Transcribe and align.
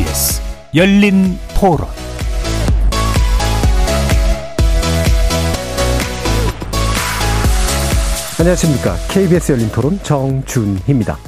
KBS 0.00 0.40
열린 0.74 1.38
토론 1.54 1.86
안녕하십니까. 8.38 8.94
KBS 9.10 9.52
열린 9.52 9.68
토론 9.68 9.98
정준희입니다. 10.02 11.18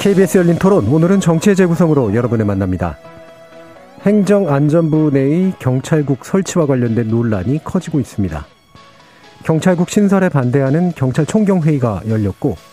KBS 0.00 0.38
열린 0.38 0.58
토론 0.58 0.88
오늘은 0.88 1.20
정치의 1.20 1.54
재구성으로 1.54 2.16
여러분을 2.16 2.44
만납니다. 2.46 2.98
행정안전부 4.02 5.10
내의 5.12 5.52
경찰국 5.60 6.24
설치와 6.24 6.66
관련된 6.66 7.06
논란이 7.06 7.62
커지고 7.62 8.00
있습니다. 8.00 8.44
경찰국 9.44 9.88
신설에 9.88 10.28
반대하는 10.30 10.90
경찰 10.96 11.26
총경회의가 11.26 12.02
열렸고 12.08 12.67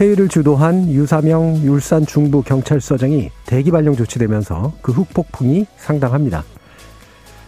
회의를 0.00 0.28
주도한 0.28 0.90
유사명 0.90 1.56
울산 1.64 2.06
중부 2.06 2.42
경찰서장이 2.42 3.30
대기 3.46 3.70
발령 3.72 3.96
조치되면서 3.96 4.74
그 4.80 4.92
후 4.92 5.04
폭풍이 5.12 5.66
상당합니다. 5.76 6.44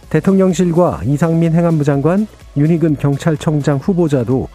대통령실과 0.09 1.01
이상민 1.05 1.53
행안부 1.53 1.85
장관, 1.85 2.27
윤희근 2.57 2.97
경찰청장 2.97 3.77
후보자도 3.77 4.49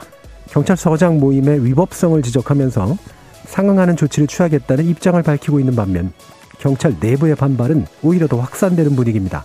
경찰서장 0.50 1.18
모임의 1.18 1.64
위법성을 1.64 2.20
지적하면서 2.20 2.98
상응하는 3.46 3.96
조치를 3.96 4.26
취하겠다는 4.28 4.84
입장을 4.84 5.22
밝히고 5.22 5.58
있는 5.58 5.74
반면 5.74 6.12
경찰 6.58 6.94
내부의 7.00 7.34
반발은 7.36 7.86
오히려 8.02 8.26
더 8.26 8.38
확산되는 8.38 8.94
분위기입니다. 8.94 9.44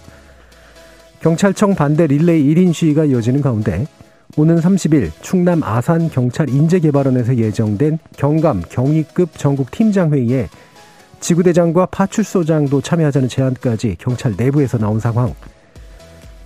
경찰청 1.21 1.75
반대 1.75 2.07
릴레이 2.07 2.53
1인 2.53 2.73
시위가 2.73 3.05
이어지는 3.05 3.41
가운데 3.41 3.87
오는 4.37 4.55
30일 4.55 5.11
충남 5.21 5.61
아산 5.63 6.09
경찰 6.09 6.49
인재개발원에서 6.49 7.35
예정된 7.35 7.99
경감 8.15 8.63
경위급 8.69 9.37
전국 9.37 9.71
팀장 9.71 10.13
회의에 10.13 10.47
지구대장과 11.19 11.87
파출소장도 11.87 12.81
참여하자는 12.81 13.27
제안까지 13.27 13.97
경찰 13.99 14.33
내부에서 14.37 14.77
나온 14.77 14.99
상황. 14.99 15.33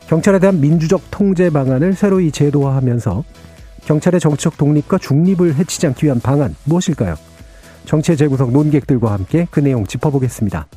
경찰에 0.07 0.39
대한 0.39 0.59
민주적 0.59 1.01
통제 1.11 1.49
방안을 1.49 1.93
새로이 1.93 2.31
제도화하면서 2.31 3.23
경찰의 3.85 4.19
정치적 4.19 4.57
독립과 4.57 4.97
중립을 4.97 5.55
해치지 5.55 5.87
않기 5.87 6.05
위한 6.05 6.19
방안 6.19 6.55
무엇일까요? 6.65 7.15
정치의 7.85 8.17
재구성 8.17 8.51
논객들과 8.51 9.11
함께 9.11 9.47
그 9.51 9.59
내용 9.59 9.85
짚어보겠습니다. 9.85 10.67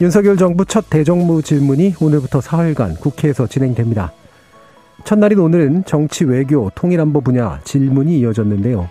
윤석열 0.00 0.36
정부 0.36 0.64
첫 0.64 0.90
대정부 0.90 1.42
질문이 1.42 1.94
오늘부터 2.00 2.40
사흘간 2.40 2.96
국회에서 2.96 3.46
진행됩니다. 3.46 4.12
첫날인 5.04 5.38
오늘은 5.40 5.84
정치, 5.84 6.24
외교, 6.24 6.70
통일안보 6.74 7.20
분야 7.20 7.60
질문이 7.64 8.18
이어졌는데요. 8.20 8.88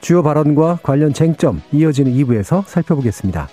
주요 0.00 0.22
발언과 0.22 0.80
관련 0.82 1.12
쟁점 1.12 1.60
이어지는 1.72 2.12
2부에서 2.12 2.64
살펴보겠습니다. 2.66 3.48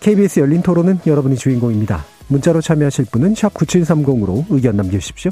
KBS 0.00 0.40
열린 0.40 0.62
토론은 0.62 0.98
여러분이 1.06 1.36
주인공입니다. 1.36 2.04
문자로 2.28 2.60
참여하실 2.60 3.06
분은 3.10 3.34
9730으로 3.34 4.44
의견 4.50 4.76
남겨주십시오. 4.76 5.30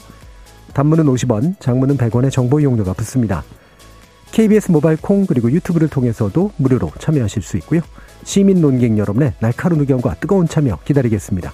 단문은 0.75 1.05
50원, 1.07 1.59
장문은 1.61 1.97
100원의 1.99 2.31
정보 2.31 2.61
이용료가 2.61 2.93
붙습니다. 2.95 3.43
KBS 4.31 4.71
모바일 4.71 4.97
콩 4.97 5.27
그리고 5.27 5.51
유튜브를 5.51 5.89
통해서도 5.89 6.53
무료로 6.57 6.91
참여하실 6.99 7.43
수 7.43 7.57
있고요. 7.59 7.83
시민 8.25 8.63
논객 8.63 8.97
여러분의 8.97 9.35
날카로운 9.41 9.81
의견과 9.81 10.15
뜨거운 10.15 10.49
참여 10.49 10.79
기다리겠습니다. 10.85 11.53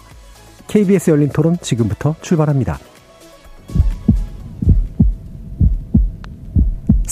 KBS 0.68 1.10
열린 1.10 1.28
토론 1.30 1.56
지금부터 1.60 2.14
출발합니다. 2.20 2.78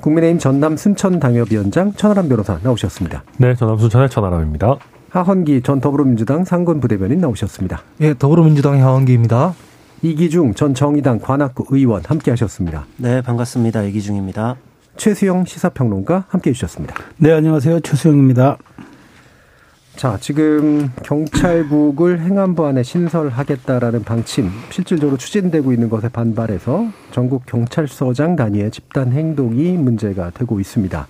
국민의힘 0.00 0.38
전남 0.38 0.76
순천 0.76 1.20
당협위원장 1.20 1.92
천하람 1.94 2.28
변호사 2.28 2.58
나오셨습니다. 2.62 3.24
네, 3.38 3.54
전남 3.54 3.78
순천의 3.78 4.10
천하람입니다. 4.10 4.76
하헌기 5.10 5.62
전 5.62 5.80
더불어민주당 5.80 6.44
상권 6.44 6.80
부대변인 6.80 7.20
나오셨습니다. 7.20 7.82
예, 8.00 8.14
더불어민주당의 8.14 8.82
하헌기입니다. 8.82 9.54
이기중 10.02 10.54
전 10.54 10.74
정의당 10.74 11.18
관악구 11.20 11.66
의원 11.70 12.02
함께 12.06 12.30
하셨습니다. 12.32 12.86
네, 12.96 13.22
반갑습니다. 13.22 13.82
이기중입니다. 13.84 14.56
최수영 14.96 15.44
시사평론가 15.46 16.24
함께 16.28 16.50
해주셨습니다. 16.50 16.94
네, 17.18 17.32
안녕하세요. 17.32 17.80
최수영입니다. 17.80 18.58
자, 19.96 20.18
지금 20.20 20.90
경찰국을 21.04 22.20
행안부 22.20 22.66
안에 22.66 22.82
신설하겠다라는 22.82 24.04
방침 24.04 24.50
실질적으로 24.70 25.16
추진되고 25.16 25.72
있는 25.72 25.88
것에 25.88 26.10
반발해서 26.10 26.88
전국 27.12 27.46
경찰서장 27.46 28.36
단위의 28.36 28.70
집단 28.72 29.12
행동이 29.12 29.72
문제가 29.72 30.30
되고 30.30 30.60
있습니다. 30.60 31.06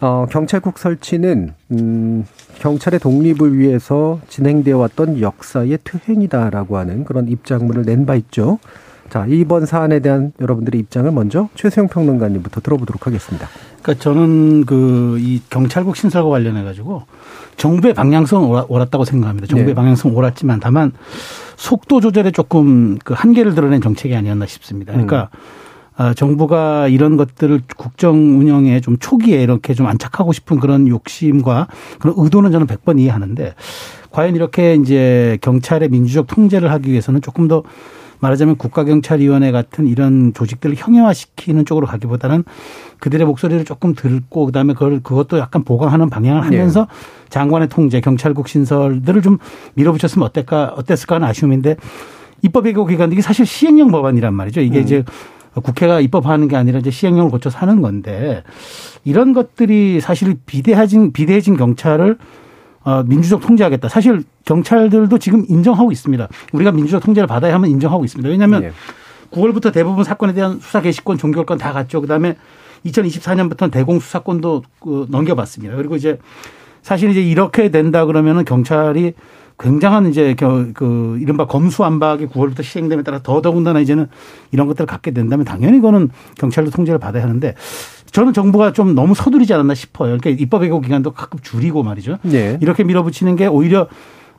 어, 0.00 0.26
경찰국 0.28 0.78
설치는 0.78 1.52
음, 1.70 2.24
경찰의 2.58 2.98
독립을 2.98 3.56
위해서 3.56 4.18
진행되어 4.28 4.76
왔던 4.78 5.20
역사의 5.20 5.78
퇴행이다라고 5.84 6.76
하는 6.78 7.04
그런 7.04 7.28
입장문을 7.28 7.82
낸 7.82 8.04
바 8.04 8.16
있죠. 8.16 8.58
자, 9.12 9.26
이번 9.28 9.66
사안에 9.66 10.00
대한 10.00 10.32
여러분들의 10.40 10.80
입장을 10.80 11.10
먼저 11.10 11.50
최수영 11.54 11.88
평론가님부터 11.88 12.62
들어보도록 12.62 13.06
하겠습니다. 13.06 13.46
그러니까 13.82 14.02
저는 14.02 14.64
그 14.64 15.02
이 15.22 15.40
경찰국 15.50 15.96
신설과 15.96 16.30
관련해 16.30 16.62
가지고 16.64 17.02
정부의 17.56 17.92
방향성은 17.94 18.64
옳았다고 18.68 19.04
생각합니다. 19.04 19.46
정부의 19.46 19.68
네. 19.68 19.74
방향성은 19.74 20.16
옳았지만 20.16 20.60
다만 20.60 20.92
속도 21.56 22.00
조절에 22.00 22.30
조금 22.30 22.98
그 23.04 23.14
한계를 23.14 23.54
드러낸 23.54 23.80
정책이 23.80 24.14
아니었나 24.16 24.46
싶습니다. 24.46 24.92
그러니까 24.92 25.28
음. 25.98 26.14
정부가 26.14 26.88
이런 26.88 27.16
것들을 27.16 27.62
국정 27.76 28.16
운영에 28.40 28.80
좀 28.80 28.96
초기에 28.98 29.42
이렇게 29.42 29.74
좀 29.74 29.86
안착하고 29.86 30.32
싶은 30.32 30.58
그런 30.58 30.88
욕심과 30.88 31.68
그런 32.00 32.14
의도는 32.16 32.50
저는 32.50 32.66
100번 32.66 32.98
이해하는데 32.98 33.54
과연 34.10 34.34
이렇게 34.34 34.74
이제 34.74 35.38
경찰의 35.42 35.90
민주적 35.90 36.26
통제를 36.26 36.70
하기 36.72 36.90
위해서는 36.90 37.20
조금 37.20 37.46
더 37.46 37.62
말하자면 38.22 38.56
국가경찰위원회 38.56 39.50
같은 39.50 39.88
이런 39.88 40.32
조직들을 40.32 40.76
형해화시키는 40.78 41.64
쪽으로 41.64 41.88
가기보다는 41.88 42.44
그들의 43.00 43.26
목소리를 43.26 43.64
조금 43.64 43.94
듣고 43.94 44.46
그다음에 44.46 44.74
그걸 44.74 45.00
그것도 45.02 45.38
약간 45.38 45.64
보강하는 45.64 46.08
방향을 46.08 46.44
하면서 46.44 46.82
네. 46.82 47.28
장관의 47.30 47.68
통제, 47.68 48.00
경찰국 48.00 48.46
신설들을 48.46 49.22
좀 49.22 49.38
밀어붙였으면 49.74 50.26
어떨까 50.26 50.72
어땠을까 50.76 51.16
하는 51.16 51.26
아쉬움인데 51.26 51.76
입법 52.42 52.66
예고 52.68 52.86
기관들이 52.86 53.22
사실 53.22 53.44
시행령 53.44 53.90
법안이란 53.90 54.32
말이죠. 54.34 54.60
이게 54.60 54.78
음. 54.78 54.82
이제 54.84 55.04
국회가 55.54 56.00
입법하는 56.00 56.46
게 56.46 56.56
아니라 56.56 56.78
이제 56.78 56.92
시행령을 56.92 57.30
고쳐서 57.30 57.58
하는 57.58 57.82
건데 57.82 58.44
이런 59.04 59.32
것들이 59.32 60.00
사실 60.00 60.36
비대해진 60.46 61.12
비대해진 61.12 61.56
경찰을 61.56 62.18
어, 62.84 63.02
민주적 63.04 63.40
통제하겠다. 63.40 63.88
사실 63.88 64.24
경찰들도 64.44 65.18
지금 65.18 65.44
인정하고 65.48 65.92
있습니다. 65.92 66.28
우리가 66.52 66.72
민주적 66.72 67.02
통제를 67.02 67.26
받아야 67.26 67.54
하면 67.54 67.70
인정하고 67.70 68.04
있습니다. 68.04 68.28
왜냐하면 68.28 68.62
네. 68.62 68.72
9월부터 69.30 69.72
대부분 69.72 70.04
사건에 70.04 70.32
대한 70.32 70.58
수사 70.60 70.80
개시권, 70.80 71.18
종결권 71.18 71.58
다 71.58 71.72
갔죠. 71.72 72.00
그다음에 72.00 72.36
2024년부터는 72.86 73.70
대공 73.70 74.00
수사권도 74.00 74.62
그 74.80 75.06
넘겨봤습니다. 75.10 75.76
그리고 75.76 75.96
이제 75.96 76.18
사실 76.82 77.10
이제 77.10 77.22
이렇게 77.22 77.70
된다 77.70 78.04
그러면은 78.04 78.44
경찰이 78.44 79.14
굉장한 79.62 80.06
이제 80.08 80.34
그 80.74 81.18
이른바 81.20 81.46
검수안박이 81.46 82.26
9월부터 82.26 82.62
시행됨에 82.62 83.02
따라 83.02 83.20
더더군다나 83.22 83.80
이제는 83.80 84.08
이런 84.50 84.66
것들을 84.66 84.86
갖게 84.86 85.12
된다면 85.12 85.44
당연히 85.44 85.78
이거는 85.78 86.10
경찰도 86.36 86.70
통제를 86.70 86.98
받아야 86.98 87.22
하는데 87.22 87.54
저는 88.10 88.32
정부가 88.32 88.72
좀 88.72 88.94
너무 88.94 89.14
서두르지 89.14 89.54
않았나 89.54 89.74
싶어요. 89.74 90.18
그러니까 90.18 90.30
입법 90.30 90.64
예고 90.64 90.80
기간도 90.80 91.12
가끔 91.12 91.38
줄이고 91.40 91.82
말이죠. 91.82 92.18
네. 92.22 92.58
이렇게 92.60 92.84
밀어붙이는 92.84 93.36
게 93.36 93.46
오히려 93.46 93.88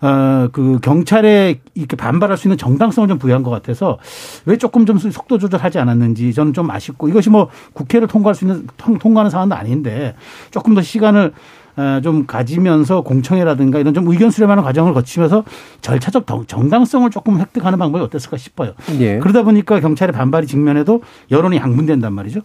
어, 0.02 0.50
그 0.52 0.80
경찰에 0.82 1.62
이렇게 1.76 1.96
반발할 1.96 2.38
수 2.38 2.48
있는 2.48 2.58
정당성을 2.58 3.08
좀 3.08 3.18
부여한 3.18 3.42
것 3.42 3.50
같아서 3.50 3.98
왜 4.46 4.58
조금 4.58 4.86
좀 4.86 4.98
속도 5.00 5.38
조절하지 5.38 5.80
않았는지 5.80 6.34
저는 6.34 6.52
좀 6.52 6.70
아쉽고 6.70 7.08
이것이 7.08 7.30
뭐 7.30 7.48
국회를 7.72 8.10
통과할 8.10 8.36
수 8.36 8.44
있는 8.44 8.68
통, 8.76 8.98
통과하는 8.98 9.32
사안도 9.32 9.56
아닌데 9.56 10.14
조금 10.52 10.76
더 10.76 10.82
시간을 10.82 11.28
어, 11.28 11.32
좀 12.04 12.26
가지면서 12.26 13.02
공청회라든가 13.02 13.80
이런 13.80 13.94
좀 13.94 14.08
의견 14.08 14.30
수렴하는 14.30 14.64
과정을 14.64 14.94
거치면서 14.94 15.44
절차적 15.82 16.26
정당성을 16.48 17.10
조금 17.10 17.40
획득하는 17.40 17.80
방법이 17.80 18.04
어땠을까 18.04 18.38
싶어요. 18.38 18.74
예. 19.00 19.20
그러다 19.20 19.44
보니까 19.44 19.80
경찰의 19.80 20.14
반발이 20.14 20.48
직면해도 20.48 21.02
여론이 21.32 21.58
양분된단 21.58 22.14
말이죠. 22.14 22.42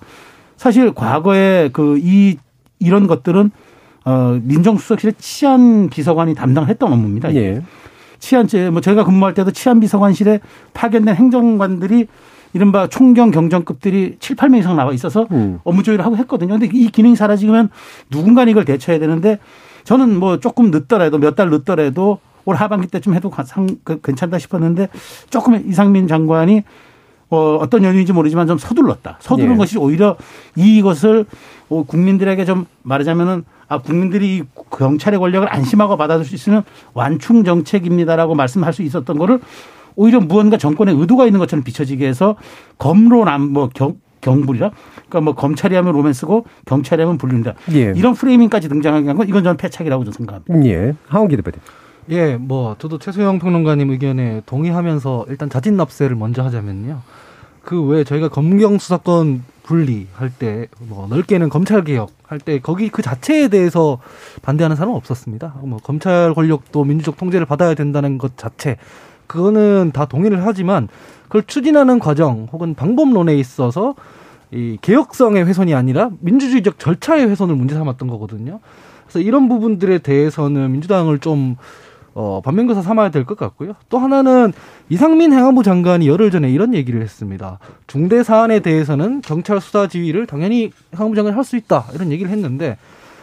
사실 0.56 0.92
과거에 0.94 1.68
그 1.72 1.98
이 1.98 2.36
이런 2.80 3.06
것들은 3.06 3.50
어, 4.04 4.38
민정수석실의 4.42 5.14
치안 5.18 5.90
비서관이 5.90 6.34
담당했던 6.34 6.92
업무입니다. 6.92 7.34
예. 7.34 7.62
치안제 8.20 8.70
뭐 8.70 8.80
저희가 8.80 9.04
근무할 9.04 9.34
때도 9.34 9.50
치안 9.52 9.80
비서관실에 9.80 10.40
파견된 10.74 11.14
행정관들이 11.14 12.06
이른바 12.52 12.88
총경 12.88 13.30
경정급들이 13.30 14.16
7, 14.20 14.36
8명 14.36 14.58
이상 14.58 14.76
나와 14.76 14.92
있어서 14.92 15.26
음. 15.30 15.60
업무 15.64 15.82
조율을 15.82 16.04
하고 16.04 16.16
했거든요. 16.16 16.58
근데 16.58 16.68
이 16.72 16.88
기능이 16.88 17.16
사라지면 17.16 17.70
누군가 18.10 18.44
이걸 18.44 18.64
대처해야 18.64 18.98
되는데 19.00 19.38
저는 19.84 20.18
뭐 20.18 20.38
조금 20.40 20.70
늦더라도 20.70 21.18
몇 21.18 21.34
달 21.34 21.50
늦더라도 21.50 22.18
올 22.44 22.56
하반기 22.56 22.86
때쯤 22.86 23.14
해도 23.14 23.30
상, 23.44 23.68
그, 23.84 24.00
괜찮다 24.00 24.38
싶었는데 24.38 24.88
조금 25.28 25.62
이상민 25.68 26.08
장관이 26.08 26.62
어, 27.30 27.56
어떤 27.60 27.84
연유인지 27.84 28.14
모르지만 28.14 28.46
좀 28.46 28.56
서둘렀다. 28.56 29.18
서두른 29.20 29.52
예. 29.52 29.56
것이 29.56 29.76
오히려 29.78 30.16
이것을 30.56 31.26
어, 31.68 31.82
국민들에게 31.86 32.42
좀 32.46 32.64
말하자면은 32.84 33.44
아, 33.68 33.78
국민들이 33.78 34.38
이 34.38 34.42
경찰의 34.70 35.18
권력을 35.18 35.46
안심하고 35.52 35.98
받아들일 35.98 36.26
수 36.26 36.34
있으면 36.34 36.64
완충 36.94 37.44
정책입니다라고 37.44 38.34
말씀할 38.34 38.72
수 38.72 38.82
있었던 38.82 39.18
거를 39.18 39.40
오히려 39.98 40.20
무언가 40.20 40.56
정권의 40.56 40.94
의도가 40.94 41.26
있는 41.26 41.40
것처럼 41.40 41.64
비춰지게 41.64 42.06
해서 42.06 42.36
검로남 42.78 43.42
뭐 43.52 43.68
경, 43.74 43.96
경불이라 44.20 44.70
그러니까 44.94 45.20
뭐 45.20 45.34
검찰이 45.34 45.74
하면 45.74 45.92
로맨스고 45.92 46.46
경찰이 46.66 47.02
하면 47.02 47.18
불륜이다. 47.18 47.54
예. 47.72 47.92
이런 47.96 48.14
프레이밍까지 48.14 48.68
등장한 48.68 49.16
건 49.16 49.28
이건 49.28 49.42
저는 49.42 49.56
패착이라고 49.56 50.04
저는 50.04 50.16
생각합니다. 50.16 50.66
예. 50.70 50.94
하원기 51.08 51.36
대표님. 51.36 51.58
예, 52.10 52.36
뭐 52.36 52.76
저도 52.78 52.98
최소영 52.98 53.40
평론가님 53.40 53.90
의견에 53.90 54.42
동의하면서 54.46 55.26
일단 55.28 55.50
자진 55.50 55.76
납세를 55.76 56.14
먼저 56.16 56.42
하자면요. 56.44 57.00
그 57.62 57.82
외에 57.82 58.04
저희가 58.04 58.28
검경 58.28 58.78
수사권 58.78 59.42
분리할 59.64 60.30
때 60.30 60.68
뭐 60.88 61.06
넓게는 61.10 61.48
검찰 61.50 61.82
개혁 61.84 62.10
할 62.26 62.38
때 62.38 62.60
거기 62.60 62.88
그 62.88 63.02
자체에 63.02 63.48
대해서 63.48 63.98
반대하는 64.42 64.76
사람은 64.76 64.96
없었습니다. 64.96 65.56
뭐 65.64 65.78
검찰 65.82 66.32
권력도 66.34 66.84
민주적 66.84 67.16
통제를 67.18 67.46
받아야 67.46 67.74
된다는 67.74 68.16
것 68.16 68.36
자체 68.38 68.76
그거는 69.28 69.92
다 69.94 70.06
동의를 70.06 70.44
하지만 70.44 70.88
그걸 71.24 71.44
추진하는 71.46 71.98
과정 72.00 72.48
혹은 72.52 72.74
방법론에 72.74 73.36
있어서 73.36 73.94
이 74.50 74.78
개혁성의 74.80 75.44
훼손이 75.44 75.74
아니라 75.74 76.10
민주주의적 76.20 76.78
절차의 76.78 77.28
훼손을 77.28 77.54
문제 77.54 77.74
삼았던 77.76 78.08
거거든요. 78.08 78.60
그래서 79.04 79.20
이런 79.20 79.48
부분들에 79.48 79.98
대해서는 79.98 80.72
민주당을 80.72 81.18
좀 81.18 81.56
어, 82.14 82.40
반면교사 82.42 82.82
삼아야 82.82 83.10
될 83.10 83.24
것 83.24 83.36
같고요. 83.38 83.74
또 83.88 83.98
하나는 83.98 84.52
이상민 84.88 85.32
행안부 85.32 85.62
장관이 85.62 86.08
열흘 86.08 86.30
전에 86.32 86.50
이런 86.50 86.74
얘기를 86.74 87.00
했습니다. 87.00 87.58
중대 87.86 88.22
사안에 88.24 88.60
대해서는 88.60 89.20
경찰 89.20 89.60
수사 89.60 89.86
지휘를 89.86 90.26
당연히 90.26 90.72
행안부 90.94 91.14
장관이 91.14 91.34
할 91.36 91.44
수 91.44 91.56
있다 91.56 91.84
이런 91.94 92.10
얘기를 92.10 92.32
했는데 92.32 92.76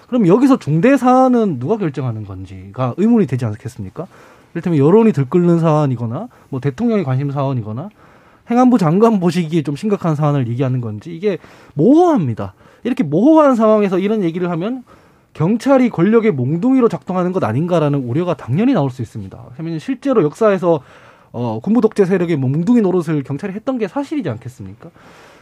그럼 0.07 0.27
여기서 0.27 0.57
중대 0.59 0.95
사안은 0.95 1.59
누가 1.59 1.77
결정하는 1.77 2.23
건지가 2.25 2.93
의문이 2.97 3.25
되지 3.27 3.45
않겠습니까? 3.45 4.05
이를테면 4.55 4.79
여론이 4.79 5.11
들끓는 5.11 5.59
사안이거나 5.59 6.29
뭐 6.49 6.59
대통령의 6.59 7.03
관심 7.03 7.29
사안이거나 7.29 7.89
행안부 8.49 8.77
장관 8.77 9.19
보시기에 9.19 9.63
좀 9.63 9.75
심각한 9.75 10.15
사안을 10.15 10.47
얘기하는 10.47 10.79
건지 10.81 11.13
이게 11.13 11.37
모호합니다. 11.73 12.53
이렇게 12.83 13.03
모호한 13.03 13.55
상황에서 13.55 13.99
이런 13.99 14.23
얘기를 14.23 14.49
하면 14.51 14.83
경찰이 15.33 15.89
권력의 15.89 16.31
몽둥이로 16.31 16.87
작동하는 16.87 17.33
것 17.33 17.43
아닌가라는 17.43 17.99
우려가 17.99 18.35
당연히 18.35 18.73
나올 18.73 18.89
수 18.89 19.01
있습니다. 19.01 19.37
왜냐하면 19.57 19.79
실제로 19.79 20.23
역사에서 20.23 20.79
어, 21.33 21.59
군부 21.61 21.81
독재 21.81 22.05
세력의 22.05 22.37
몽둥이 22.37 22.79
노릇을 22.79 23.23
경찰이 23.23 23.51
했던 23.53 23.77
게 23.77 23.89
사실이지 23.89 24.29
않겠습니까? 24.29 24.89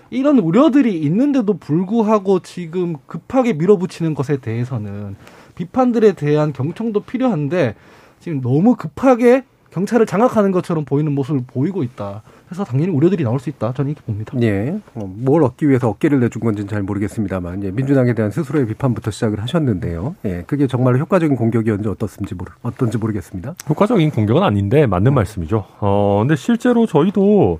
이런 0.09 0.39
우려들이 0.39 0.99
있는데도 1.01 1.57
불구하고 1.57 2.39
지금 2.39 2.95
급하게 3.05 3.53
밀어붙이는 3.53 4.15
것에 4.15 4.37
대해서는 4.37 5.15
비판들에 5.53 6.13
대한 6.13 6.51
경청도 6.53 7.01
필요한데 7.01 7.75
지금 8.23 8.39
너무 8.39 8.77
급하게 8.77 9.43
경찰을 9.71 10.05
장악하는 10.05 10.51
것처럼 10.51 10.85
보이는 10.85 11.11
모습을 11.11 11.41
보이고 11.45 11.83
있다. 11.83 12.21
그래서 12.47 12.63
당연히 12.63 12.89
우려들이 12.91 13.21
나올 13.25 13.37
수 13.37 13.49
있다. 13.49 13.73
저는 13.73 13.91
이렇게 13.91 14.05
봅니다. 14.05 14.31
예. 14.41 14.79
어, 14.93 15.11
뭘 15.13 15.43
얻기 15.43 15.67
위해서 15.67 15.89
어깨를 15.89 16.21
내준 16.21 16.41
건지는 16.41 16.69
잘 16.69 16.83
모르겠습니다만, 16.83 17.63
예, 17.65 17.71
민주당에 17.71 18.13
대한 18.13 18.31
스스로의 18.31 18.67
비판부터 18.67 19.11
시작을 19.11 19.41
하셨는데요. 19.41 20.15
예, 20.23 20.43
그게 20.47 20.67
정말로 20.67 20.99
효과적인 20.99 21.35
공격이었는지 21.35 21.89
어떻습지 21.89 22.35
모르, 22.35 22.51
어떤지 22.61 22.97
모르겠습니다. 22.97 23.55
효과적인 23.67 24.11
공격은 24.11 24.41
아닌데 24.41 24.85
맞는 24.85 25.13
말씀이죠. 25.13 25.65
어, 25.81 26.19
근데 26.21 26.37
실제로 26.37 26.85
저희도 26.85 27.59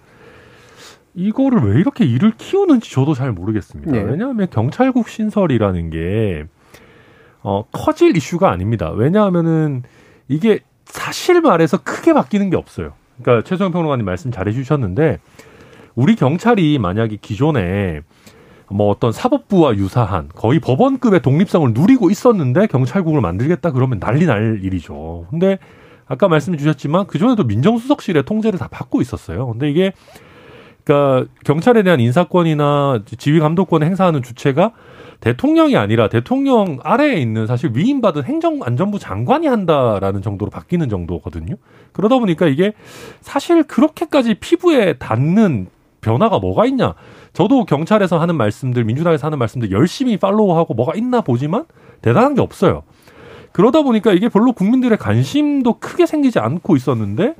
이거를 1.15 1.59
왜 1.59 1.79
이렇게 1.81 2.05
일을 2.05 2.31
키우는지 2.37 2.89
저도 2.89 3.15
잘 3.15 3.33
모르겠습니다. 3.33 3.91
네. 3.91 4.01
왜냐하면 4.01 4.47
경찰국 4.49 5.09
신설이라는 5.09 5.89
게 5.89 6.45
어, 7.41 7.65
커질 7.73 8.15
이슈가 8.15 8.49
아닙니다. 8.49 8.91
왜냐하면은 8.91 9.83
이게 10.27 10.59
사실 10.85 11.41
말해서 11.41 11.77
크게 11.83 12.13
바뀌는 12.13 12.49
게 12.49 12.57
없어요. 12.57 12.93
그러니까 13.21 13.47
최소영 13.47 13.71
평론가님 13.71 14.05
말씀 14.05 14.31
잘해 14.31 14.51
주셨는데 14.51 15.19
우리 15.95 16.15
경찰이 16.15 16.79
만약에 16.79 17.17
기존에 17.21 18.01
뭐 18.69 18.89
어떤 18.89 19.11
사법부와 19.11 19.75
유사한 19.75 20.29
거의 20.33 20.59
법원급의 20.59 21.21
독립성을 21.21 21.73
누리고 21.73 22.09
있었는데 22.09 22.67
경찰국을 22.67 23.21
만들겠다 23.21 23.71
그러면 23.71 23.99
난리 23.99 24.25
날 24.25 24.59
일이죠. 24.63 25.27
근데 25.29 25.59
아까 26.05 26.27
말씀 26.27 26.57
주셨지만 26.57 27.07
그전에도 27.07 27.43
민정수석실의 27.43 28.23
통제를 28.23 28.59
다 28.59 28.67
받고 28.69 29.01
있었어요. 29.01 29.47
근데 29.47 29.69
이게 29.69 29.93
그러니까 30.83 31.29
경찰에 31.45 31.83
대한 31.83 31.99
인사권이나 31.99 33.03
지휘 33.17 33.39
감독권을 33.39 33.87
행사하는 33.87 34.21
주체가 34.21 34.71
대통령이 35.23 35.77
아니라 35.77 36.09
대통령 36.09 36.79
아래에 36.83 37.15
있는 37.15 37.47
사실 37.47 37.71
위임받은 37.73 38.25
행정안전부 38.25 38.99
장관이 38.99 39.47
한다라는 39.47 40.21
정도로 40.21 40.51
바뀌는 40.51 40.89
정도거든요. 40.89 41.55
그러다 41.93 42.19
보니까 42.19 42.45
이게 42.47 42.73
사실 43.21 43.63
그렇게까지 43.63 44.33
피부에 44.33 44.95
닿는 44.97 45.67
변화가 46.01 46.39
뭐가 46.39 46.65
있냐. 46.65 46.95
저도 47.31 47.63
경찰에서 47.63 48.19
하는 48.19 48.35
말씀들, 48.35 48.83
민주당에서 48.83 49.27
하는 49.27 49.39
말씀들 49.39 49.71
열심히 49.71 50.17
팔로우하고 50.17 50.73
뭐가 50.73 50.95
있나 50.95 51.21
보지만 51.21 51.63
대단한 52.01 52.35
게 52.35 52.41
없어요. 52.41 52.83
그러다 53.53 53.81
보니까 53.81 54.11
이게 54.11 54.27
별로 54.27 54.51
국민들의 54.51 54.97
관심도 54.97 55.79
크게 55.79 56.05
생기지 56.05 56.39
않고 56.39 56.75
있었는데 56.75 57.35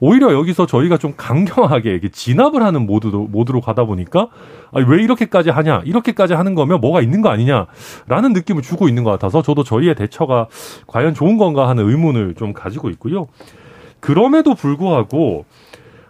오히려 0.00 0.32
여기서 0.32 0.66
저희가 0.66 0.96
좀 0.98 1.14
강경하게 1.16 1.90
이렇게 1.90 2.08
진압을 2.08 2.62
하는 2.62 2.86
모드로, 2.86 3.24
모드로 3.24 3.60
가다 3.60 3.84
보니까 3.84 4.28
아니, 4.72 4.86
왜 4.88 5.02
이렇게까지 5.02 5.50
하냐 5.50 5.82
이렇게까지 5.84 6.34
하는 6.34 6.54
거면 6.54 6.80
뭐가 6.80 7.00
있는 7.00 7.22
거 7.22 7.28
아니냐라는 7.28 8.32
느낌을 8.32 8.62
주고 8.62 8.88
있는 8.88 9.04
것 9.04 9.10
같아서 9.10 9.42
저도 9.42 9.64
저희의 9.64 9.94
대처가 9.94 10.48
과연 10.86 11.14
좋은 11.14 11.36
건가 11.36 11.68
하는 11.68 11.88
의문을 11.88 12.34
좀 12.34 12.52
가지고 12.52 12.90
있고요. 12.90 13.28
그럼에도 14.00 14.54
불구하고 14.54 15.44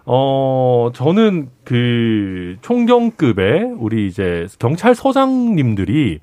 어 0.07 0.91
저는 0.95 1.51
그 1.65 2.57
총경급의 2.63 3.75
우리 3.79 4.07
이제 4.07 4.47
경찰서장님들이 4.59 6.21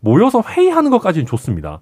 모여서 0.00 0.42
회의하는 0.46 0.90
것까지는 0.90 1.26
좋습니다. 1.26 1.80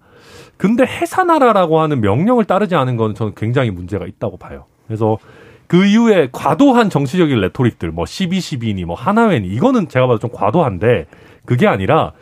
근데 0.57 0.85
해산하라라고 0.85 1.81
하는 1.81 2.01
명령을 2.01 2.45
따르지 2.45 2.75
않은 2.75 2.97
건 2.97 3.15
저는 3.15 3.35
굉장히 3.35 3.71
문제가 3.71 4.07
있다고 4.07 4.37
봐요. 4.37 4.67
그래서 4.87 5.19
그 5.67 5.85
이후에 5.87 6.29
과도한 6.31 6.91
정치적인 6.91 7.41
레토릭들, 7.41 7.91
뭐 7.91 8.05
1212니 8.05 8.85
뭐 8.85 8.97
하나회니 8.97 9.49
이거는 9.49 9.89
제가 9.89 10.07
봐도 10.07 10.19
좀 10.19 10.31
과도한데 10.33 11.07
그게 11.45 11.67
아니라 11.67 12.13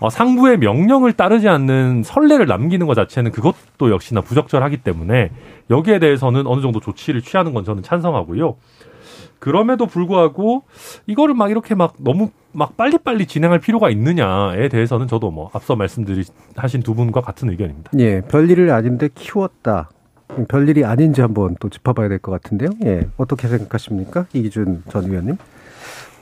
어, 0.00 0.10
상부의 0.10 0.58
명령을 0.58 1.12
따르지 1.12 1.48
않는 1.48 2.02
선례를 2.04 2.46
남기는 2.46 2.86
것 2.86 2.94
자체는 2.94 3.32
그것도 3.32 3.90
역시나 3.90 4.20
부적절하기 4.20 4.78
때문에 4.78 5.30
여기에 5.70 5.98
대해서는 5.98 6.46
어느 6.46 6.60
정도 6.60 6.80
조치를 6.80 7.22
취하는 7.22 7.52
건 7.52 7.64
저는 7.64 7.82
찬성하고요. 7.82 8.56
그럼에도 9.38 9.86
불구하고 9.86 10.64
이거를 11.06 11.34
막 11.34 11.50
이렇게 11.50 11.74
막 11.74 11.94
너무 11.98 12.30
막 12.52 12.76
빨리빨리 12.76 13.26
진행할 13.26 13.60
필요가 13.60 13.88
있느냐에 13.90 14.68
대해서는 14.68 15.06
저도 15.06 15.30
뭐 15.30 15.50
앞서 15.52 15.76
말씀드리 15.76 16.24
하신 16.56 16.82
두 16.82 16.94
분과 16.94 17.20
같은 17.20 17.50
의견입니다. 17.50 17.92
예, 17.98 18.20
별일을 18.22 18.70
아닌데 18.70 19.08
키웠다. 19.14 19.90
별일이 20.48 20.84
아닌지 20.84 21.20
한번 21.20 21.56
또 21.60 21.68
짚어봐야 21.68 22.08
될 22.08 22.18
것 22.18 22.30
같은데요. 22.32 22.70
예, 22.84 23.06
어떻게 23.16 23.48
생각하십니까? 23.48 24.26
이기준 24.32 24.82
전 24.90 25.04
의원님. 25.04 25.36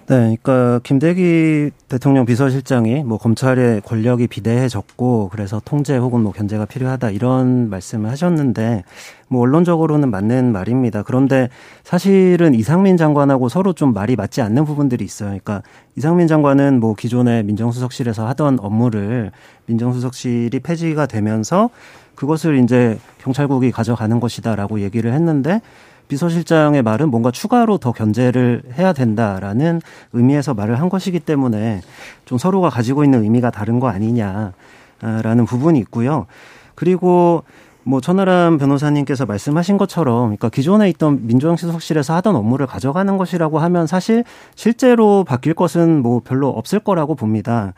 네, 0.09 0.37
그러니까 0.41 0.79
김대기 0.85 1.73
대통령 1.89 2.27
비서실장이 2.27 3.03
뭐 3.03 3.19
검찰의 3.19 3.81
권력이 3.81 4.29
비대해졌고 4.29 5.31
그래서 5.33 5.61
통제 5.65 5.97
혹은 5.97 6.21
뭐 6.21 6.31
견제가 6.31 6.65
필요하다 6.65 7.11
이런 7.11 7.69
말씀을 7.71 8.09
하셨는데 8.11 8.85
뭐 9.27 9.43
언론적으로는 9.43 10.09
맞는 10.13 10.53
말입니다. 10.53 11.03
그런데 11.03 11.49
사실은 11.83 12.55
이상민 12.55 12.97
장관하고 12.97 13.49
서로 13.49 13.73
좀 13.73 13.93
말이 13.95 14.15
맞지 14.15 14.43
않는 14.43 14.65
부분들이 14.65 15.05
있어요. 15.05 15.31
그러니까 15.31 15.63
이상민 15.97 16.29
장관은 16.29 16.79
뭐 16.79 16.95
기존에 16.95 17.43
민정수석실에서 17.43 18.29
하던 18.29 18.61
업무를 18.61 19.33
민정수석실이 19.67 20.61
폐지가 20.61 21.07
되면서 21.07 21.71
그것을 22.17 22.59
이제 22.59 22.99
경찰국이 23.19 23.71
가져가는 23.71 24.19
것이다라고 24.19 24.81
얘기를 24.81 25.13
했는데 25.13 25.61
비서실장의 26.09 26.83
말은 26.83 27.11
뭔가 27.11 27.31
추가로 27.31 27.79
더 27.79 27.93
견제를 27.93 28.63
해야 28.79 28.93
된다라는 28.93 29.81
의미에서 30.13 30.55
말을 30.55 30.81
한 30.81 30.89
것이기 30.89 31.21
때문에 31.21 31.83
좀 32.25 32.39
서로가 32.39 32.71
가지고 32.71 33.05
있는 33.05 33.23
의미가 33.23 33.51
다른 33.51 33.81
거 33.81 33.89
아니냐. 33.89 34.53
라는 35.01 35.45
부분이 35.45 35.79
있고요. 35.81 36.27
그리고 36.75 37.45
뭐 37.83 38.01
천하람 38.01 38.59
변호사님께서 38.59 39.27
말씀하신 39.27 39.79
것처럼 39.79 40.25
그러니까 40.25 40.49
기존에 40.49 40.89
있던 40.91 41.27
민주정치수석실에서 41.27 42.15
하던 42.17 42.35
업무를 42.35 42.67
가져가는 42.67 43.17
것이라고 43.17 43.59
하면 43.61 43.87
사실 43.87 44.25
실제로 44.55 45.23
바뀔 45.25 45.55
것은 45.55 46.03
뭐 46.03 46.21
별로 46.25 46.49
없을 46.49 46.81
거라고 46.81 47.15
봅니다. 47.15 47.75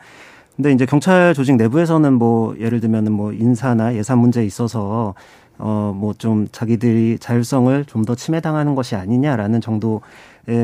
근데 0.59 0.73
이제 0.73 0.85
경찰 0.85 1.33
조직 1.33 1.55
내부에서는 1.55 2.13
뭐 2.15 2.53
예를 2.59 2.81
들면은 2.81 3.13
뭐 3.13 3.31
인사나 3.31 3.95
예산 3.95 4.19
문제에 4.19 4.43
있어서 4.45 5.13
어 5.57 5.93
뭐 5.95 6.13
좀 6.17 6.49
자기들이 6.51 7.17
자율성을 7.19 7.85
좀 7.85 8.03
더 8.03 8.13
침해당하는 8.13 8.75
것이 8.75 8.95
아니냐라는 8.95 9.61
정도의 9.61 10.01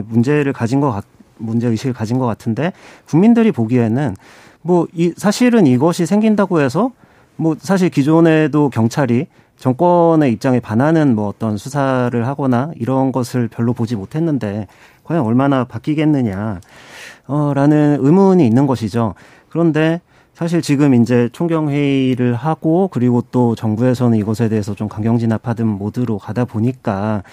문제를 0.08 0.52
가진 0.52 0.82
것 0.82 0.92
같, 0.92 1.06
문제 1.38 1.68
의식을 1.70 1.94
가진 1.94 2.18
것 2.20 2.26
같은데 2.26 2.74
국민들이 3.08 3.54
보기에는 3.54 4.16
뭐 4.64 4.86
이 4.94 5.14
사실은 5.16 5.66
이것이 5.66 6.06
생긴다고 6.06 6.60
해서 6.60 6.92
뭐 7.38 7.56
사실 7.58 7.90
기존에도 7.90 8.70
경찰이 8.70 9.28
정권의 9.58 10.34
입장에 10.34 10.60
반하는 10.60 11.16
뭐 11.16 11.30
어떤 11.30 11.56
수사를 11.56 12.28
하거나 12.28 12.72
이런 12.76 13.14
것을 13.14 13.48
별로 13.48 13.72
보지 13.72 13.96
못했는데 13.96 14.68
과연 15.06 15.24
얼마나 15.24 15.64
바뀌겠느냐 15.64 16.60
어라는 17.28 18.00
의문이 18.02 18.46
있는 18.46 18.68
것이죠. 18.68 19.14
그런데 19.56 20.02
사실 20.34 20.62
지금 20.62 20.94
이제 20.94 21.30
총경 21.32 21.70
회의를 21.70 22.36
하고 22.36 22.90
그리고 22.92 23.24
또 23.32 23.56
정부에서는 23.56 24.18
이것에 24.18 24.50
대해서 24.50 24.76
좀 24.76 24.90
강경 24.90 25.18
진압하든 25.18 25.66
모드로 25.66 26.18
가다 26.18 26.44
보니까 26.44 27.24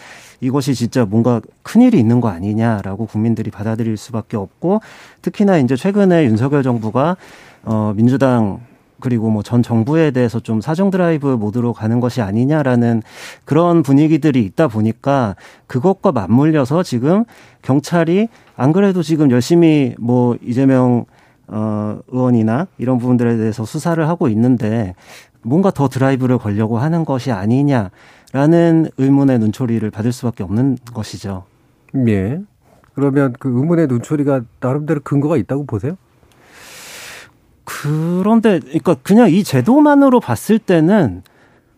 이것이 0.40 0.76
진짜 0.76 1.04
뭔가 1.04 1.40
큰일이 1.64 1.98
있는 1.98 2.20
거 2.20 2.28
아니냐라고 2.28 3.06
국민들이 3.06 3.50
받아들일 3.50 3.96
수밖에 3.96 4.36
없고 4.36 4.82
특히나 5.20 5.58
이제 5.58 5.74
최근에 5.74 6.26
윤석열 6.26 6.62
정부가 6.62 7.16
어 7.64 7.92
민주당 7.96 8.60
그리고 9.00 9.28
뭐 9.28 9.42
전 9.42 9.64
정부에 9.64 10.12
대해서 10.12 10.38
좀 10.38 10.60
사정 10.60 10.92
드라이브 10.92 11.26
모드로 11.26 11.72
가는 11.72 11.98
것이 11.98 12.22
아니냐라는 12.22 13.02
그런 13.44 13.82
분위기들이 13.82 14.44
있다 14.44 14.68
보니까 14.68 15.34
그것과 15.66 16.12
맞물려서 16.12 16.84
지금 16.84 17.24
경찰이 17.62 18.28
안 18.54 18.72
그래도 18.72 19.02
지금 19.02 19.32
열심히 19.32 19.96
뭐 19.98 20.36
이재명 20.40 21.04
어 21.54 21.98
의원이나 22.08 22.66
이런 22.78 22.98
부분들에 22.98 23.36
대해서 23.36 23.64
수사를 23.64 24.08
하고 24.08 24.28
있는데 24.28 24.94
뭔가 25.42 25.70
더 25.70 25.88
드라이브를 25.88 26.38
걸려고 26.38 26.78
하는 26.78 27.04
것이 27.04 27.30
아니냐라는 27.30 28.88
의문의 28.96 29.38
눈초리를 29.38 29.88
받을 29.90 30.12
수밖에 30.12 30.42
없는 30.44 30.78
것이죠. 30.94 31.44
예. 32.08 32.40
그러면 32.94 33.34
그 33.38 33.48
의문의 33.48 33.86
눈초리가 33.86 34.42
나름대로 34.60 35.00
근거가 35.00 35.36
있다고 35.36 35.66
보세요? 35.66 35.96
그런데 37.64 38.60
그러니까 38.60 38.94
그냥 39.02 39.30
이 39.30 39.44
제도만으로 39.44 40.20
봤을 40.20 40.58
때는 40.58 41.22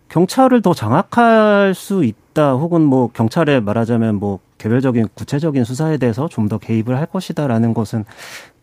경찰을 0.09 0.63
더 0.63 0.75
장악할 0.75 1.75
수 1.75 2.05
있다 2.05 2.53
혹은 2.55 2.83
뭐 2.83 3.11
경찰에 3.13 3.61
말하자면 3.61 4.17
뭐 4.17 4.39
개별적인 4.59 5.09
구체적인 5.15 5.65
수사에 5.65 5.97
대해서 5.99 6.29
좀 6.29 6.49
더 6.49 6.59
개입을 6.59 6.97
할 6.97 7.07
것이다라는 7.07 7.75
것은 7.75 8.05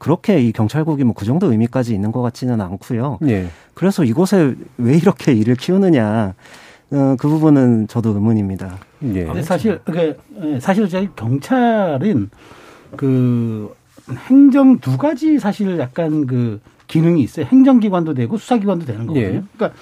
그렇게 0.02 0.42
이 0.42 0.52
경찰국이 0.52 1.04
뭐 1.04 1.14
그 1.14 1.26
정도 1.26 1.52
의미까지 1.52 1.94
있는 1.94 2.12
것 2.12 2.24
같지는 2.24 2.60
않고요. 2.62 3.20
예. 3.28 3.48
그래서 3.76 4.04
이곳에 4.04 4.56
왜 4.78 4.98
이렇게 4.98 5.34
일을 5.34 5.56
키우느냐 5.56 6.34
어, 6.92 7.16
그 7.20 7.28
부분은 7.28 7.88
저도 7.88 8.10
의문입니다. 8.10 8.80
예. 9.14 9.26
근데 9.26 9.44
사실 9.44 9.80
그 9.86 10.18
사실 10.60 10.90
저희 10.90 11.08
경찰은 11.16 12.32
그 12.98 13.76
행정 14.28 14.80
두 14.80 14.98
가지 14.98 15.38
사실 15.38 15.78
약간 15.78 16.26
그 16.26 16.60
기능이 16.88 17.22
있어요. 17.22 17.46
행정기관도 17.46 18.16
되고 18.16 18.38
수사기관도 18.38 18.86
되는 18.86 19.06
거거든요. 19.06 19.26
예. 19.26 19.44
그러니까 19.56 19.80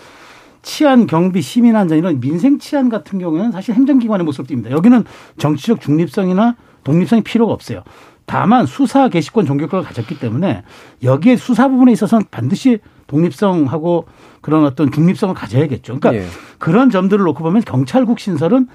치안, 0.62 1.08
경비, 1.08 1.42
시민 1.42 1.78
안전 1.78 1.98
이런 1.98 2.20
민생 2.20 2.60
치안 2.60 2.90
같은 2.90 3.20
경우에는 3.20 3.54
사실 3.54 3.74
행정기관의 3.76 4.26
모습을 4.26 4.54
띱니다. 4.54 4.72
여기는 4.72 5.06
정치적 5.38 5.80
중립성이나 5.80 6.58
독립성이 6.84 7.22
필요가 7.24 7.54
없어요. 7.54 7.84
다만 8.30 8.68
수사 8.68 9.10
개시권 9.10 9.48
종결권을 9.48 9.84
가졌기 9.84 10.20
때문에 10.20 10.62
여기에 11.02 11.36
수사 11.36 11.68
부분에 11.68 11.92
있어서는 11.94 12.28
반드시 12.30 12.78
독립성하고 13.08 14.06
그런 14.42 14.66
어떤 14.66 14.92
중립성을 14.92 15.34
가져야겠죠. 15.34 16.00
그러니까 16.00 16.14
예. 16.14 16.28
그런 16.60 16.92
점들을 16.92 17.26
놓고 17.26 17.44
보면 17.44 17.64
경찰국 17.64 18.20
신설은 18.20 18.68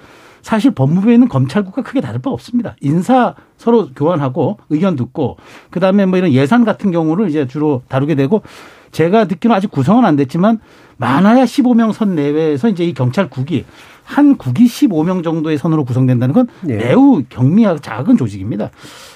사실 0.42 0.72
법무부에 0.72 1.14
있는 1.14 1.28
검찰국과 1.28 1.82
크게 1.82 2.00
다를 2.00 2.20
바 2.20 2.30
없습니다. 2.30 2.74
인사 2.80 3.36
서로 3.56 3.90
교환하고 3.94 4.58
의견 4.70 4.96
듣고 4.96 5.36
그다음에 5.70 6.04
뭐 6.04 6.18
이런 6.18 6.32
예산 6.32 6.64
같은 6.64 6.90
경우를 6.90 7.28
이제 7.28 7.46
주로 7.46 7.82
다루게 7.86 8.16
되고 8.16 8.42
제가 8.90 9.26
듣기로는 9.26 9.56
아직 9.56 9.70
구성은 9.70 10.04
안 10.04 10.16
됐지만 10.16 10.58
많아야 10.96 11.44
15명 11.44 11.92
선 11.92 12.16
내외에서 12.16 12.68
이제 12.68 12.84
이 12.84 12.92
경찰국이 12.92 13.64
한 14.04 14.36
국이 14.36 14.66
15명 14.66 15.24
정도의 15.24 15.58
선으로 15.58 15.84
구성된다는 15.84 16.34
건 16.34 16.46
예. 16.68 16.76
매우 16.76 17.22
경미하고 17.28 17.80
작은 17.80 18.16
조직입니다. 18.16 18.70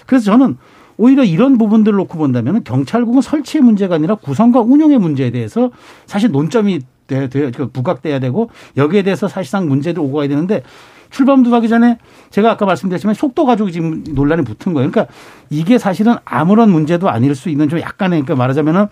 그래서 0.06 0.24
저는 0.24 0.56
오히려 0.96 1.22
이런 1.22 1.58
부분들을 1.58 1.96
놓고 1.96 2.18
본다면 2.18 2.64
경찰국은 2.64 3.22
설치의 3.22 3.62
문제가 3.62 3.94
아니라 3.94 4.16
구성과 4.16 4.60
운영의 4.60 4.98
문제에 4.98 5.30
대해서 5.30 5.70
사실 6.06 6.30
논점이 6.30 6.80
돼, 7.06 7.28
돼, 7.28 7.50
그 7.50 7.68
부각돼야 7.68 8.18
되고 8.18 8.50
여기에 8.76 9.02
대해서 9.02 9.28
사실상 9.28 9.68
문제들 9.68 10.02
오고 10.02 10.18
가야 10.18 10.28
되는데 10.28 10.62
출범도 11.10 11.54
하기 11.54 11.68
전에 11.68 11.98
제가 12.30 12.50
아까 12.50 12.66
말씀드렸지만 12.66 13.14
속도 13.14 13.46
가지고 13.46 13.70
지금 13.70 14.04
논란이 14.10 14.42
붙은 14.42 14.74
거예요. 14.74 14.90
그러니까 14.90 15.12
이게 15.48 15.78
사실은 15.78 16.16
아무런 16.24 16.70
문제도 16.70 17.08
아닐 17.08 17.34
수 17.34 17.48
있는 17.48 17.68
좀 17.68 17.80
약간의 17.80 18.22
그러니까 18.22 18.36
말하자면은 18.36 18.86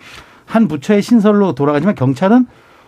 한 0.45 0.67
부처의 0.67 1.01
신설로 1.01 1.53
돌아가지만 1.53 1.93
경찰은 1.93 2.47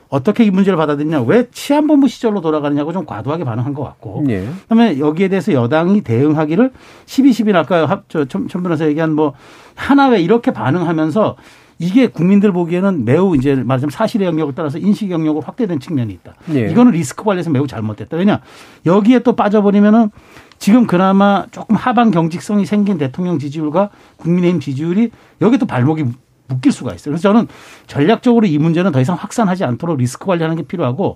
어떻게 0.09 0.43
이 0.43 0.51
문제를 0.51 0.75
받아들이냐 0.75 1.21
왜 1.21 1.47
치안본부 1.51 2.07
시절로 2.07 2.41
돌아가느냐고 2.41 2.91
좀 2.91 3.05
과도하게 3.05 3.43
반응한 3.43 3.73
것 3.73 3.83
같고 3.83 4.25
예. 4.29 4.47
그다음에 4.63 4.99
여기에 4.99 5.27
대해서 5.27 5.53
여당이 5.53 6.01
대응하기를 6.01 6.71
12.12는 7.05 7.55
아까 7.55 7.85
합, 7.85 8.05
저, 8.09 8.25
천, 8.25 8.47
천 8.47 8.63
변호사 8.63 8.87
얘기한 8.87 9.13
뭐 9.13 9.33
하나 9.75 10.07
왜 10.07 10.19
이렇게 10.21 10.51
반응하면서 10.51 11.35
이게 11.77 12.07
국민들 12.07 12.51
보기에는 12.51 13.05
매우 13.05 13.35
이제 13.37 13.55
말하자면 13.55 13.91
사실의 13.91 14.27
영역을 14.27 14.53
따라서 14.53 14.77
인식 14.77 15.11
영역으로 15.11 15.41
확대된 15.41 15.79
측면이 15.79 16.11
있다. 16.13 16.33
예. 16.53 16.69
이거는 16.69 16.91
리스크 16.91 17.23
관리에서 17.23 17.49
매우 17.51 17.67
잘못됐다. 17.67 18.17
왜냐 18.17 18.41
여기에 18.85 19.19
또 19.19 19.35
빠져버리면은 19.35 20.11
지금 20.57 20.87
그나마 20.87 21.45
조금 21.51 21.77
하방 21.77 22.11
경직성이 22.11 22.65
생긴 22.65 22.97
대통령 22.97 23.39
지지율과 23.39 23.91
국민의힘 24.17 24.59
지지율이 24.59 25.11
여기 25.41 25.57
또 25.57 25.65
발목이 25.65 26.03
묶일 26.49 26.71
수가 26.71 26.93
있어요. 26.93 27.13
그래서 27.13 27.21
저는 27.21 27.47
전략적으로 27.87 28.45
이 28.45 28.57
문제는 28.57 28.91
더 28.91 28.99
이상 28.99 29.15
확산하지 29.15 29.63
않도록 29.63 29.97
리스크 29.97 30.25
관리하는 30.25 30.55
게 30.57 30.63
필요하고 30.63 31.15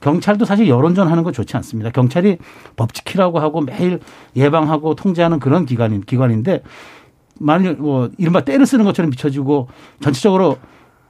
경찰도 0.00 0.44
사실 0.44 0.68
여론전 0.68 1.08
하는 1.08 1.22
거 1.24 1.32
좋지 1.32 1.56
않습니다. 1.56 1.90
경찰이 1.90 2.38
법 2.76 2.94
지키라고 2.94 3.40
하고 3.40 3.60
매일 3.60 4.00
예방하고 4.36 4.94
통제하는 4.94 5.40
그런 5.40 5.66
기관인 5.66 6.02
기관인데 6.02 6.62
만일 7.40 7.74
뭐 7.74 8.08
이른바 8.16 8.40
때를 8.44 8.64
쓰는 8.66 8.84
것처럼 8.84 9.10
비춰지고 9.10 9.68
전체적으로 10.00 10.56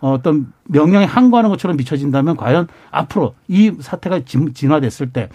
어떤 0.00 0.52
명령에 0.64 1.04
항거하는 1.04 1.50
것처럼 1.50 1.76
비춰진다면 1.76 2.36
과연 2.36 2.68
앞으로 2.90 3.34
이 3.48 3.72
사태가 3.78 4.20
진- 4.24 4.54
진화됐을 4.54 5.12
때 5.12 5.28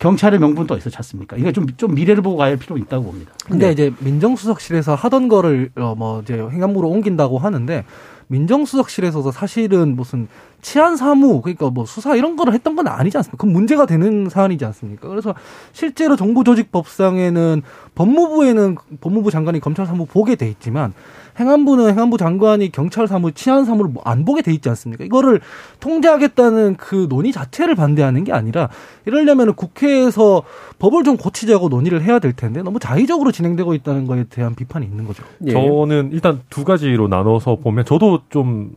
경찰의 0.00 0.40
명분 0.40 0.66
또 0.66 0.74
어디서 0.74 0.90
찾습니까? 0.90 1.36
이게 1.36 1.52
좀, 1.52 1.66
좀 1.76 1.94
미래를 1.94 2.22
보고 2.22 2.36
가야 2.38 2.48
할 2.50 2.56
필요가 2.56 2.80
있다고 2.80 3.04
봅니다. 3.04 3.32
근데 3.46 3.70
이제 3.70 3.92
민정수석실에서 4.00 4.94
하던 4.96 5.28
거를 5.28 5.70
어 5.76 5.94
뭐 5.96 6.22
이제 6.22 6.34
행안부로 6.34 6.88
옮긴다고 6.88 7.38
하는데 7.38 7.84
민정수석실에서도 8.28 9.30
사실은 9.32 9.96
무슨 9.96 10.28
치안 10.62 10.96
사무 10.96 11.42
그러니까 11.42 11.68
뭐 11.68 11.84
수사 11.84 12.14
이런 12.16 12.36
거를 12.36 12.54
했던 12.54 12.76
건 12.76 12.86
아니지 12.88 13.16
않습니까? 13.18 13.36
그건 13.36 13.52
문제가 13.52 13.84
되는 13.86 14.28
사안이지 14.30 14.64
않습니까? 14.66 15.08
그래서 15.08 15.34
실제로 15.72 16.16
정부조직법상에는 16.16 17.62
법무부에는 17.94 18.76
법무부 19.00 19.30
장관이 19.30 19.60
검찰 19.60 19.84
사무 19.86 20.06
보게 20.06 20.36
돼 20.36 20.48
있지만 20.48 20.94
행안부는 21.38 21.90
행안부 21.90 22.18
장관이 22.18 22.72
경찰 22.72 23.06
사무, 23.06 23.32
치안 23.32 23.64
사무를 23.64 23.90
뭐안 23.90 24.24
보게 24.24 24.42
돼 24.42 24.52
있지 24.52 24.68
않습니까? 24.68 25.04
이거를 25.04 25.40
통제하겠다는 25.80 26.76
그 26.76 27.06
논의 27.08 27.32
자체를 27.32 27.74
반대하는 27.74 28.24
게 28.24 28.32
아니라 28.32 28.68
이러려면 29.06 29.54
국회에서 29.54 30.42
법을 30.78 31.04
좀 31.04 31.16
고치자고 31.16 31.68
논의를 31.68 32.02
해야 32.02 32.18
될 32.18 32.32
텐데 32.32 32.62
너무 32.62 32.78
자의적으로 32.78 33.32
진행되고 33.32 33.74
있다는 33.74 34.06
거에 34.06 34.24
대한 34.24 34.54
비판이 34.54 34.86
있는 34.86 35.06
거죠. 35.06 35.22
예. 35.46 35.52
저는 35.52 36.10
일단 36.12 36.40
두 36.50 36.64
가지로 36.64 37.08
나눠서 37.08 37.56
보면 37.56 37.84
저도 37.84 38.20
좀 38.30 38.72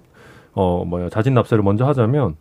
어 0.55 0.85
뭐야 0.85 1.09
자진 1.09 1.33
납세를 1.33 1.63
먼저 1.63 1.85
하자면 1.85 2.35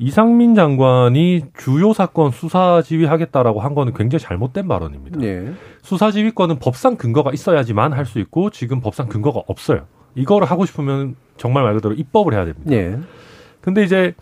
이상민 0.00 0.54
장관이 0.54 1.42
주요 1.58 1.92
사건 1.92 2.30
수사 2.30 2.80
지휘하겠다라고 2.82 3.60
한 3.60 3.74
거는 3.74 3.92
굉장히 3.92 4.20
잘못된 4.22 4.66
발언입니다. 4.66 5.20
예. 5.22 5.52
수사 5.82 6.10
지휘권은 6.10 6.58
법상 6.58 6.96
근거가 6.96 7.32
있어야지만 7.32 7.92
할 7.92 8.06
수 8.06 8.18
있고 8.18 8.48
지금 8.50 8.80
법상 8.80 9.08
근거가 9.08 9.42
없어요. 9.46 9.82
이거를 10.14 10.50
하고 10.50 10.64
싶으면 10.64 11.16
정말 11.36 11.62
말 11.64 11.74
그대로 11.74 11.94
입법을 11.94 12.32
해야 12.32 12.46
됩니다. 12.46 12.72
예. 12.72 12.98
근데 13.60 13.84
이제 13.84 14.14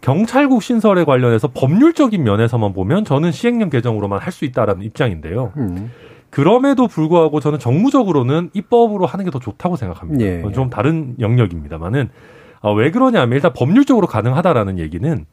경찰국 0.00 0.62
신설에 0.64 1.04
관련해서 1.04 1.48
법률적인 1.54 2.22
면에서만 2.24 2.72
보면 2.72 3.04
저는 3.04 3.30
시행령 3.32 3.70
개정으로만 3.70 4.18
할 4.18 4.32
수 4.32 4.44
있다라는 4.44 4.82
입장인데요. 4.82 5.52
음. 5.56 5.92
그럼에도 6.30 6.86
불구하고 6.88 7.38
저는 7.40 7.58
정무적으로는 7.60 8.50
입법으로 8.52 9.06
하는 9.06 9.24
게 9.24 9.30
더 9.30 9.38
좋다고 9.38 9.76
생각합니다. 9.76 10.24
예. 10.24 10.42
좀 10.52 10.70
다른 10.70 11.14
영역입니다만은 11.20 12.10
어, 12.60 12.72
왜 12.74 12.90
그러냐면 12.90 13.36
일단 13.36 13.52
법률적으로 13.52 14.06
가능하다라는 14.06 14.78
얘기는 14.78 15.24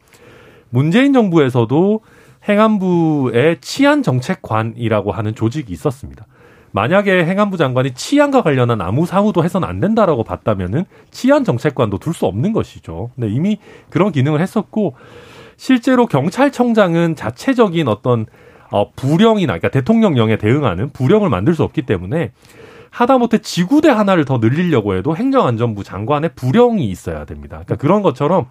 문재인 0.70 1.14
정부에서도 1.14 2.02
행안부의 2.48 3.58
치안 3.62 4.04
정책관이라고 4.04 5.12
하는 5.12 5.36
조직이 5.36 5.74
있었습니다. 5.74 6.26
만약에 6.72 7.26
행안부 7.26 7.58
장관이 7.58 7.94
치안과 7.94 8.44
관련한 8.44 8.82
아무 8.82 9.06
사무도 9.06 9.44
해서는 9.44 9.68
안 9.68 9.80
된다라고 9.80 10.24
봤다면은 10.24 10.86
치안 11.12 11.44
정책관도 11.44 11.98
둘 11.98 12.14
수 12.14 12.26
없는 12.26 12.54
것이죠. 12.54 13.12
근데 13.16 13.30
이미 13.30 13.60
그런 13.90 14.12
기능을 14.12 14.42
했었고 14.42 14.96
실제로 15.56 16.06
경찰청장은 16.06 17.16
자체적인 17.16 17.88
어떤 17.88 18.26
어 18.70 18.92
부령이나 18.92 19.54
그러니까 19.54 19.70
대통령령에 19.70 20.38
대응하는 20.38 20.90
부령을 20.92 21.30
만들 21.30 21.56
수 21.56 21.64
없기 21.64 21.84
때문에 21.84 22.32
하다못해 22.98 23.38
지구대 23.40 23.90
하나를 23.90 24.26
더 24.26 24.40
늘리려고 24.40 24.96
해도 24.96 25.16
행정안전부 25.16 25.84
장관의 25.84 26.32
부령이 26.34 26.90
있어야 26.90 27.26
됩니다. 27.26 27.58
그러니까 27.64 27.76
그런 27.76 28.02
것처럼 28.02 28.48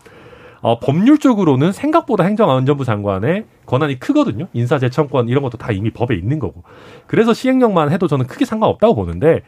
어, 0.61 0.79
법률적으로는 0.79 1.73
생각보다 1.73 2.23
행정안전부 2.23 2.85
장관의 2.85 3.45
권한이 3.67 3.99
크거든요. 3.99 4.47
인사재청권 4.53 5.29
이런 5.29 5.43
것도 5.43 5.59
다 5.59 5.73
이미 5.73 5.91
법에 5.91 6.15
있는 6.15 6.39
거고. 6.39 6.63
그래서 7.09 7.35
시행령만 7.35 7.91
해도 7.91 8.07
저는 8.07 8.29
크게 8.29 8.45
상관없다고 8.45 8.95
보는데 8.95 9.43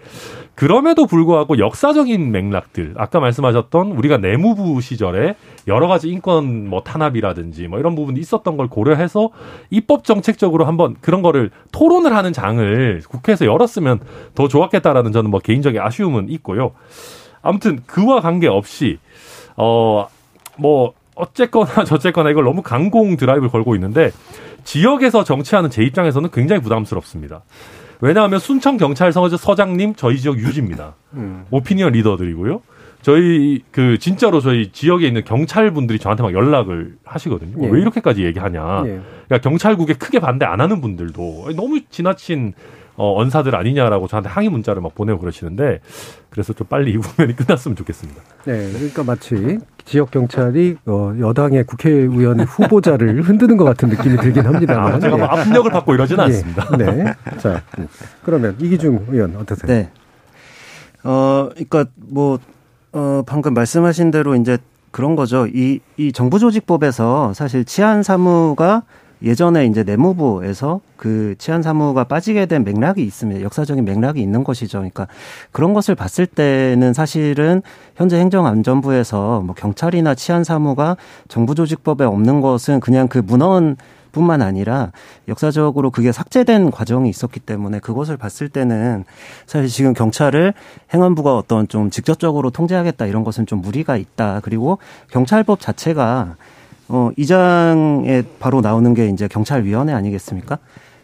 그럼에도 0.59 1.07
불구하고 1.07 1.59
역사적인 1.59 2.33
맥락들 2.33 2.95
아까 2.97 3.21
말씀하셨던 3.21 3.93
우리가 3.93 4.17
내무부 4.17 4.81
시절에 4.81 5.37
여러 5.69 5.87
가지 5.87 6.09
인권 6.09 6.69
뭐 6.69 6.83
탄압이라든지 6.83 7.69
뭐 7.69 7.79
이런 7.79 7.95
부분이 7.95 8.19
있었던 8.19 8.57
걸 8.57 8.67
고려해서 8.67 9.31
입법 9.71 10.03
정책적으로 10.03 10.65
한번 10.65 10.97
그런 11.01 11.23
거를 11.23 11.51
토론을 11.71 12.15
하는 12.15 12.33
장을 12.33 13.03
국회에서 13.09 13.47
열었으면 13.47 14.01
더 14.35 14.49
좋았겠다라는 14.49 15.13
저는 15.13 15.31
뭐 15.31 15.39
개인적인 15.39 15.81
아쉬움은 15.81 16.29
있고요. 16.31 16.73
아무튼 17.41 17.81
그와 17.87 18.21
관계없이 18.21 18.99
어 19.57 20.09
뭐 20.59 20.93
어쨌거나 21.15 21.85
저쨌거나 21.87 22.31
이걸 22.31 22.45
너무 22.45 22.63
강공 22.63 23.17
드라이브를 23.17 23.51
걸고 23.51 23.75
있는데 23.77 24.11
지역에서 24.65 25.25
정치하는 25.25 25.71
제 25.71 25.83
입장에서는 25.83 26.31
굉장히 26.31 26.61
부담스럽습니다. 26.61 27.43
왜냐하면 28.01 28.39
순천 28.39 28.77
경찰서장님 28.77 29.95
저희 29.97 30.19
지역 30.19 30.39
유지입니다. 30.39 30.95
음. 31.15 31.45
오피니언 31.51 31.93
리더들이고요. 31.93 32.61
저희 33.03 33.63
그 33.71 33.99
진짜로 33.99 34.41
저희 34.41 34.73
지역에 34.73 35.07
있는 35.07 35.25
경찰 35.25 35.71
분들이 35.73 35.99
저한테 35.99 36.23
막 36.23 36.33
연락을 36.33 36.97
하시거든요. 37.05 37.65
예. 37.65 37.71
왜 37.71 37.81
이렇게까지 37.81 38.25
얘기하냐. 38.25 38.83
예. 38.87 39.01
그러니까 39.27 39.39
경찰국에 39.41 39.95
크게 39.95 40.19
반대 40.19 40.47
안 40.47 40.61
하는 40.61 40.81
분들도 40.81 41.53
너무 41.55 41.81
지나친 41.91 42.55
어, 42.97 43.21
언사들 43.21 43.55
아니냐라고 43.55 44.09
저한테 44.09 44.29
항의 44.29 44.49
문자를 44.51 44.83
막 44.83 44.95
보내고 44.97 45.21
그러시는데 45.21 45.81
그래서 46.31 46.53
좀 46.53 46.67
빨리 46.67 46.91
이 46.93 46.97
국면이 46.97 47.37
끝났으면 47.37 47.77
좋겠습니다. 47.77 48.21
네, 48.45 48.73
그러니까 48.73 49.05
마치 49.05 49.59
지역 49.89 50.11
경찰이 50.11 50.77
어, 50.85 51.15
여당의 51.19 51.65
국회의원 51.65 52.41
후보자를 52.41 53.23
흔드는 53.27 53.57
것 53.57 53.65
같은 53.65 53.89
느낌이 53.89 54.19
들긴 54.19 54.45
합니다. 54.45 54.83
아, 54.83 54.99
제가 55.01 55.17
뭐 55.17 55.27
네. 55.27 55.41
압력을 55.41 55.71
받고 55.71 55.95
이러지는 55.95 56.27
네. 56.27 56.37
않습니다. 56.37 56.77
네, 56.77 57.15
자 57.39 57.63
그러면 58.23 58.55
이기중 58.61 59.07
의원 59.09 59.35
어떠세요? 59.37 59.67
네, 59.67 59.91
어, 61.05 61.49
그러니까 61.55 61.87
뭐 61.97 62.39
어, 62.93 63.23
방금 63.27 63.55
말씀하신 63.55 64.11
대로 64.11 64.35
이제 64.35 64.59
그런 64.91 65.17
거죠. 65.17 65.47
이, 65.47 65.81
이 65.97 66.13
정부 66.13 66.39
조직법에서 66.39 67.33
사실 67.33 67.65
치안 67.65 68.03
사무가 68.03 68.83
예전에 69.23 69.67
이제 69.67 69.83
내무부에서 69.83 70.81
그 70.97 71.35
치안 71.39 71.63
사무가 71.63 72.05
빠지게 72.05 72.47
된 72.47 72.65
맥락이 72.65 73.03
있습니다. 73.03 73.43
역사적인 73.43 73.85
맥락이 73.85 74.21
있는 74.21 74.45
것이죠. 74.45 74.79
그러니까 74.79 75.09
그런 75.53 75.75
것을 75.75 75.95
봤을 75.95 76.27
때는 76.27 76.93
사실은 76.93 77.63
현재 77.97 78.19
행정안전부에서 78.19 79.41
뭐 79.41 79.55
경찰이나 79.55 80.15
치안 80.15 80.45
사무가 80.45 80.97
정부 81.29 81.55
조직법에 81.55 82.05
없는 82.05 82.41
것은 82.41 82.81
그냥 82.81 83.09
그 83.09 83.19
문헌 83.19 83.77
뿐만 84.13 84.43
아니라 84.43 84.91
역사적으로 85.29 85.91
그게 85.91 86.13
삭제된 86.13 86.71
과정이 86.71 87.09
있었기 87.11 87.41
때문에 87.41 87.79
그것을 87.79 88.17
봤을 88.17 88.49
때는 88.49 89.05
사실 89.47 89.69
지금 89.69 89.93
경찰을 89.93 90.55
행안부가 90.93 91.37
어떤 91.37 91.69
좀 91.69 91.91
직접적으로 91.91 92.51
통제하겠다 92.51 93.07
이런 93.07 93.23
것은 93.25 93.47
좀 93.47 93.61
무리가 93.61 93.97
있다. 93.97 94.41
그리고 94.43 94.79
경찰법 95.11 95.61
자체가 95.61 96.37
어, 96.89 97.11
이 97.17 97.27
장에 97.27 98.23
바로 98.39 98.61
나오는 98.61 98.95
게 98.95 99.09
이제 99.09 99.29
경찰위원회 99.29 99.93
아니겠습니까? 99.93 100.59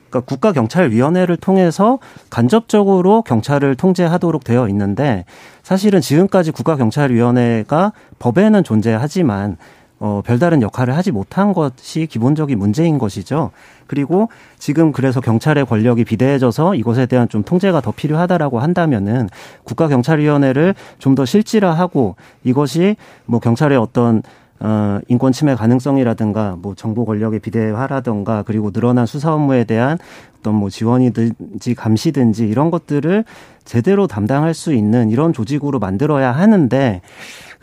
그러니까 0.08 0.20
국가경찰위원회를 0.28 1.36
통해서 1.36 1.98
간접적으로 2.30 3.22
경찰을 3.22 3.74
통제하도록 3.74 4.44
되어 4.44 4.68
있는데 4.68 5.24
사실은 5.62 6.00
지금까지 6.00 6.52
국가경찰위원회가 6.52 7.92
법에는 8.18 8.64
존재하지만 8.64 9.56
어, 10.00 10.22
별다른 10.24 10.60
역할을 10.60 10.96
하지 10.96 11.12
못한 11.12 11.52
것이 11.52 12.06
기본적인 12.06 12.58
문제인 12.58 12.98
것이죠. 12.98 13.52
그리고 13.86 14.28
지금 14.58 14.92
그래서 14.92 15.20
경찰의 15.20 15.66
권력이 15.66 16.04
비대해져서 16.04 16.74
이것에 16.74 17.06
대한 17.06 17.28
좀 17.28 17.42
통제가 17.42 17.80
더 17.80 17.90
필요하다라고 17.92 18.60
한다면은 18.60 19.28
국가경찰위원회를 19.64 20.74
좀 20.98 21.14
더 21.14 21.24
실질화하고 21.24 22.16
이것이 22.42 22.96
뭐 23.24 23.40
경찰의 23.40 23.78
어떤 23.78 24.22
어, 24.66 24.98
인권 25.08 25.30
침해 25.32 25.54
가능성이라든가 25.54 26.56
뭐 26.58 26.74
정보 26.74 27.04
권력의 27.04 27.40
비대화라든가 27.40 28.44
그리고 28.44 28.70
늘어난 28.70 29.04
수사 29.04 29.34
업무에 29.34 29.64
대한 29.64 29.98
어떤 30.38 30.54
뭐 30.54 30.70
지원이든지 30.70 31.74
감시든지 31.74 32.48
이런 32.48 32.70
것들을 32.70 33.26
제대로 33.66 34.06
담당할 34.06 34.54
수 34.54 34.72
있는 34.72 35.10
이런 35.10 35.34
조직으로 35.34 35.80
만들어야 35.80 36.32
하는데 36.32 37.02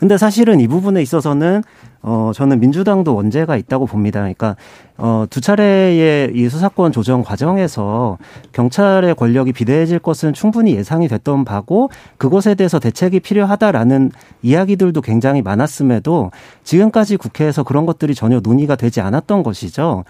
근데 0.02 0.18
사실은 0.18 0.58
이 0.58 0.66
부분에 0.66 1.00
있어서는 1.00 1.62
어, 2.02 2.32
저는 2.34 2.58
민주당도 2.58 3.14
원죄가 3.14 3.56
있다고 3.56 3.86
봅니다. 3.86 4.18
그러니까, 4.18 4.56
어, 4.98 5.26
두 5.30 5.40
차례의 5.40 6.32
이 6.34 6.48
수사권 6.48 6.90
조정 6.90 7.22
과정에서 7.22 8.18
경찰의 8.50 9.14
권력이 9.14 9.52
비대해질 9.52 10.00
것은 10.00 10.32
충분히 10.32 10.74
예상이 10.74 11.06
됐던 11.06 11.44
바고 11.44 11.88
그것에 12.18 12.56
대해서 12.56 12.80
대책이 12.80 13.20
필요하다라는 13.20 14.10
이야기들도 14.42 15.00
굉장히 15.02 15.40
많았음에도 15.40 16.32
지금까지 16.64 17.16
국회에서 17.16 17.62
그런 17.62 17.86
것들이 17.86 18.16
전혀 18.16 18.40
논의가 18.40 18.74
되지 18.74 19.00
않았던 19.00 19.44
것이죠. 19.44 20.02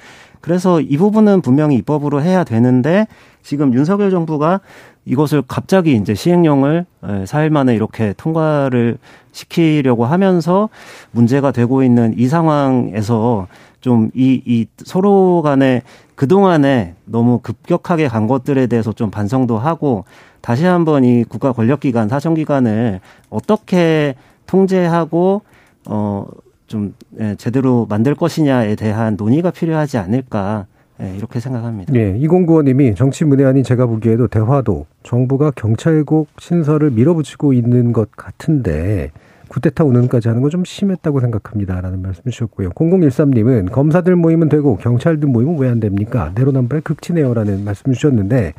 그래서 0.42 0.80
이 0.80 0.98
부분은 0.98 1.40
분명히 1.40 1.76
입법으로 1.76 2.20
해야 2.20 2.44
되는데 2.44 3.06
지금 3.42 3.72
윤석열 3.72 4.10
정부가 4.10 4.60
이것을 5.06 5.42
갑자기 5.48 5.94
이제 5.94 6.14
시행령을 6.14 6.84
4일 7.02 7.48
만에 7.48 7.74
이렇게 7.74 8.12
통과를 8.16 8.98
시키려고 9.32 10.04
하면서 10.04 10.68
문제가 11.10 11.50
되고 11.50 11.82
있는 11.82 12.14
이 12.18 12.28
상황에서 12.28 13.46
좀 13.80 14.10
이, 14.14 14.42
이 14.44 14.66
서로 14.84 15.42
간에 15.42 15.82
그동안에 16.14 16.94
너무 17.04 17.38
급격하게 17.38 18.08
간 18.08 18.26
것들에 18.26 18.66
대해서 18.66 18.92
좀 18.92 19.10
반성도 19.10 19.58
하고 19.58 20.04
다시 20.42 20.66
한번 20.66 21.04
이 21.04 21.24
국가 21.24 21.52
권력기관, 21.52 22.08
사정기관을 22.08 23.00
어떻게 23.30 24.16
통제하고, 24.46 25.42
어, 25.86 26.26
좀, 26.72 26.94
예, 27.20 27.34
제대로 27.36 27.86
만들 27.86 28.14
것이냐에 28.14 28.76
대한 28.76 29.16
논의가 29.16 29.50
필요하지 29.50 29.98
않을까. 29.98 30.64
네, 30.96 31.14
이렇게 31.16 31.38
생각합니다. 31.38 31.92
네, 31.92 32.18
2095님이 32.18 32.96
정치 32.96 33.26
문외한인 33.26 33.62
제가 33.62 33.84
보기에도 33.86 34.26
대화도 34.26 34.86
정부가 35.02 35.50
경찰국 35.50 36.28
신설을 36.38 36.92
밀어붙이고 36.92 37.52
있는 37.52 37.92
것 37.92 38.10
같은데 38.12 39.10
구테타 39.48 39.84
운운까지 39.84 40.28
하는 40.28 40.40
건 40.40 40.50
좀 40.50 40.64
심했다고 40.64 41.20
생각합니다라는 41.20 42.00
말씀 42.00 42.22
주셨고요. 42.24 42.70
0013님은 42.70 43.70
검사들 43.70 44.16
모이면 44.16 44.48
되고 44.48 44.76
경찰들 44.78 45.28
모이면 45.28 45.58
왜안 45.58 45.78
됩니까? 45.80 46.32
내로남불의 46.34 46.82
극치네요라는 46.82 47.64
말씀 47.64 47.92
주셨는데 47.92 48.54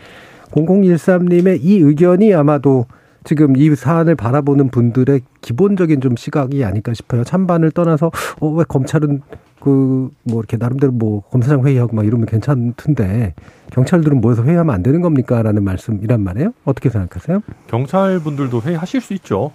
0013님의 0.52 1.60
이 1.64 1.78
의견이 1.78 2.34
아마도 2.36 2.86
지금 3.24 3.56
이 3.56 3.74
사안을 3.76 4.16
바라보는 4.16 4.70
분들의 4.70 5.22
기본적인 5.42 6.02
좀 6.02 6.16
시각이 6.16 6.64
아닐까 6.64 6.94
싶어요. 6.94 7.24
찬반을 7.24 7.72
떠나서 7.72 8.12
어, 8.40 8.48
왜 8.50 8.64
검찰은 8.68 9.22
그 9.60 10.10
뭐 10.24 10.40
이렇게 10.40 10.58
나름대로 10.58 10.92
뭐 10.92 11.22
검사장 11.22 11.66
회의하고 11.66 11.96
막 11.96 12.06
이러면 12.06 12.26
괜찮던데 12.26 13.34
경찰들은 13.72 14.22
모여서 14.22 14.44
회의하면 14.44 14.74
안 14.74 14.84
되는 14.84 15.02
겁니까라는 15.02 15.64
말씀이란 15.64 16.22
말이에요. 16.22 16.54
어떻게 16.66 16.90
생각하세요? 16.90 17.42
경찰 17.68 18.20
분들도 18.20 18.62
회의하실 18.62 19.02
수 19.02 19.14
있죠. 19.14 19.52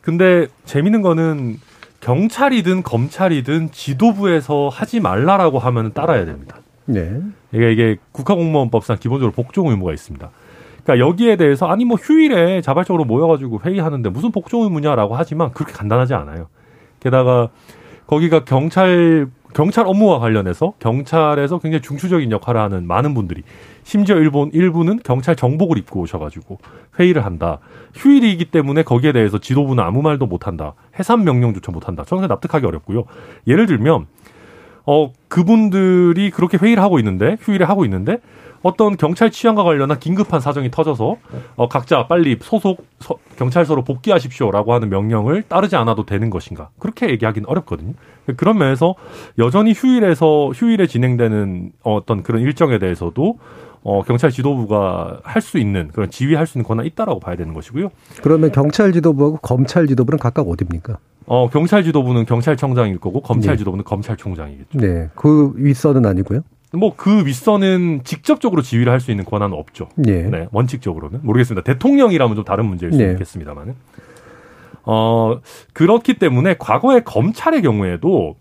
근데 0.00 0.46
재밌는 0.64 1.02
거는 1.02 1.58
경찰이든 2.00 2.82
검찰이든 2.82 3.70
지도부에서 3.72 4.70
하지 4.70 5.00
말라라고 5.00 5.58
하면 5.58 5.92
따라야 5.92 6.24
됩니다. 6.24 6.56
네. 6.86 7.20
이게 7.52 7.72
이게 7.72 7.96
국가공무원법상 8.12 8.96
기본적으로 9.00 9.32
복종 9.32 9.68
의무가 9.68 9.92
있습니다. 9.92 10.30
그러니까 10.90 11.06
여기에 11.06 11.36
대해서 11.36 11.66
아니 11.66 11.84
뭐 11.84 11.96
휴일에 11.96 12.60
자발적으로 12.60 13.04
모여가지고 13.04 13.60
회의하는데 13.64 14.10
무슨 14.10 14.32
복종 14.32 14.62
의무냐라고 14.62 15.14
하지만 15.14 15.52
그렇게 15.52 15.72
간단하지 15.72 16.14
않아요. 16.14 16.48
게다가 16.98 17.48
거기가 18.06 18.44
경찰 18.44 19.28
경찰 19.54 19.86
업무와 19.86 20.18
관련해서 20.18 20.74
경찰에서 20.80 21.58
굉장히 21.58 21.82
중추적인 21.82 22.30
역할을 22.30 22.60
하는 22.60 22.86
많은 22.86 23.14
분들이 23.14 23.42
심지어 23.82 24.16
일본 24.16 24.50
일부는 24.52 25.00
경찰 25.04 25.36
정복을 25.36 25.78
입고 25.78 26.00
오셔가지고 26.00 26.58
회의를 26.98 27.24
한다. 27.24 27.58
휴일이기 27.94 28.46
때문에 28.46 28.82
거기에 28.82 29.12
대해서 29.12 29.38
지도부는 29.38 29.82
아무 29.82 30.02
말도 30.02 30.26
못한다. 30.26 30.74
해산 30.98 31.24
명령조차 31.24 31.72
못한다. 31.72 32.04
저는 32.04 32.26
납득하기 32.28 32.66
어렵고요. 32.66 33.04
예를 33.46 33.66
들면 33.66 34.06
어 34.86 35.12
그분들이 35.28 36.30
그렇게 36.30 36.58
회의를 36.58 36.82
하고 36.82 36.98
있는데 36.98 37.36
휴일에 37.40 37.64
하고 37.64 37.84
있는데 37.84 38.18
어떤 38.62 38.96
경찰 38.96 39.30
취향과 39.30 39.64
관련한 39.64 39.98
긴급한 39.98 40.40
사정이 40.40 40.70
터져서 40.70 41.16
어, 41.56 41.68
각자 41.68 42.06
빨리 42.06 42.36
소속 42.40 42.84
서, 42.98 43.16
경찰서로 43.36 43.84
복귀하십시오라고 43.84 44.74
하는 44.74 44.90
명령을 44.90 45.42
따르지 45.48 45.76
않아도 45.76 46.04
되는 46.04 46.28
것인가 46.30 46.68
그렇게 46.78 47.08
얘기하기는 47.10 47.48
어렵거든요. 47.48 47.94
그런 48.36 48.58
면에서 48.58 48.94
여전히 49.38 49.72
휴일에서 49.72 50.50
휴일에 50.54 50.86
진행되는 50.86 51.72
어떤 51.82 52.22
그런 52.22 52.42
일정에 52.42 52.78
대해서도 52.78 53.38
어, 53.82 54.02
경찰 54.02 54.30
지도부가 54.30 55.20
할 55.22 55.40
수 55.40 55.56
있는 55.56 55.88
그런 55.88 56.10
지휘할 56.10 56.46
수 56.46 56.58
있는 56.58 56.68
권한이 56.68 56.88
있다라고 56.90 57.18
봐야 57.18 57.34
되는 57.36 57.54
것이고요. 57.54 57.88
그러면 58.22 58.52
경찰 58.52 58.92
지도부하고 58.92 59.38
검찰 59.38 59.86
지도부는 59.86 60.18
각각 60.18 60.46
어디입니까? 60.46 60.98
어, 61.24 61.48
경찰 61.48 61.82
지도부는 61.82 62.26
경찰청장일 62.26 62.98
거고 62.98 63.22
검찰 63.22 63.54
네. 63.54 63.58
지도부는 63.58 63.84
검찰총장이겠죠. 63.84 64.78
네, 64.78 65.08
그 65.14 65.52
윗선은 65.56 66.04
아니고요. 66.04 66.40
뭐 66.72 66.94
그 66.96 67.26
윗선은 67.26 68.02
직접적으로 68.04 68.62
지휘를 68.62 68.92
할 68.92 69.00
수 69.00 69.10
있는 69.10 69.24
권한은 69.24 69.56
없죠. 69.56 69.88
네. 69.96 70.22
네, 70.22 70.46
원칙적으로는 70.52 71.20
모르겠습니다. 71.22 71.64
대통령이라면 71.64 72.36
좀 72.36 72.44
다른 72.44 72.66
문제일 72.66 72.92
수 72.92 72.98
네. 72.98 73.12
있겠습니다만은 73.12 73.74
어 74.84 75.40
그렇기 75.72 76.14
때문에 76.14 76.56
과거에 76.58 77.00
검찰의 77.00 77.62
경우에도 77.62 78.36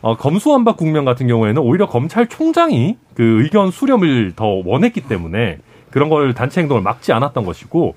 어, 0.00 0.16
검수완박 0.16 0.76
국면 0.76 1.04
같은 1.04 1.28
경우에는 1.28 1.62
오히려 1.62 1.86
검찰총장이 1.86 2.96
그 3.14 3.42
의견 3.42 3.70
수렴을 3.70 4.32
더 4.34 4.60
원했기 4.64 5.02
때문에 5.02 5.58
그런 5.90 6.08
걸 6.08 6.34
단체 6.34 6.60
행동을 6.60 6.82
막지 6.82 7.12
않았던 7.12 7.44
것이고 7.44 7.94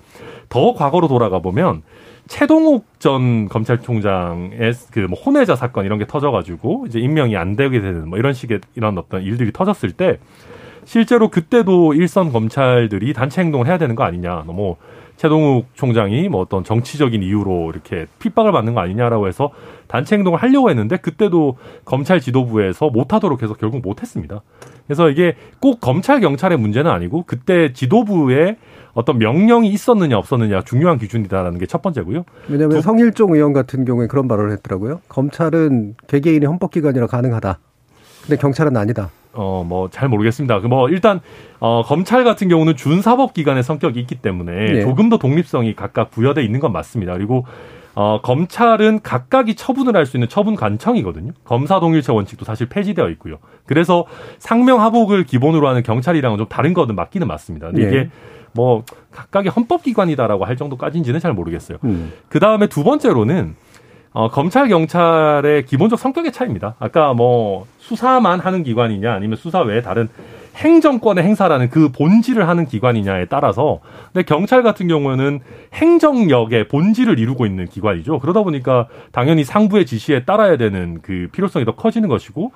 더 0.50 0.74
과거로 0.74 1.08
돌아가 1.08 1.40
보면 1.40 1.82
최동욱 2.28 2.86
전 3.00 3.48
검찰총장의 3.48 4.74
그뭐 4.92 5.14
혼외자 5.14 5.56
사건 5.56 5.86
이런 5.86 6.00
게 6.00 6.08
터져가지고 6.08 6.86
이제 6.88 7.00
임명이 7.00 7.38
안 7.38 7.56
되게 7.56 7.82
되는 7.82 8.10
뭐 8.10 8.18
이런 8.18 8.34
식의 8.34 8.62
이런 8.76 8.98
어떤 8.98 9.22
일들이 9.22 9.52
터졌을 9.52 9.92
때 9.92 10.20
실제로 10.86 11.30
그때도 11.30 11.94
일선 11.94 12.32
검찰들이 12.32 13.14
단체 13.14 13.42
행동을 13.42 13.68
해야 13.68 13.78
되는 13.78 13.96
거 13.96 14.04
아니냐. 14.04 14.44
뭐 14.48 14.78
최동욱 15.18 15.68
총장이 15.74 16.28
뭐 16.30 16.42
어떤 16.42 16.64
정치적인 16.64 17.24
이유로 17.24 17.72
이렇게 17.72 18.06
핍박을 18.20 18.52
받는 18.52 18.74
거 18.74 18.82
아니냐라고 18.82 19.28
해서 19.28 19.50
단체 19.88 20.16
행동을 20.16 20.42
하려고 20.42 20.70
했는데 20.70 20.98
그때도 20.98 21.58
검찰 21.86 22.20
지도부에서 22.20 22.90
못하도록 22.90 23.42
해서 23.42 23.54
결국 23.54 23.82
못했습니다. 23.82 24.42
그래서 24.88 25.10
이게 25.10 25.36
꼭 25.60 25.80
검찰 25.82 26.20
경찰의 26.20 26.58
문제는 26.58 26.92
아니고 26.92 27.24
그때 27.26 27.72
지도부에 27.74 28.58
어떤 28.94 29.18
명령이 29.18 29.70
있었느냐 29.70 30.18
없었느냐 30.18 30.62
중요한 30.62 30.98
기준이다라는 30.98 31.60
게 31.60 31.66
첫 31.66 31.82
번째고요. 31.82 32.24
왜냐하면 32.48 32.78
두- 32.78 32.82
성일종 32.82 33.34
의원 33.36 33.52
같은 33.54 33.84
경우에 33.86 34.08
그런 34.08 34.28
발언을 34.28 34.52
했더라고요. 34.54 35.02
검찰은 35.10 35.96
개개인의 36.08 36.48
헌법기관이라 36.48 37.08
가능하다. 37.08 37.60
근데 38.22 38.38
경찰은 38.38 38.78
아니다. 38.78 39.10
어, 39.36 39.64
뭐, 39.68 39.90
잘 39.90 40.10
모르겠습니다. 40.10 40.62
그 40.62 40.68
뭐, 40.68 40.90
일단, 40.90 41.20
어, 41.60 41.84
검찰 41.84 42.24
같은 42.24 42.48
경우는 42.48 42.76
준사법기관의 42.76 43.64
성격이 43.64 44.00
있기 44.00 44.16
때문에 44.16 44.72
네. 44.74 44.82
조금 44.82 45.10
더 45.10 45.18
독립성이 45.18 45.76
각각 45.76 46.10
부여돼 46.12 46.44
있는 46.44 46.60
건 46.60 46.72
맞습니다. 46.72 47.14
그리고, 47.14 47.46
어, 47.96 48.20
검찰은 48.22 49.02
각각이 49.04 49.56
처분을 49.56 49.96
할 49.96 50.06
수 50.06 50.18
있는 50.18 50.28
처분 50.28 50.56
관청이거든요. 50.56 51.32
검사 51.46 51.80
동일체 51.80 52.12
원칙도 52.12 52.44
사실 52.44 52.68
폐지되어 52.68 53.10
있고요. 53.12 53.38
그래서 53.66 54.06
상명하복을 54.40 55.24
기본으로 55.24 55.68
하는 55.68 55.82
경찰이랑은 55.84 56.38
좀 56.38 56.48
다른 56.48 56.74
거는 56.74 56.96
맞기는 56.96 57.26
맞습니다. 57.28 57.68
근데 57.68 57.84
네. 57.84 57.88
이게 57.88 58.10
뭐, 58.54 58.84
각각의 59.12 59.52
헌법기관이다라고 59.52 60.46
할 60.46 60.56
정도까지인지는 60.58 61.20
잘 61.20 61.34
모르겠어요. 61.34 61.78
음. 61.84 62.12
그 62.30 62.40
다음에 62.40 62.68
두 62.68 62.84
번째로는 62.84 63.56
어, 64.16 64.30
검찰 64.30 64.70
경찰의 64.70 65.66
기본적 65.66 66.00
성격의 66.00 66.32
차이입니다. 66.32 66.76
아까 66.80 67.14
뭐 67.14 67.68
수사만 67.80 68.40
하는 68.40 68.64
기관이냐 68.64 69.12
아니면 69.14 69.36
수사 69.36 69.60
외에 69.60 69.82
다른 69.82 70.08
행정권의 70.56 71.22
행사라는 71.22 71.70
그 71.70 71.92
본질을 71.92 72.48
하는 72.48 72.66
기관이냐에 72.66 73.26
따라서 73.26 73.82
근데 74.14 74.24
경찰 74.24 74.64
같은 74.64 74.88
경우에는 74.88 75.42
행정력의 75.74 76.70
본질을 76.70 77.20
이루고 77.20 77.46
있는 77.46 77.68
기관이죠. 77.68 78.20
그러다 78.20 78.44
보니까 78.44 78.88
당연히 79.12 79.44
상부의 79.44 79.86
지시에 79.86 80.24
따라야 80.24 80.56
되는 80.56 81.00
그 81.02 81.28
필요성이 81.34 81.66
더 81.66 81.76
커지는 81.76 82.08
것이고 82.08 82.54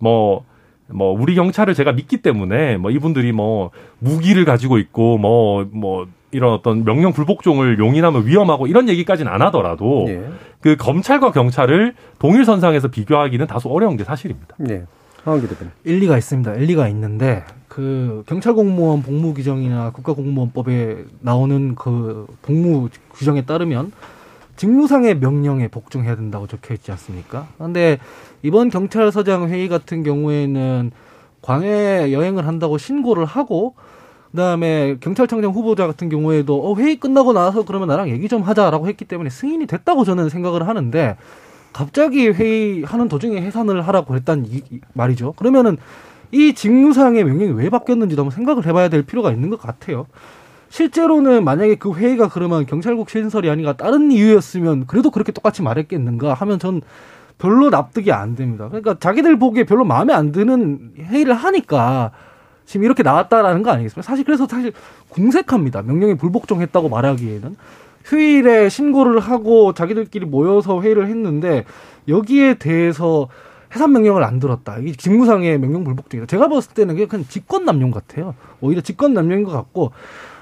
뭐 0.00 0.44
뭐 0.88 1.12
우리 1.12 1.34
경찰을 1.34 1.74
제가 1.74 1.92
믿기 1.92 2.18
때문에 2.18 2.76
뭐 2.76 2.90
이분들이 2.90 3.32
뭐 3.32 3.70
무기를 3.98 4.44
가지고 4.44 4.78
있고 4.78 5.18
뭐뭐 5.18 6.06
이런 6.30 6.52
어떤 6.52 6.84
명령 6.84 7.12
불복종을 7.12 7.78
용인하면 7.78 8.26
위험하고 8.26 8.66
이런 8.66 8.88
얘기까지는 8.88 9.32
안 9.32 9.42
하더라도 9.42 10.06
예. 10.08 10.28
그 10.60 10.76
검찰과 10.76 11.32
경찰을 11.32 11.94
동일 12.18 12.44
선상에서 12.44 12.88
비교하기는 12.88 13.46
다소 13.46 13.70
어려운 13.70 13.96
게 13.96 14.04
사실입니다. 14.04 14.56
대표님. 15.48 15.72
일리가 15.84 16.16
있습니다. 16.18 16.54
일리가 16.54 16.88
있는데 16.88 17.44
그 17.68 18.22
경찰 18.26 18.54
공무원 18.54 19.02
복무 19.02 19.34
규정이나 19.34 19.90
국가 19.90 20.12
공무원법에 20.12 21.04
나오는 21.20 21.74
그 21.74 22.26
복무 22.42 22.88
규정에 23.14 23.44
따르면 23.44 23.92
직무상의 24.56 25.18
명령에 25.18 25.68
복종해야 25.68 26.16
된다고 26.16 26.46
적혀 26.46 26.74
있지 26.74 26.90
않습니까? 26.90 27.48
그런데 27.56 27.98
이번 28.42 28.70
경찰서장 28.70 29.48
회의 29.48 29.68
같은 29.68 30.02
경우에는 30.02 30.90
광해 31.42 32.12
여행을 32.12 32.46
한다고 32.46 32.78
신고를 32.78 33.24
하고 33.24 33.74
그다음에 34.32 34.96
경찰청장 35.00 35.52
후보자 35.52 35.86
같은 35.86 36.08
경우에도 36.08 36.70
어, 36.70 36.74
회의 36.76 36.96
끝나고 36.96 37.32
나서 37.32 37.64
그러면 37.64 37.88
나랑 37.88 38.10
얘기 38.10 38.28
좀 38.28 38.42
하자라고 38.42 38.86
했기 38.88 39.04
때문에 39.04 39.30
승인이 39.30 39.66
됐다고 39.66 40.04
저는 40.04 40.28
생각을 40.28 40.68
하는데 40.68 41.16
갑자기 41.72 42.28
회의하는 42.28 43.08
도중에 43.08 43.40
해산을 43.40 43.86
하라고 43.86 44.14
했단 44.14 44.46
이, 44.46 44.62
이 44.70 44.80
말이죠. 44.92 45.32
그러면은 45.32 45.76
이 46.32 46.54
직무상의 46.54 47.24
명령이 47.24 47.52
왜 47.52 47.70
바뀌었는지도 47.70 48.22
한번 48.22 48.34
생각을 48.34 48.66
해봐야 48.66 48.88
될 48.88 49.02
필요가 49.02 49.30
있는 49.32 49.48
것 49.50 49.60
같아요. 49.60 50.06
실제로는 50.68 51.44
만약에 51.44 51.76
그 51.76 51.94
회의가 51.94 52.28
그러면 52.28 52.66
경찰국 52.66 53.08
신설이 53.08 53.48
아니라 53.48 53.74
다른 53.74 54.10
이유였으면 54.10 54.86
그래도 54.86 55.10
그렇게 55.10 55.32
똑같이 55.32 55.62
말했겠는가 55.62 56.34
하면 56.34 56.58
전 56.58 56.82
별로 57.38 57.70
납득이 57.70 58.12
안 58.12 58.34
됩니다. 58.34 58.68
그러니까 58.68 58.98
자기들 58.98 59.38
보기에 59.38 59.64
별로 59.64 59.84
마음에 59.84 60.12
안 60.12 60.32
드는 60.32 60.92
회의를 60.98 61.34
하니까 61.34 62.12
지금 62.64 62.84
이렇게 62.84 63.02
나왔다라는 63.02 63.62
거 63.62 63.70
아니겠습니까? 63.70 64.02
사실 64.02 64.24
그래서 64.24 64.46
사실 64.46 64.72
궁색합니다. 65.08 65.82
명령이 65.82 66.16
불복종했다고 66.16 66.88
말하기에는 66.88 67.56
휴일에 68.04 68.68
신고를 68.68 69.20
하고 69.20 69.72
자기들끼리 69.72 70.26
모여서 70.26 70.80
회의를 70.80 71.08
했는데 71.08 71.64
여기에 72.08 72.54
대해서 72.54 73.28
해산 73.74 73.92
명령을 73.92 74.22
안 74.22 74.38
들었다. 74.38 74.78
이게 74.78 74.92
직무상의 74.92 75.58
명령 75.58 75.84
불복종이다. 75.84 76.26
제가 76.26 76.48
봤을 76.48 76.72
때는 76.72 76.94
그게 76.94 77.06
그냥 77.06 77.26
직권 77.28 77.64
남용 77.64 77.90
같아요. 77.90 78.34
오히려 78.60 78.80
직권 78.80 79.12
남용인 79.12 79.44
것 79.44 79.52
같고 79.52 79.90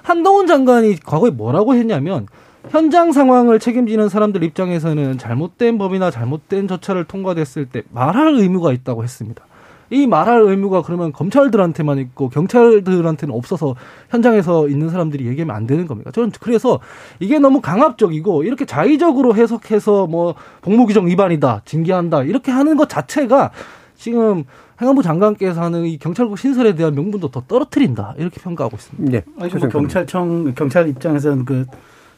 한동훈 0.02 0.46
장관이 0.46 1.00
과거에 1.00 1.30
뭐라고 1.30 1.74
했냐면 1.74 2.26
현장 2.70 3.12
상황을 3.12 3.58
책임지는 3.58 4.08
사람들 4.08 4.42
입장에서는 4.42 5.18
잘못된 5.18 5.78
법이나 5.78 6.10
잘못된 6.10 6.68
절차를 6.68 7.04
통과됐을 7.04 7.66
때 7.66 7.82
말할 7.90 8.34
의무가 8.34 8.72
있다고 8.72 9.02
했습니다. 9.04 9.44
이 9.90 10.06
말할 10.06 10.42
의무가 10.42 10.82
그러면 10.82 11.12
검찰들한테만 11.12 11.98
있고 11.98 12.30
경찰들한테는 12.30 13.34
없어서 13.34 13.76
현장에서 14.08 14.68
있는 14.68 14.88
사람들이 14.88 15.26
얘기하면 15.26 15.54
안 15.54 15.66
되는 15.66 15.86
겁니까? 15.86 16.10
저는 16.10 16.32
그래서 16.40 16.80
이게 17.20 17.38
너무 17.38 17.60
강압적이고 17.60 18.44
이렇게 18.44 18.64
자의적으로 18.64 19.36
해석해서 19.36 20.06
뭐 20.06 20.34
복무규정 20.62 21.06
위반이다, 21.06 21.62
징계한다 21.64 22.24
이렇게 22.24 22.50
하는 22.50 22.76
것 22.76 22.88
자체가 22.88 23.50
지금 23.94 24.44
행안부 24.80 25.02
장관께서 25.02 25.62
하는 25.62 25.84
이 25.84 25.98
경찰국 25.98 26.38
신설에 26.38 26.74
대한 26.74 26.94
명분도 26.94 27.28
더 27.28 27.42
떨어뜨린다 27.46 28.14
이렇게 28.18 28.40
평가하고 28.40 28.76
있습니다. 28.76 29.12
예. 29.12 29.22
아니, 29.38 29.52
뭐 29.54 29.68
경찰청 29.68 30.54
경찰 30.54 30.88
입장에서는 30.88 31.44
그 31.44 31.66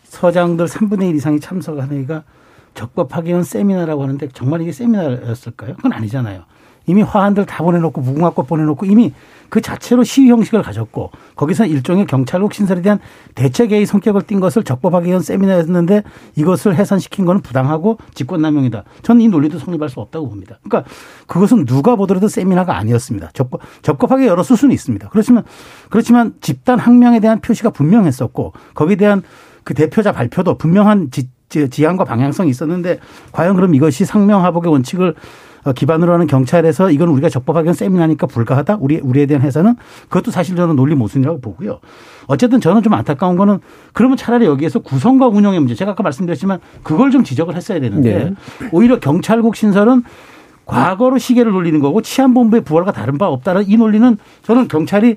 서장들 0.09 0.67
3분의 0.67 1.11
1 1.11 1.17
이상이 1.17 1.41
참석한 1.41 1.91
회의가 1.91 2.25
적법하게 2.75 3.33
한 3.33 3.43
세미나라고 3.43 4.03
하는데 4.03 4.29
정말 4.33 4.61
이게 4.63 4.73
세미나였을까요? 4.73 5.77
그건 5.77 5.93
아니잖아요. 5.93 6.45
이미 6.87 7.03
화환들 7.03 7.47
다 7.47 7.65
보내놓고 7.65 8.01
무궁화꽃 8.01 8.47
보내놓고 8.47 8.87
이미 8.87 9.13
그 9.49 9.61
자체로 9.61 10.05
시위 10.05 10.31
형식을 10.31 10.63
가졌고 10.63 11.11
거기서 11.35 11.67
일종의 11.67 12.07
경찰국 12.07 12.55
신설에 12.55 12.83
대한 12.83 13.01
대책회의 13.35 13.87
성격을 13.87 14.23
띈 14.23 14.41
것을 14.41 14.63
적법하게 14.63 15.13
한 15.13 15.21
세미나였는데 15.21 16.03
이것을 16.37 16.77
해산시킨 16.77 17.25
것은 17.25 17.43
부당하고 17.43 17.99
직권남용이다. 18.15 18.85
저는 19.03 19.21
이 19.21 19.29
논리도 19.29 19.59
성립할 19.59 19.89
수 19.89 20.01
없다고 20.01 20.29
봅니다. 20.29 20.59
그러니까 20.63 20.89
그것은 21.27 21.65
누가 21.65 21.97
보더라도 21.97 22.29
세미나가 22.29 22.77
아니었습니다. 22.77 23.31
적법, 23.35 23.61
적법하게 23.83 24.27
열었을 24.27 24.57
수는 24.57 24.73
있습니다. 24.73 25.09
그렇지만 25.09 25.45
그렇지만 25.91 26.35
집단 26.41 26.79
항명에 26.79 27.21
대한 27.21 27.41
표시가 27.41 27.71
분명했었고 27.71 28.53
거기에 28.75 28.97
대한 28.97 29.23
그 29.67 29.75
대표자 29.75 30.13
발표도 30.13 30.59
분명한 30.59 31.11
지, 31.11 31.29
지, 31.49 31.69
지향과 31.69 32.05
방향성이 32.05 32.49
있었는데 32.51 33.01
과연 33.33 33.57
그럼 33.57 33.75
이것이 33.75 34.05
상명하복의 34.05 34.71
원칙을 34.71 35.17
어, 35.65 35.73
기반으로 35.73 36.13
하는 36.13 36.29
경찰에서 36.29 36.93
이건 36.93 37.09
우리가 37.09 37.29
적법하게 37.29 37.73
세미나니까 37.73 38.29
불가하다. 38.29 38.77
우리 38.79 39.01
우리에 39.01 39.27
대한 39.27 39.43
해석은 39.43 39.75
그것도 40.05 40.31
사실 40.31 40.55
저는 40.55 40.77
논리 40.77 40.95
모순이라고 40.95 41.41
보고요. 41.41 41.81
어쨌든 42.29 42.61
저는 42.61 42.85
좀 42.85 42.95
안타까운 42.95 43.37
거는 43.37 43.59
그러면 43.93 44.17
차라리 44.17 44.47
여기에서 44.47 44.79
구성과 44.79 45.27
운영의 45.27 45.59
문제 45.59 45.75
제가 45.75 45.91
아까 45.91 46.05
말씀드렸지만 46.05 46.61
그걸 46.85 47.11
좀 47.11 47.25
지적을 47.25 47.57
했어야 47.57 47.81
되는데 47.81 48.25
네. 48.25 48.35
오히려 48.71 49.01
경찰국 49.01 49.57
신설은 49.57 50.05
과거로 50.65 51.19
시계를 51.19 51.51
돌리는 51.51 51.81
거고 51.81 52.03
치안본부의 52.03 52.63
부활과 52.63 52.93
다른 52.93 53.19
바 53.19 53.27
없다는 53.27 53.65
이 53.67 53.77
논리는 53.77 54.17
저는 54.43 54.69
경찰이 54.69 55.17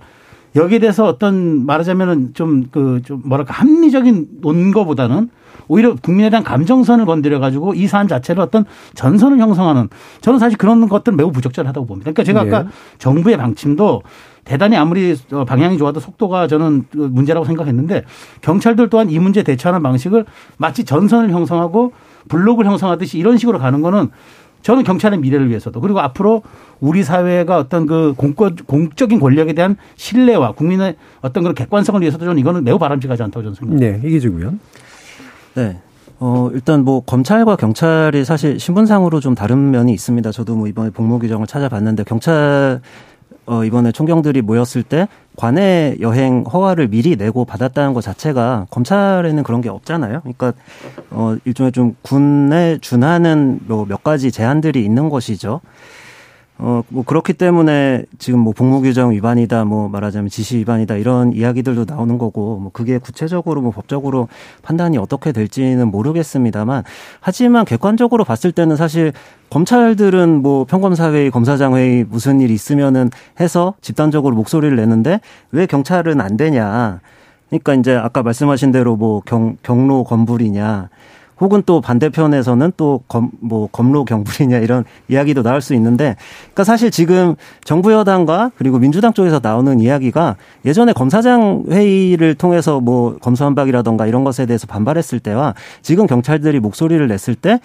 여기에 0.59 0.79
대해서 0.79 1.05
어떤 1.05 1.65
말하자면은 1.65 2.33
좀 2.33 2.63
그 2.71 3.01
좀 3.05 3.21
뭐랄까 3.25 3.53
합리적인 3.53 4.27
논거보다는 4.41 5.29
오히려 5.67 5.95
국민에 5.95 6.29
대한 6.29 6.43
감정선을 6.43 7.05
건드려 7.05 7.39
가지고 7.39 7.73
이 7.75 7.85
사안 7.87 8.07
자체를 8.07 8.41
어떤 8.41 8.65
전선을 8.95 9.37
형성하는 9.39 9.87
저는 10.21 10.39
사실 10.39 10.57
그런 10.57 10.89
것들은 10.89 11.15
매우 11.15 11.31
부적절하다고 11.31 11.85
봅니다. 11.85 12.11
그러니까 12.11 12.23
제가 12.23 12.41
아까 12.41 12.63
네. 12.63 12.69
정부의 12.97 13.37
방침도 13.37 14.01
대단히 14.45 14.77
아무리 14.77 15.15
어, 15.31 15.45
방향이 15.45 15.77
좋아도 15.77 15.99
속도가 15.99 16.47
저는 16.47 16.85
그 16.91 16.97
문제라고 16.97 17.45
생각했는데 17.45 18.03
경찰들 18.41 18.89
또한 18.89 19.11
이 19.11 19.19
문제 19.19 19.43
대처하는 19.43 19.83
방식을 19.83 20.25
마치 20.57 20.83
전선을 20.85 21.29
형성하고 21.29 21.91
블록을 22.29 22.65
형성하듯이 22.65 23.19
이런 23.19 23.37
식으로 23.37 23.59
가는 23.59 23.81
거는 23.81 24.09
저는 24.61 24.83
경찰의 24.83 25.19
미래를 25.19 25.49
위해서도 25.49 25.79
그리고 25.81 25.99
앞으로 25.99 26.43
우리 26.79 27.03
사회가 27.03 27.57
어떤 27.57 27.85
그 27.85 28.13
공권, 28.15 28.55
공적인 28.55 29.19
권력에 29.19 29.53
대한 29.53 29.77
신뢰와 29.95 30.53
국민의 30.53 30.95
어떤 31.21 31.43
그런 31.43 31.55
객관성을 31.55 31.99
위해서도 32.01 32.25
저는 32.25 32.39
이거는 32.39 32.63
매우 32.63 32.77
바람직하지 32.77 33.23
않다고 33.23 33.43
저는 33.43 33.55
생각합니다. 33.55 33.97
네, 33.97 34.07
이기주고요. 34.07 34.53
네. 35.55 35.77
어, 36.21 36.49
일단 36.53 36.83
뭐 36.83 36.99
검찰과 37.01 37.55
경찰이 37.55 38.25
사실 38.25 38.59
신분상으로 38.59 39.21
좀 39.21 39.35
다른 39.35 39.71
면이 39.71 39.93
있습니다. 39.93 40.31
저도 40.31 40.55
뭐 40.55 40.67
이번에 40.67 40.89
복무 40.89 41.19
규정을 41.19 41.47
찾아봤는데 41.47 42.03
경찰 42.03 42.81
어, 43.49 43.63
이번에 43.65 43.91
총경들이 43.91 44.43
모였을 44.43 44.83
때 44.83 45.07
관내 45.35 45.95
여행 46.01 46.43
허가를 46.43 46.87
미리 46.87 47.15
내고 47.15 47.45
받았다는 47.45 47.95
것 47.95 48.01
자체가 48.01 48.67
검찰에는 48.69 49.41
그런 49.41 49.61
게 49.61 49.69
없잖아요. 49.69 50.19
그러니까 50.21 50.53
어, 51.09 51.35
일종의 51.45 51.71
좀 51.71 51.95
군에 52.03 52.77
준하는 52.79 53.61
뭐 53.65 53.85
몇 53.89 54.03
가지 54.03 54.31
제한들이 54.31 54.85
있는 54.85 55.09
것이죠. 55.09 55.61
어, 56.61 56.83
뭐 56.89 57.03
그렇기 57.05 57.33
때문에 57.33 58.03
지금 58.17 58.41
뭐 58.41 58.51
복무규정 58.51 59.11
위반이다, 59.11 59.63
뭐 59.63 59.87
말하자면 59.87 60.29
지시 60.29 60.57
위반이다 60.57 60.95
이런 60.95 61.31
이야기들도 61.31 61.85
나오는 61.87 62.17
거고, 62.17 62.59
뭐 62.59 62.69
그게 62.73 62.97
구체적으로 62.97 63.61
뭐 63.61 63.71
법적으로 63.71 64.27
판단이 64.61 64.97
어떻게 64.97 65.31
될지는 65.31 65.87
모르겠습니다만, 65.89 66.83
하지만 67.21 67.63
객관적으로 67.63 68.25
봤을 68.25 68.51
때는 68.51 68.75
사실 68.75 69.13
검찰들은 69.49 70.41
뭐 70.41 70.65
평검사회의, 70.65 71.31
검사장회의 71.31 72.03
무슨 72.03 72.41
일 72.41 72.51
있으면은 72.51 73.09
해서 73.39 73.73
집단적으로 73.79 74.35
목소리를 74.35 74.75
내는데 74.75 75.21
왜 75.53 75.65
경찰은 75.65 76.19
안 76.19 76.35
되냐. 76.35 76.99
그러니까 77.47 77.73
이제 77.73 77.95
아까 77.95 78.21
말씀하신 78.21 78.73
대로 78.73 78.97
뭐 78.97 79.21
경, 79.21 79.55
경로 79.63 80.03
건불이냐. 80.03 80.89
혹은 81.39 81.63
또 81.65 81.81
반대편에서는 81.81 82.73
또 82.77 83.01
검, 83.07 83.31
뭐 83.39 83.67
검로 83.71 84.05
경불이냐 84.05 84.57
이런 84.59 84.83
이야기도 85.07 85.43
나올 85.43 85.61
수 85.61 85.73
있는데, 85.73 86.15
그러니까 86.39 86.63
사실 86.63 86.91
지금 86.91 87.35
정부 87.63 87.93
여당과 87.93 88.51
그리고 88.57 88.79
민주당 88.79 89.13
쪽에서 89.13 89.39
나오는 89.41 89.79
이야기가 89.79 90.35
예전에 90.65 90.93
검사장 90.93 91.65
회의를 91.69 92.35
통해서 92.35 92.79
뭐 92.79 93.17
검수한박이라던가 93.17 94.07
이런 94.07 94.23
것에 94.23 94.45
대해서 94.45 94.67
반발했을 94.67 95.19
때와 95.19 95.55
지금 95.81 96.07
경찰들이 96.07 96.59
목소리를 96.59 97.07
냈을 97.07 97.35
때 97.35 97.59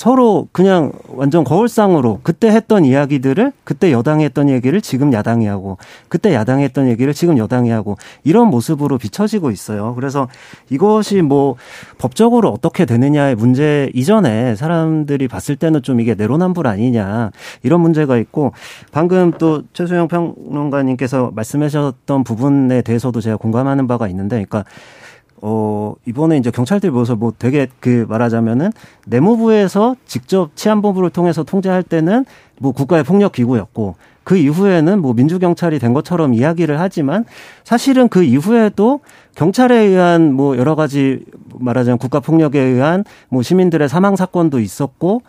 서로 0.00 0.48
그냥 0.52 0.92
완전 1.08 1.44
거울상으로 1.44 2.20
그때 2.22 2.48
했던 2.48 2.86
이야기들을 2.86 3.52
그때 3.64 3.92
여당이 3.92 4.24
했던 4.24 4.48
얘기를 4.48 4.80
지금 4.80 5.12
야당이 5.12 5.44
하고 5.44 5.76
그때 6.08 6.32
야당이 6.32 6.64
했던 6.64 6.88
얘기를 6.88 7.12
지금 7.12 7.36
여당이 7.36 7.68
하고 7.68 7.98
이런 8.24 8.48
모습으로 8.48 8.96
비춰지고 8.96 9.50
있어요. 9.50 9.94
그래서 9.94 10.26
이것이 10.70 11.20
뭐 11.20 11.56
법적으로 11.98 12.48
어떻게 12.48 12.86
되느냐의 12.86 13.34
문제 13.34 13.90
이전에 13.92 14.56
사람들이 14.56 15.28
봤을 15.28 15.54
때는 15.56 15.82
좀 15.82 16.00
이게 16.00 16.14
내로남불 16.14 16.66
아니냐 16.66 17.30
이런 17.62 17.82
문제가 17.82 18.16
있고 18.16 18.54
방금 18.92 19.32
또 19.32 19.64
최수영 19.74 20.08
평론가님께서 20.08 21.32
말씀하셨던 21.34 22.24
부분에 22.24 22.80
대해서도 22.80 23.20
제가 23.20 23.36
공감하는 23.36 23.86
바가 23.86 24.08
있는데 24.08 24.36
그러니까 24.36 24.64
어, 25.42 25.94
이번에 26.06 26.36
이제 26.36 26.50
경찰들 26.50 26.90
모여서 26.90 27.16
뭐 27.16 27.32
되게 27.38 27.66
그 27.80 28.06
말하자면은 28.08 28.72
내무부에서 29.06 29.96
직접 30.06 30.54
치안본부를 30.54 31.10
통해서 31.10 31.42
통제할 31.42 31.82
때는 31.82 32.24
뭐 32.58 32.72
국가의 32.72 33.04
폭력 33.04 33.32
기구였고 33.32 33.94
그 34.22 34.36
이후에는 34.36 35.00
뭐 35.00 35.14
민주경찰이 35.14 35.78
된 35.78 35.92
것처럼 35.92 36.34
이야기를 36.34 36.78
하지만 36.78 37.24
사실은 37.64 38.08
그 38.08 38.22
이후에도 38.22 39.00
경찰에 39.34 39.76
의한 39.76 40.32
뭐 40.32 40.56
여러 40.58 40.74
가지 40.74 41.24
말하자면 41.58 41.98
국가폭력에 41.98 42.60
의한 42.60 43.04
뭐 43.28 43.42
시민들의 43.42 43.88
사망 43.88 44.16
사건도 44.16 44.60
있었고, 44.60 45.22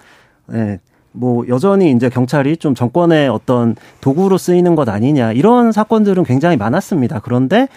예. 0.54 0.80
뭐 1.14 1.46
여전히 1.50 1.92
이제 1.92 2.08
경찰이 2.08 2.56
좀 2.56 2.74
정권의 2.74 3.28
어떤 3.28 3.76
도구로 4.00 4.38
쓰이는 4.38 4.76
것 4.76 4.88
아니냐 4.88 5.34
이런 5.34 5.74
사건들은 5.74 6.24
굉장히 6.24 6.56
많았습니다. 6.56 7.20
그런데 7.20 7.68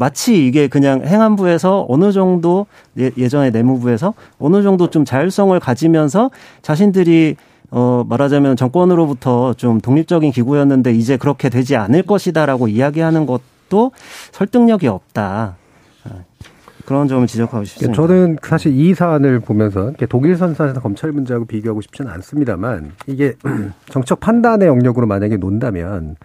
마치 0.00 0.46
이게 0.46 0.66
그냥 0.66 1.02
행안부에서 1.04 1.84
어느 1.86 2.10
정도 2.10 2.64
예- 2.98 3.10
예전에 3.18 3.50
내무부에서 3.50 4.14
어느 4.38 4.62
정도 4.62 4.88
좀 4.88 5.04
자율성을 5.04 5.60
가지면서 5.60 6.30
자신들이 6.62 7.36
어 7.70 8.02
말하자면 8.08 8.56
정권으로부터 8.56 9.52
좀 9.54 9.78
독립적인 9.78 10.32
기구였는데 10.32 10.92
이제 10.92 11.18
그렇게 11.18 11.50
되지 11.50 11.76
않을 11.76 12.02
것이다라고 12.04 12.68
이야기하는 12.68 13.26
것도 13.26 13.92
설득력이 14.32 14.88
없다. 14.88 15.56
어, 16.06 16.24
그런 16.86 17.06
점을 17.06 17.24
지적하고 17.26 17.64
싶습니다. 17.64 17.94
저는 17.94 18.38
사실 18.42 18.72
이 18.72 18.94
사안을 18.94 19.40
보면서 19.40 19.90
이렇게 19.90 20.06
독일 20.06 20.34
선산에서 20.36 20.80
검찰 20.80 21.12
문제하고 21.12 21.44
비교하고 21.44 21.82
싶지는 21.82 22.10
않습니다만 22.10 22.92
이게 23.06 23.34
정책 23.92 24.18
판단의 24.18 24.66
영역으로 24.66 25.06
만약에 25.06 25.36
논다면 25.36 26.16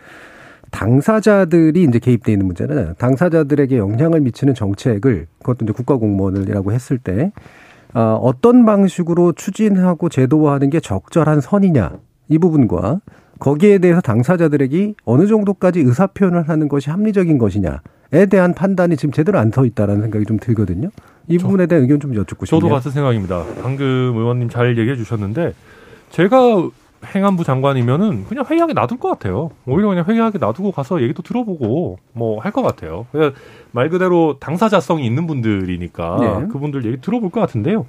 당사자들이 0.76 1.84
이제 1.84 2.00
개입돼 2.00 2.34
있는 2.34 2.46
문제는 2.48 2.96
당사자들에게 2.98 3.78
영향을 3.78 4.20
미치는 4.20 4.54
정책을 4.54 5.28
그것도 5.40 5.66
이제 5.66 5.72
국가 5.74 5.96
공무원이라고 5.96 6.72
했을 6.74 6.98
때 6.98 7.32
어, 7.94 8.20
어떤 8.22 8.66
방식으로 8.66 9.32
추진하고 9.32 10.10
제도화하는 10.10 10.70
게 10.70 10.80
적절한 10.82 11.40
선이냐 11.42 11.92
이 12.28 12.38
부분과 12.40 13.00
거기에 13.40 13.78
대해서 13.80 14.02
당사자들에게 14.02 14.96
어느 15.06 15.28
정도까지 15.28 15.80
의사 15.80 16.08
표현을 16.08 16.50
하는 16.50 16.68
것이 16.68 16.90
합리적인 16.90 17.38
것이냐에 17.38 18.26
대한 18.30 18.54
판단이 18.54 18.98
지금 18.98 19.12
제대로 19.14 19.40
안 19.40 19.52
서 19.52 19.66
있다라는 19.66 20.02
생각이 20.02 20.26
좀 20.26 20.38
들거든요. 20.38 20.90
이 21.28 21.38
저- 21.38 21.46
부분에 21.48 21.66
대한 21.68 21.84
의견 21.84 22.00
좀 22.02 22.16
여쭙고 22.16 22.46
싶네요. 22.46 22.62
저도 22.62 22.74
같은 22.74 22.92
생각입니다. 22.92 23.44
방금 23.64 23.86
의원님 24.16 24.50
잘 24.50 24.78
얘기해 24.78 24.96
주셨는데 24.98 25.54
제가 26.12 26.70
행안부 27.06 27.44
장관이면은 27.44 28.26
그냥 28.26 28.46
회의하게 28.50 28.74
놔둘 28.74 29.00
것 29.00 29.10
같아요. 29.10 29.52
오히려 29.66 29.90
그냥 29.90 30.06
회의하게 30.08 30.38
놔두고 30.40 30.72
가서 30.72 31.02
얘기도 31.02 31.22
들어보고 31.24 31.98
뭐 32.14 32.40
할 32.40 32.52
것 32.52 32.62
같아요. 32.62 33.06
그냥 33.12 33.34
말 33.72 33.90
그대로 33.90 34.38
당사자성이 34.40 35.06
있는 35.06 35.28
분들이니까 35.28 36.18
네. 36.20 36.48
그분들 36.52 36.86
얘기 36.86 37.02
들어볼 37.02 37.30
것 37.32 37.40
같은데요. 37.42 37.86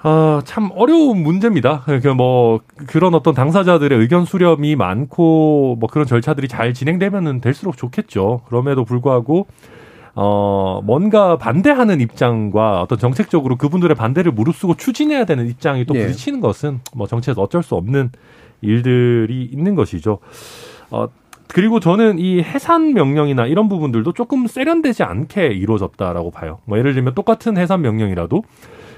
아, 0.00 0.42
참 0.44 0.70
어려운 0.76 1.22
문제입니다. 1.22 1.82
그러니까 1.84 2.14
뭐 2.14 2.60
그런 2.86 3.14
어떤 3.14 3.34
당사자들의 3.34 3.98
의견 3.98 4.24
수렴이 4.24 4.76
많고 4.76 5.76
뭐 5.80 5.88
그런 5.88 6.06
절차들이 6.06 6.46
잘 6.46 6.72
진행되면은 6.72 7.40
될수록 7.40 7.76
좋겠죠. 7.76 8.42
그럼에도 8.46 8.84
불구하고 8.84 9.48
어, 10.20 10.80
뭔가 10.82 11.38
반대하는 11.38 12.00
입장과 12.00 12.82
어떤 12.82 12.98
정책적으로 12.98 13.54
그분들의 13.54 13.94
반대를 13.94 14.32
무릅쓰고 14.32 14.74
추진해야 14.74 15.24
되는 15.24 15.46
입장이 15.46 15.84
또 15.84 15.94
예. 15.94 16.06
부딪히는 16.06 16.40
것은 16.40 16.80
뭐 16.92 17.06
정치에서 17.06 17.40
어쩔 17.40 17.62
수 17.62 17.76
없는 17.76 18.10
일들이 18.60 19.44
있는 19.44 19.76
것이죠. 19.76 20.18
어, 20.90 21.06
그리고 21.46 21.78
저는 21.78 22.18
이 22.18 22.42
해산 22.42 22.94
명령이나 22.94 23.46
이런 23.46 23.68
부분들도 23.68 24.12
조금 24.12 24.48
세련되지 24.48 25.04
않게 25.04 25.46
이루어졌다라고 25.52 26.32
봐요. 26.32 26.58
뭐 26.64 26.78
예를 26.78 26.94
들면 26.94 27.14
똑같은 27.14 27.56
해산 27.56 27.82
명령이라도 27.82 28.42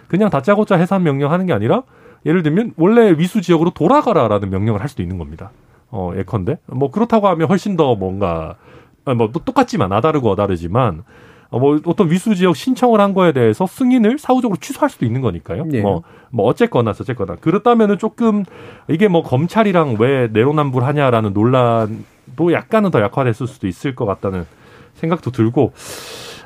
그냥 0.09 0.31
다짜고짜 0.31 0.77
해산 0.77 1.03
명령 1.03 1.33
하는 1.33 1.45
게 1.45 1.53
아니라 1.53 1.83
예를 2.25 2.43
들면 2.43 2.73
원래 2.79 3.11
위수 3.11 3.43
지역으로 3.43 3.73
돌아가라라는 3.73 4.49
명령을 4.49 4.81
할 4.81 4.89
수도 4.89 5.03
있는 5.03 5.19
겁니다. 5.19 5.51
어, 5.91 6.13
예컨대. 6.17 6.57
뭐 6.65 6.91
그렇다고 6.91 7.29
하면 7.29 7.47
훨씬 7.47 7.77
더 7.77 7.95
뭔가 7.95 8.57
아, 8.57 8.80
뭐 9.05 9.31
똑같지만 9.33 9.93
아다르고 9.93 10.31
어다르지만 10.31 11.03
어, 11.51 11.59
뭐 11.59 11.81
어떤 11.85 12.11
위수 12.11 12.35
지역 12.35 12.55
신청을 12.55 13.01
한 13.01 13.13
거에 13.13 13.33
대해서 13.33 13.67
승인을 13.67 14.19
사후적으로 14.19 14.57
취소할 14.61 14.89
수도 14.89 15.05
있는 15.05 15.21
거니까요. 15.21 15.67
예. 15.73 15.81
뭐, 15.83 16.03
뭐 16.31 16.47
어쨌거나 16.47 16.93
저쨌거나 16.93 17.35
그렇다면은 17.37 17.99
조금 17.99 18.45
이게 18.89 19.09
뭐 19.09 19.23
검찰이랑 19.23 19.97
왜 19.99 20.29
내로남불하냐라는 20.33 21.33
논란도 21.33 22.53
약간은 22.53 22.91
더 22.93 23.01
약화됐을 23.01 23.47
수도 23.49 23.67
있을 23.67 23.95
것 23.97 24.07
같다는 24.07 24.47
생각도 24.95 25.31
들고 25.33 25.73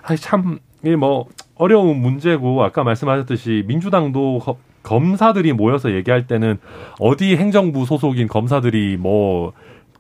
아참 0.02 0.58
이게 0.82 0.96
뭐 0.96 1.26
어려운 1.56 1.98
문제고 2.00 2.62
아까 2.62 2.82
말씀하셨듯이 2.84 3.64
민주당도 3.66 4.38
거- 4.40 4.56
검사들이 4.82 5.52
모여서 5.54 5.92
얘기할 5.94 6.26
때는 6.26 6.58
어디 7.00 7.36
행정부 7.36 7.86
소속인 7.86 8.28
검사들이 8.28 8.96
뭐 8.98 9.52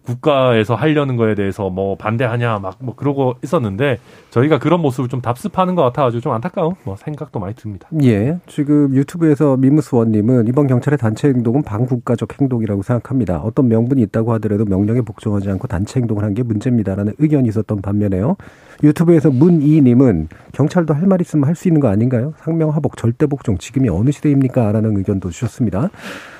국가에서 0.04 0.74
하려는 0.74 1.16
거에 1.16 1.34
대해서 1.34 1.70
뭐 1.70 1.96
반대하냐 1.96 2.58
막 2.58 2.74
뭐 2.80 2.94
그러고 2.94 3.34
있었는데 3.42 3.98
저희가 4.30 4.58
그런 4.58 4.80
모습을 4.80 5.08
좀 5.08 5.20
답습하는 5.22 5.74
것 5.74 5.82
같아가지고 5.84 6.20
좀 6.20 6.32
안타까운 6.32 6.74
뭐 6.84 6.96
생각도 6.96 7.38
많이 7.38 7.54
듭니다. 7.54 7.88
예. 8.02 8.38
지금 8.46 8.94
유튜브에서 8.94 9.56
미무스원님은 9.56 10.48
이번 10.48 10.66
경찰의 10.66 10.98
단체 10.98 11.28
행동은 11.28 11.62
반국가적 11.62 12.40
행동이라고 12.40 12.82
생각합니다. 12.82 13.38
어떤 13.38 13.68
명분이 13.68 14.02
있다고 14.02 14.32
하더라도 14.34 14.64
명령에 14.66 15.00
복종하지 15.00 15.48
않고 15.50 15.68
단체 15.68 16.00
행동을 16.00 16.24
한 16.24 16.34
게 16.34 16.42
문제입니다라는 16.42 17.14
의견이 17.18 17.48
있었던 17.48 17.80
반면에요. 17.80 18.36
유튜브에서 18.82 19.30
문이님은 19.30 20.28
경찰도 20.52 20.92
할 20.94 21.06
말 21.06 21.20
있으면 21.20 21.46
할 21.46 21.54
수 21.54 21.68
있는 21.68 21.80
거 21.80 21.86
아닌가요? 21.88 22.34
상명하복 22.40 22.96
절대 22.96 23.26
복종 23.26 23.56
지금이 23.56 23.88
어느 23.88 24.10
시대입니까? 24.10 24.72
라는 24.72 24.96
의견도 24.96 25.30
주셨습니다. 25.30 25.90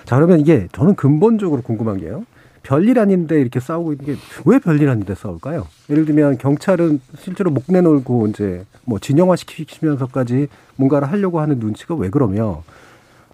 자 0.05 0.17
그러면 0.17 0.41
이게 0.41 0.67
저는 0.73 0.97
근본적으로 0.97 1.63
궁금한 1.63 1.99
게요. 1.99 2.25
별일 2.65 2.99
아닌데 2.99 3.41
이렇게 3.41 3.61
싸우고 3.61 3.93
있는 3.93 4.07
게 4.07 4.15
왜 4.45 4.59
별일 4.59 4.89
아닌데 4.89 5.15
싸울까요? 5.15 5.67
예를 5.91 6.05
들면 6.07 6.39
경찰은 6.39 7.01
실제로 7.19 7.51
목 7.51 7.65
내놓고 7.69 8.27
이제 8.29 8.65
뭐 8.85 8.99
진영화 8.99 9.37
시키면서까지 9.37 10.49
뭔가를 10.77 11.11
하려고 11.11 11.41
하는 11.41 11.59
눈치가 11.59 11.95
왜 11.95 12.09
그러며 12.11 12.63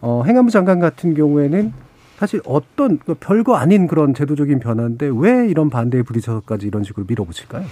어, 0.01 0.23
행안부 0.27 0.51
장관 0.51 0.79
같은 0.81 1.15
경우에는 1.15 1.73
사실 2.19 2.41
어떤 2.45 2.99
그 2.99 3.15
별거 3.15 3.57
아닌 3.57 3.87
그런 3.87 4.13
제도적인 4.15 4.61
변화인데 4.61 5.11
왜 5.15 5.49
이런 5.49 5.71
반대에 5.71 6.03
부딪혀서까지 6.03 6.67
이런 6.67 6.85
식으로 6.85 7.07
밀어붙일까요? 7.09 7.65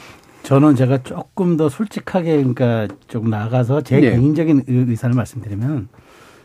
저는 0.44 0.76
제가 0.76 1.02
조금 1.02 1.56
더 1.58 1.68
솔직하게 1.68 2.36
그러니까 2.38 2.88
좀 3.08 3.28
나가서 3.28 3.82
제 3.82 4.00
네. 4.00 4.10
개인적인 4.12 4.64
의- 4.66 4.84
의사를 4.88 5.14
말씀드리면 5.14 5.88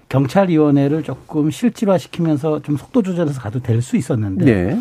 경찰위원회를 0.10 1.04
조금 1.04 1.50
실질화시키면서 1.50 2.62
좀 2.62 2.76
속도 2.78 3.02
조절해서 3.02 3.40
가도 3.40 3.62
될 3.62 3.82
수 3.82 3.96
있었는데 3.98 4.46
네. 4.46 4.80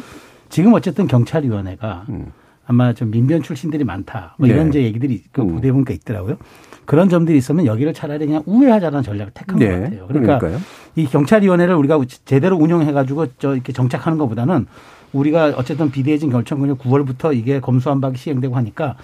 지금 0.53 0.75
어쨌든 0.75 1.07
경찰위원회가 1.07 2.05
음. 2.11 2.31
아마 2.67 2.93
좀 2.93 3.11
민변 3.11 3.43
출신들이 3.43 3.85
많다. 3.85 4.35
뭐 4.39 4.47
이런 4.47 4.65
네. 4.65 4.69
이제 4.69 4.83
얘기들이 4.83 5.23
그 5.33 5.41
음. 5.41 5.55
보도해 5.55 5.73
보니까 5.73 5.95
있더라고요. 5.95 6.37
그런 6.85 7.09
점들이 7.09 7.39
있으면 7.39 7.65
여기를 7.65 7.95
차라리 7.95 8.27
그냥 8.27 8.43
우회하자는 8.45 9.03
전략을 9.03 9.33
택한 9.33 9.59
것 9.59 9.65
네. 9.65 9.81
같아요. 9.81 10.07
그러니까 10.09 10.39
그러니까요. 10.39 10.63
이 10.95 11.07
경찰위원회를 11.07 11.75
우리가 11.75 11.99
제대로 12.27 12.57
운영해가지고 12.59 13.27
저 13.39 13.55
이렇게 13.55 13.73
정착하는 13.73 14.19
것보다는 14.19 14.67
우리가 15.15 15.55
어쨌든 15.57 15.91
비대해진 15.91 16.29
결정권이 16.31 16.75
9월부터 16.75 17.35
이게 17.35 17.59
검수안박이 17.59 18.19
시행되고 18.19 18.55
하니까 18.55 18.97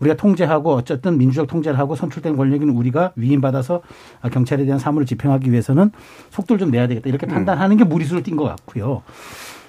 우리가 0.00 0.16
통제하고 0.16 0.72
어쨌든 0.74 1.18
민주적 1.18 1.46
통제를 1.46 1.78
하고 1.78 1.94
선출된 1.94 2.36
권력인 2.36 2.70
우리가 2.70 3.12
위임받아서 3.14 3.80
아, 4.22 4.28
경찰에 4.28 4.64
대한 4.64 4.80
사무를 4.80 5.06
집행하기 5.06 5.52
위해서는 5.52 5.92
속도를 6.30 6.58
좀 6.58 6.72
내야 6.72 6.88
되겠다 6.88 7.08
이렇게 7.08 7.26
판단하는 7.26 7.76
게 7.76 7.84
무리수를 7.84 8.24
띈 8.24 8.36
것 8.36 8.44
같고요. 8.44 9.02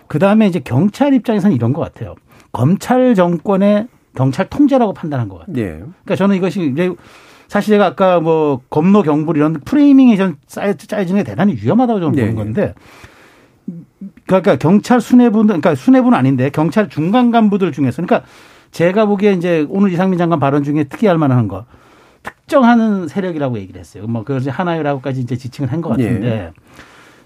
그 0.08 0.20
다음에 0.20 0.48
이제 0.48 0.60
경찰 0.60 1.14
입장에서는 1.14 1.56
이런 1.56 1.74
것 1.74 1.82
같아요. 1.82 2.16
검찰 2.52 3.14
정권의 3.16 3.88
경찰 4.16 4.50
통제라고 4.50 4.94
판단한 4.94 5.30
것 5.30 5.40
같아요. 5.40 5.58
예. 5.58 5.68
그러니까 5.80 6.16
저는 6.16 6.36
이것이 6.38 6.72
이제 6.72 6.92
사실 7.48 7.72
제가 7.74 7.86
아까 7.86 8.20
뭐 8.20 8.62
검노 8.70 9.04
경불 9.04 9.38
이런 9.38 9.54
프레이밍이 9.62 10.18
전 10.18 10.38
짜여- 10.48 10.74
짜여지는 10.78 11.24
게 11.24 11.30
대단히 11.30 11.54
위험하다고 11.54 12.00
저는 12.00 12.12
보는 12.16 12.30
네. 12.30 12.36
건데 12.36 12.74
그러니까 14.26 14.56
경찰 14.58 15.02
수뇌부는 15.02 15.48
그러니까 15.48 15.76
수뇌부는 15.76 16.18
아닌데 16.18 16.50
경찰 16.50 16.90
중간 16.90 17.32
간부들 17.32 17.72
중에서 17.72 18.02
그러니까 18.02 18.28
제가 18.72 19.06
보기에 19.06 19.34
이제 19.34 19.66
오늘 19.70 19.92
이상민 19.92 20.18
장관 20.18 20.40
발언 20.40 20.64
중에 20.64 20.84
특이할 20.86 21.18
만한 21.18 21.48
거 21.48 21.66
특정하는 22.24 23.08
세력이라고 23.08 23.58
얘기를 23.60 23.80
했어요. 23.80 24.06
뭐 24.08 24.24
그것이 24.24 24.50
하나요라고까지 24.50 25.22
이제 25.22 25.36
지칭을 25.38 25.72
한 25.72 25.82
것 25.82 25.90
같은데 25.90 26.28
예. 26.28 26.52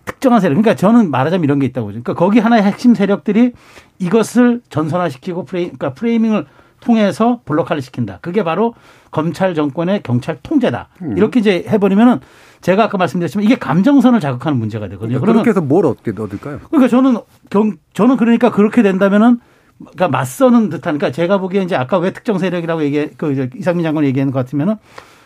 특정한 0.05 0.41
세력. 0.41 0.55
그러니까 0.55 0.75
저는 0.75 1.11
말하자면 1.11 1.43
이런 1.43 1.59
게 1.59 1.65
있다고 1.67 1.87
보죠. 1.87 2.01
그러니까 2.01 2.13
거기 2.13 2.39
하나의 2.39 2.63
핵심 2.63 2.95
세력들이 2.95 3.53
이것을 3.99 4.61
전선화시키고 4.69 5.45
프레임, 5.45 5.67
그러니까 5.73 5.93
프레이밍을 5.93 6.45
통해서 6.79 7.41
블록화를 7.45 7.81
시킨다. 7.81 8.19
그게 8.21 8.43
바로 8.43 8.73
검찰 9.11 9.53
정권의 9.53 10.01
경찰 10.03 10.39
통제다. 10.41 10.89
음. 11.03 11.17
이렇게 11.17 11.39
이제 11.39 11.63
해버리면은 11.67 12.19
제가 12.61 12.85
아까 12.85 12.97
말씀드렸지만 12.97 13.45
이게 13.45 13.55
감정선을 13.55 14.19
자극하는 14.19 14.57
문제가 14.57 14.87
되거든요. 14.89 15.19
그러면 15.19 15.43
그렇게 15.43 15.51
해서 15.51 15.61
뭘 15.61 15.85
어떻게 15.85 16.11
넣어둘까요? 16.11 16.59
그러니까 16.69 16.87
저는 16.89 17.17
경, 17.49 17.73
저는 17.93 18.17
그러니까 18.17 18.51
그렇게 18.51 18.83
된다면은 18.83 19.39
그러니까 19.79 20.07
맞서는 20.09 20.69
듯한 20.69 20.97
그러니까 20.97 21.11
제가 21.11 21.39
보기에 21.39 21.63
이제 21.63 21.75
아까 21.75 21.97
왜 21.97 22.11
특정 22.11 22.37
세력이라고 22.37 22.83
얘기 22.83 23.09
그 23.17 23.31
이제 23.31 23.49
이상민 23.55 23.83
장관이 23.83 24.07
얘기하는 24.07 24.31
것 24.31 24.39
같으면은 24.39 24.75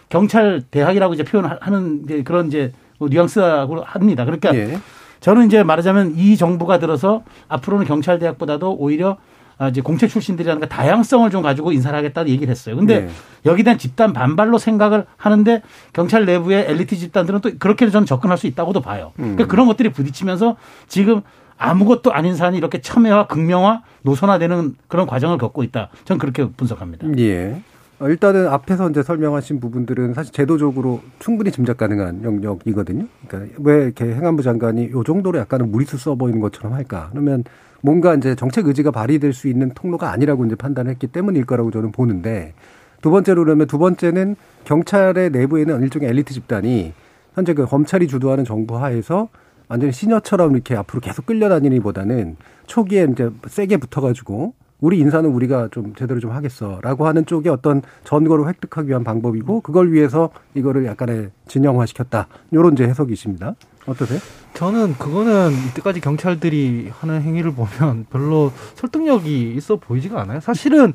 경찰 0.08 0.62
대학이라고 0.72 1.14
이제 1.14 1.24
표현하는 1.24 2.24
그런 2.24 2.48
이제 2.48 2.72
뭐 2.72 2.85
뉘앙스라고 3.00 3.84
합니다. 3.84 4.26
그러니까 4.26 4.56
예. 4.56 4.80
저는 5.20 5.48
이제 5.48 5.64
말하자면 5.64 6.16
이 6.16 6.38
정부가 6.38 6.80
들어서 6.80 7.24
앞으로는 7.48 7.86
경찰 7.86 8.20
대학보다도 8.20 8.76
오히려 8.76 9.18
아, 9.58 9.70
이제 9.70 9.80
공채 9.82 10.08
출신들이라는 10.08 10.62
그 10.62 10.68
다양성을 10.68 11.30
좀 11.30 11.42
가지고 11.42 11.72
인사를 11.72 11.98
하겠다는 11.98 12.30
얘기를 12.30 12.52
했어요. 12.52 12.76
근데 12.76 13.02
네. 13.02 13.10
여기에 13.46 13.64
대한 13.64 13.80
집단 13.80 14.12
반발로 14.12 14.58
생각을 14.58 15.06
하는데 15.16 15.62
경찰 15.94 16.26
내부의 16.26 16.66
엘리트 16.68 16.98
집단들은 16.98 17.40
또 17.42 17.52
그렇게 17.58 17.90
저는 17.90 18.06
접근할 18.06 18.38
수 18.38 18.48
있다고도 18.48 18.82
봐요. 18.82 19.14
그러니까 19.16 19.48
그런 19.48 19.68
것들이 19.68 19.90
부딪히면서 19.90 20.58
지금 20.88 21.22
아무것도 21.58 22.12
아닌 22.12 22.36
사안이 22.36 22.58
이렇게 22.58 22.82
첨예화, 22.82 23.28
극명화, 23.28 23.82
노선화되는 24.02 24.76
그런 24.90 25.08
과정을 25.08 25.38
겪고 25.38 25.64
있다. 25.64 25.90
저는 26.04 26.20
그렇게 26.20 26.50
분석합니다. 26.50 27.08
예. 27.20 27.62
어, 28.00 28.10
일단은 28.10 28.48
앞에서 28.48 28.90
이제 28.90 29.04
설명하신 29.04 29.60
부분들은 29.60 30.14
사실 30.14 30.34
제도적으로 30.34 31.02
충분히 31.20 31.52
짐작 31.52 31.78
가능한 31.78 32.24
영역이거든요. 32.24 33.08
그러니까 33.28 33.56
왜 33.64 33.86
이렇게 33.86 34.06
행안부 34.06 34.44
장관이 34.44 34.92
요 34.92 35.04
정도로 35.04 35.40
약간은 35.40 35.72
무리수 35.72 35.98
써 35.98 36.16
보이는 36.16 36.40
것처럼 36.42 36.74
할까? 36.74 37.08
그러면 37.12 37.44
뭔가 37.82 38.14
이제 38.16 38.36
정책 38.36 38.68
의지가 38.68 38.92
발휘될 38.92 39.32
수 39.32 39.48
있는 39.48 39.70
통로가 39.70 40.12
아니라고 40.12 40.46
이제 40.46 40.56
판단했기 40.56 41.08
때문일 41.08 41.46
거라고 41.46 41.72
저는 41.72 41.92
보는데 41.92 42.54
두 43.02 43.12
번째로 43.12 43.44
그러면 43.44 43.68
두 43.68 43.78
번째는 43.78 44.36
경찰의 44.66 45.30
내부에는 45.30 45.82
일종의 45.84 46.10
엘리트 46.10 46.34
집단이 46.34 46.94
현재 47.34 47.54
그 47.54 47.66
검찰이 47.66 48.08
주도하는 48.08 48.44
정부 48.44 48.78
하에서 48.78 49.30
완전히 49.68 49.94
시녀처럼 49.94 50.54
이렇게 50.54 50.76
앞으로 50.76 51.00
계속 51.00 51.26
끌려다니기보다는 51.26 52.36
초기에 52.66 53.08
이제 53.12 53.30
세게 53.48 53.78
붙어가지고 53.78 54.54
우리 54.82 55.00
인사는 55.00 55.30
우리가 55.30 55.70
좀 55.72 55.96
제대로 55.96 56.20
좀 56.20 56.32
하겠어라고 56.32 57.08
하는 57.08 57.26
쪽에 57.26 57.50
어떤 57.50 57.82
전거를 58.04 58.48
획득하기 58.48 58.90
위한 58.90 59.04
방법이고 59.04 59.62
그걸 59.62 59.92
위해서 59.94 60.30
이거를 60.54 60.86
약간의 60.86 61.32
진영화시켰다. 61.48 62.28
요런 62.54 62.74
이제 62.74 62.84
해석이십니다. 62.84 63.56
어떠세요? 63.88 64.20
저는 64.54 64.96
그거는 64.98 65.52
이때까지 65.70 66.02
경찰들이 66.02 66.90
하는 66.92 67.22
행위를 67.22 67.54
보면 67.54 68.06
별로 68.10 68.52
설득력이 68.76 69.54
있어 69.56 69.78
보이지가 69.78 70.22
않아요. 70.22 70.40
사실은 70.40 70.94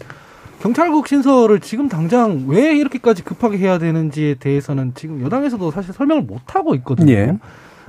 경찰국 0.60 1.08
신설을 1.08 1.60
지금 1.60 1.88
당장 1.88 2.44
왜 2.46 2.76
이렇게까지 2.76 3.24
급하게 3.24 3.58
해야 3.58 3.78
되는지에 3.78 4.34
대해서는 4.34 4.92
지금 4.94 5.22
여당에서도 5.22 5.70
사실 5.70 5.94
설명을 5.94 6.22
못 6.24 6.54
하고 6.54 6.74
있거든요. 6.76 7.12
예. 7.12 7.38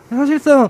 사실상 0.10 0.70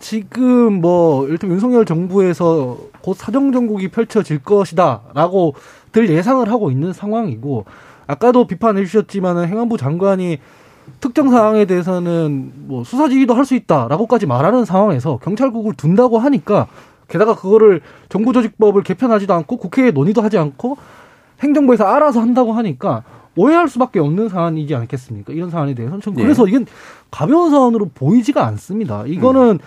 지금 0.00 0.80
뭐 0.80 1.28
일단 1.28 1.50
윤석열 1.50 1.84
정부에서 1.84 2.78
곧 3.02 3.16
사정 3.16 3.52
정국이 3.52 3.88
펼쳐질 3.88 4.42
것이다라고 4.42 5.54
들 5.92 6.08
예상을 6.08 6.50
하고 6.50 6.70
있는 6.70 6.92
상황이고 6.92 7.66
아까도 8.06 8.46
비판해 8.46 8.84
주셨지만은 8.84 9.46
행안부 9.46 9.76
장관이 9.76 10.38
특정 11.00 11.30
사항에 11.30 11.66
대해서는 11.66 12.52
뭐 12.66 12.82
수사 12.82 13.08
지휘도 13.08 13.34
할 13.34 13.44
수 13.44 13.54
있다라고까지 13.54 14.26
말하는 14.26 14.64
상황에서 14.64 15.18
경찰국을 15.18 15.74
둔다고 15.74 16.18
하니까 16.18 16.66
게다가 17.08 17.34
그거를 17.34 17.80
정부조직법을 18.08 18.82
개편하지도 18.82 19.32
않고 19.34 19.58
국회에 19.58 19.90
논의도 19.90 20.22
하지 20.22 20.38
않고 20.38 20.76
행정부에서 21.40 21.84
알아서 21.84 22.20
한다고 22.20 22.52
하니까 22.52 23.02
오해할 23.36 23.68
수밖에 23.68 24.00
없는 24.00 24.28
사안이지 24.28 24.74
않겠습니까? 24.74 25.32
이런 25.32 25.50
사안에 25.50 25.74
대해서는 25.74 26.00
전 26.00 26.18
예. 26.18 26.22
그래서 26.22 26.46
이건 26.46 26.66
가벼운 27.10 27.50
사안으로 27.50 27.90
보이지가 27.94 28.44
않습니다. 28.46 29.04
이거는 29.06 29.58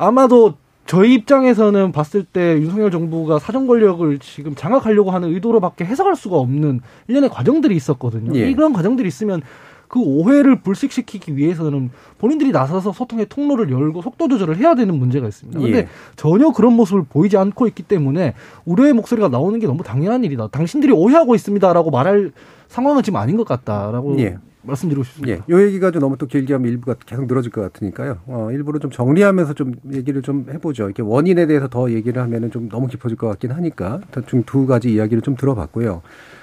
아마도 0.00 0.54
저희 0.86 1.12
입장에서는 1.12 1.92
봤을 1.92 2.24
때 2.24 2.54
윤석열 2.54 2.90
정부가 2.90 3.38
사정 3.38 3.66
권력을 3.66 4.18
지금 4.18 4.54
장악하려고 4.54 5.10
하는 5.10 5.28
의도로밖에 5.28 5.84
해석할 5.84 6.16
수가 6.16 6.36
없는 6.38 6.80
일련의 7.06 7.28
과정들이 7.28 7.76
있었거든요. 7.76 8.34
예. 8.34 8.50
이런 8.50 8.72
과정들이 8.72 9.06
있으면 9.06 9.42
그 9.88 10.00
오해를 10.00 10.62
불식시키기 10.62 11.36
위해서는 11.36 11.90
본인들이 12.18 12.50
나서서 12.50 12.92
소통의 12.92 13.26
통로를 13.28 13.70
열고 13.70 14.00
속도 14.00 14.26
조절을 14.26 14.56
해야 14.56 14.74
되는 14.74 14.98
문제가 14.98 15.28
있습니다. 15.28 15.60
근데 15.60 15.78
예. 15.78 15.88
전혀 16.16 16.50
그런 16.50 16.72
모습을 16.72 17.02
보이지 17.02 17.36
않고 17.36 17.66
있기 17.66 17.82
때문에 17.82 18.34
우려의 18.64 18.94
목소리가 18.94 19.28
나오는 19.28 19.58
게 19.58 19.66
너무 19.66 19.82
당연한 19.82 20.24
일이다. 20.24 20.48
당신들이 20.48 20.92
오해하고 20.92 21.34
있습니다라고 21.34 21.90
말할 21.90 22.32
상황은 22.68 23.02
지금 23.02 23.18
아닌 23.18 23.36
것 23.36 23.46
같다라고 23.46 24.18
예. 24.20 24.38
말씀드리고 24.62 25.04
싶습니다. 25.04 25.32
예. 25.32 25.54
요 25.54 25.62
얘기가 25.62 25.90
좀 25.90 26.00
너무 26.00 26.16
또 26.16 26.26
길게 26.26 26.54
하면 26.54 26.70
일부가 26.70 26.94
계속 27.06 27.26
늘어질 27.26 27.50
것 27.50 27.60
같으니까요. 27.60 28.18
어, 28.26 28.48
일부러 28.52 28.78
좀 28.78 28.90
정리하면서 28.90 29.54
좀 29.54 29.74
얘기를 29.92 30.22
좀 30.22 30.46
해보죠. 30.52 30.84
이렇게 30.84 31.02
원인에 31.02 31.46
대해서 31.46 31.68
더 31.68 31.90
얘기를 31.90 32.20
하면은 32.22 32.50
좀 32.50 32.68
너무 32.68 32.86
깊어질 32.86 33.16
것 33.16 33.28
같긴 33.28 33.52
하니까 33.52 34.00
대충 34.10 34.42
두 34.44 34.66
가지 34.66 34.92
이야기를 34.92 35.22
좀 35.22 35.36
들어봤고요. 35.36 36.02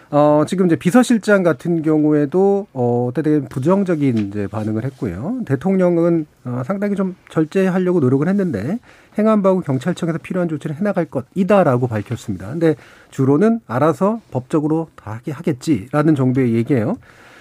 어, 0.09 0.43
지금 0.47 0.67
이제 0.67 0.77
비서실장 0.77 1.43
같은 1.43 1.81
경우에도 1.81 2.67
어, 2.73 3.11
되게 3.13 3.41
부정적인 3.41 4.17
이제 4.17 4.47
반응을 4.47 4.85
했고요. 4.85 5.41
대통령은 5.45 6.25
어, 6.45 6.61
상당히 6.65 6.95
좀 6.95 7.15
절제하려고 7.29 7.99
노력을 7.99 8.25
했는데 8.25 8.79
행안부하고 9.17 9.61
경찰청에서 9.61 10.19
필요한 10.19 10.47
조치를 10.47 10.77
해나갈 10.77 11.05
것이다라고 11.05 11.87
밝혔습니다. 11.87 12.47
근데 12.49 12.75
주로는 13.09 13.59
알아서 13.67 14.21
법적으로 14.31 14.87
다 14.95 15.19
하겠지라는 15.29 16.15
정도의 16.15 16.53
얘기예요. 16.53 16.95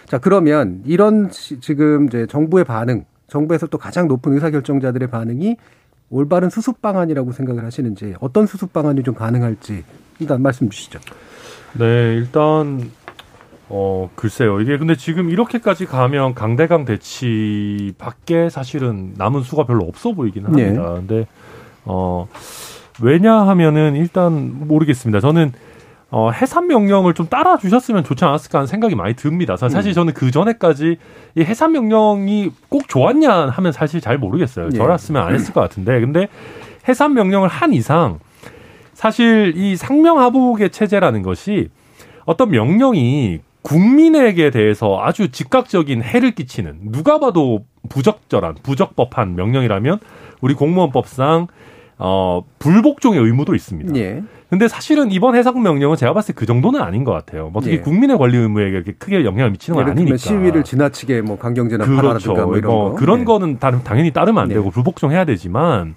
자, 0.06 0.18
그러면 0.18 0.82
이런 0.84 1.30
지금 1.30 2.06
이제 2.06 2.26
정부의 2.26 2.64
반응, 2.64 3.04
정부에서 3.28 3.66
또 3.66 3.78
가장 3.78 4.08
높은 4.08 4.32
의사결정자들의 4.34 5.10
반응이 5.10 5.56
올바른 6.10 6.50
수습 6.50 6.80
방안이라고 6.80 7.32
생각을 7.32 7.64
하시는지 7.64 8.14
어떤 8.20 8.46
수습 8.46 8.72
방안이 8.72 9.02
좀 9.02 9.14
가능할지 9.14 9.84
일단 10.20 10.40
말씀 10.40 10.68
주시죠. 10.68 11.00
네, 11.78 12.14
일단 12.14 12.90
어 13.68 14.08
글쎄요. 14.14 14.60
이게 14.60 14.78
근데 14.78 14.94
지금 14.94 15.28
이렇게까지 15.28 15.86
가면 15.86 16.34
강대강 16.34 16.84
대치밖에 16.84 18.48
사실은 18.48 19.14
남은 19.16 19.42
수가 19.42 19.66
별로 19.66 19.84
없어 19.84 20.12
보이긴 20.12 20.44
합니다. 20.44 20.70
네. 20.70 20.94
근데 20.94 21.26
어 21.84 22.28
왜냐하면은 23.02 23.96
일단 23.96 24.68
모르겠습니다. 24.68 25.20
저는 25.20 25.52
어, 26.10 26.30
해산 26.30 26.68
명령을 26.68 27.14
좀 27.14 27.26
따라 27.26 27.56
주셨으면 27.56 28.04
좋지 28.04 28.24
않았을까 28.24 28.58
하는 28.58 28.66
생각이 28.66 28.94
많이 28.94 29.14
듭니다. 29.14 29.56
사실 29.56 29.90
음. 29.90 29.92
저는 29.92 30.14
그 30.14 30.30
전에까지 30.30 30.98
이 31.34 31.40
해산 31.40 31.72
명령이 31.72 32.52
꼭 32.68 32.88
좋았냐 32.88 33.48
하면 33.48 33.72
사실 33.72 34.00
잘 34.00 34.16
모르겠어요. 34.16 34.68
예. 34.72 34.76
저랬으면 34.76 35.22
안 35.22 35.34
했을 35.34 35.52
것 35.52 35.60
같은데. 35.60 36.00
근데 36.00 36.28
해산 36.88 37.14
명령을 37.14 37.48
한 37.48 37.72
이상 37.72 38.20
사실 38.94 39.52
이 39.56 39.76
상명하복의 39.76 40.70
체제라는 40.70 41.22
것이 41.22 41.70
어떤 42.24 42.50
명령이 42.50 43.40
국민에게 43.62 44.50
대해서 44.50 45.00
아주 45.02 45.32
즉각적인 45.32 46.02
해를 46.02 46.36
끼치는 46.36 46.92
누가 46.92 47.18
봐도 47.18 47.64
부적절한 47.88 48.56
부적법한 48.62 49.34
명령이라면 49.34 49.98
우리 50.40 50.54
공무원법상 50.54 51.48
어 51.98 52.44
불복종의 52.60 53.20
의무도 53.20 53.56
있습니다. 53.56 53.96
예. 53.96 54.22
근데 54.48 54.68
사실은 54.68 55.10
이번 55.10 55.34
해상 55.34 55.60
명령은 55.62 55.96
제가 55.96 56.12
봤을 56.12 56.34
때 56.34 56.36
그 56.38 56.46
정도는 56.46 56.80
아닌 56.80 57.02
것 57.02 57.12
같아요. 57.12 57.50
뭐 57.52 57.60
특히 57.62 57.76
예. 57.76 57.80
국민의 57.80 58.16
권리 58.18 58.36
의무에 58.36 58.70
그렇게 58.70 58.92
크게 58.92 59.24
영향을 59.24 59.50
미치는 59.52 59.76
건 59.76 59.90
아니니까. 59.90 60.16
시위를 60.18 60.62
지나치게 60.64 61.22
뭐 61.22 61.38
강경제나 61.38 61.84
그렇죠. 61.84 62.34
뭐 62.34 62.56
이런 62.56 62.70
뭐 62.72 62.90
거. 62.90 62.96
그런 62.96 63.20
네. 63.20 63.24
거는 63.24 63.58
당연히 63.58 64.12
따르면 64.12 64.42
안 64.42 64.48
네. 64.48 64.54
되고 64.54 64.70
불복종해야 64.70 65.24
되지만 65.24 65.94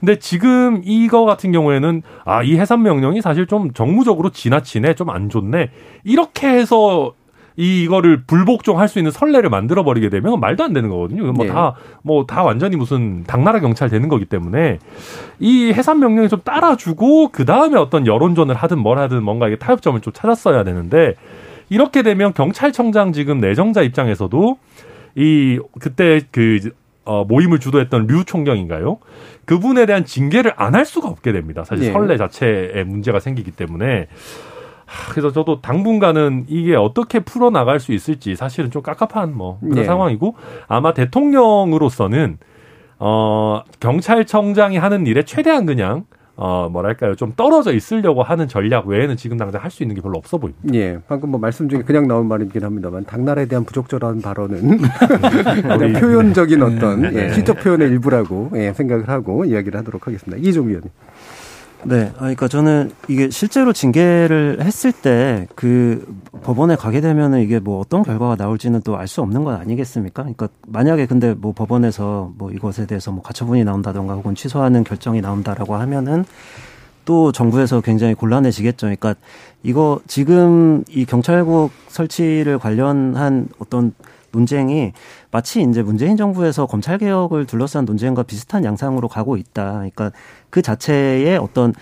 근데 0.00 0.18
지금 0.18 0.80
이거 0.84 1.24
같은 1.24 1.50
경우에는 1.52 2.02
아, 2.24 2.42
이 2.42 2.56
해산 2.56 2.82
명령이 2.82 3.20
사실 3.22 3.46
좀 3.46 3.72
정무적으로 3.72 4.30
지나치네, 4.30 4.94
좀 4.94 5.08
안 5.10 5.28
좋네. 5.28 5.70
이렇게 6.04 6.48
해서 6.48 7.14
이 7.56 7.84
이거를 7.84 8.24
불복종 8.26 8.80
할 8.80 8.88
수 8.88 8.98
있는 8.98 9.10
선례를 9.12 9.48
만들어 9.48 9.84
버리게 9.84 10.08
되면 10.10 10.40
말도 10.40 10.64
안 10.64 10.72
되는 10.72 10.88
거거든요. 10.90 11.30
뭐 11.32 11.46
다뭐 11.46 11.74
네. 11.76 11.94
뭐 12.02 12.26
다 12.26 12.42
완전히 12.42 12.76
무슨 12.76 13.22
당나라 13.24 13.60
경찰 13.60 13.88
되는 13.88 14.08
거기 14.08 14.24
때문에 14.24 14.78
이 15.38 15.72
해산 15.72 16.00
명령이 16.00 16.28
좀 16.28 16.40
따라주고 16.42 17.28
그 17.30 17.44
다음에 17.44 17.78
어떤 17.78 18.06
여론전을 18.06 18.54
하든 18.56 18.78
뭘 18.78 18.98
하든 18.98 19.22
뭔가 19.22 19.46
이게 19.48 19.56
타협점을 19.56 20.00
좀 20.00 20.12
찾았어야 20.12 20.64
되는데 20.64 21.14
이렇게 21.70 22.02
되면 22.02 22.32
경찰청장 22.34 23.12
지금 23.12 23.38
내정자 23.40 23.82
입장에서도 23.82 24.58
이 25.14 25.60
그때 25.80 26.20
그 26.32 26.58
어, 27.04 27.24
모임을 27.24 27.60
주도했던 27.60 28.06
류 28.06 28.24
총경인가요? 28.24 28.98
그분에 29.44 29.86
대한 29.86 30.04
징계를 30.04 30.54
안 30.56 30.74
할 30.74 30.84
수가 30.86 31.08
없게 31.08 31.32
됩니다. 31.32 31.62
사실 31.64 31.86
네. 31.86 31.92
선례 31.92 32.16
자체에 32.16 32.82
문제가 32.84 33.20
생기기 33.20 33.50
때문에. 33.52 34.08
그래서 35.10 35.32
저도 35.32 35.60
당분간은 35.60 36.46
이게 36.48 36.74
어떻게 36.76 37.20
풀어 37.20 37.50
나갈 37.50 37.80
수 37.80 37.92
있을지 37.92 38.36
사실은 38.36 38.70
좀 38.70 38.82
깝깝한 38.82 39.36
뭐 39.36 39.58
그런 39.60 39.74
네. 39.74 39.84
상황이고 39.84 40.34
아마 40.68 40.94
대통령으로서는 40.94 42.38
어 42.98 43.62
경찰청장이 43.80 44.76
하는 44.78 45.06
일에 45.06 45.24
최대한 45.24 45.66
그냥 45.66 46.04
어, 46.36 46.68
뭐랄까요. 46.68 47.14
좀 47.14 47.32
떨어져 47.36 47.72
있으려고 47.72 48.24
하는 48.24 48.48
전략 48.48 48.88
외에는 48.88 49.16
지금 49.16 49.36
당장 49.36 49.62
할 49.62 49.70
수 49.70 49.84
있는 49.84 49.94
게 49.94 50.02
별로 50.02 50.18
없어 50.18 50.36
보입니다. 50.38 50.74
예. 50.74 50.98
방금 51.06 51.30
뭐 51.30 51.38
말씀 51.38 51.68
중에 51.68 51.82
그냥 51.82 52.08
나온 52.08 52.26
말이긴 52.26 52.64
합니다만, 52.64 53.04
당나라에 53.04 53.46
대한 53.46 53.64
부적절한 53.64 54.20
발언은 54.20 54.78
그냥 55.62 55.92
표현적인 55.92 56.60
어떤 56.62 57.02
네. 57.02 57.26
예, 57.28 57.32
시적 57.32 57.58
표현의 57.60 57.88
일부라고 57.88 58.50
예, 58.56 58.72
생각을 58.72 59.08
하고 59.08 59.44
이야기를 59.44 59.78
하도록 59.78 60.04
하겠습니다. 60.04 60.36
이종 60.44 60.68
위원님. 60.68 60.90
네. 61.86 62.10
아, 62.16 62.20
그러니까 62.20 62.48
저는 62.48 62.92
이게 63.08 63.28
실제로 63.30 63.72
징계를 63.72 64.58
했을 64.62 64.90
때 64.92 65.46
그 65.54 66.04
법원에 66.42 66.76
가게 66.76 67.00
되면은 67.00 67.40
이게 67.40 67.58
뭐 67.58 67.78
어떤 67.80 68.02
결과가 68.02 68.36
나올지는 68.36 68.80
또 68.82 68.96
알 68.96 69.06
수 69.06 69.20
없는 69.20 69.44
건 69.44 69.56
아니겠습니까? 69.56 70.22
그러니까 70.22 70.48
만약에 70.66 71.06
근데 71.06 71.34
뭐 71.34 71.52
법원에서 71.52 72.32
뭐 72.38 72.50
이것에 72.50 72.86
대해서 72.86 73.12
뭐 73.12 73.22
가처분이 73.22 73.64
나온다던가 73.64 74.14
혹은 74.14 74.34
취소하는 74.34 74.82
결정이 74.84 75.20
나온다라고 75.20 75.74
하면은 75.76 76.24
또 77.04 77.32
정부에서 77.32 77.80
굉장히 77.82 78.14
곤란해지겠죠. 78.14 78.86
그러니까 78.86 79.14
이거 79.62 80.00
지금 80.06 80.84
이 80.88 81.04
경찰국 81.04 81.70
설치를 81.88 82.58
관련한 82.58 83.48
어떤 83.58 83.92
논쟁이 84.34 84.92
마치 85.30 85.62
이제 85.62 85.82
문재인 85.82 86.16
정부에서 86.16 86.66
검찰 86.66 86.98
개혁을 86.98 87.46
둘러싼 87.46 87.84
논쟁과 87.84 88.24
비슷한 88.24 88.64
양상으로 88.64 89.08
가고 89.08 89.36
있다. 89.36 89.72
그러니까 89.74 90.10
그 90.50 90.60
자체의 90.60 91.38
어떤 91.38 91.72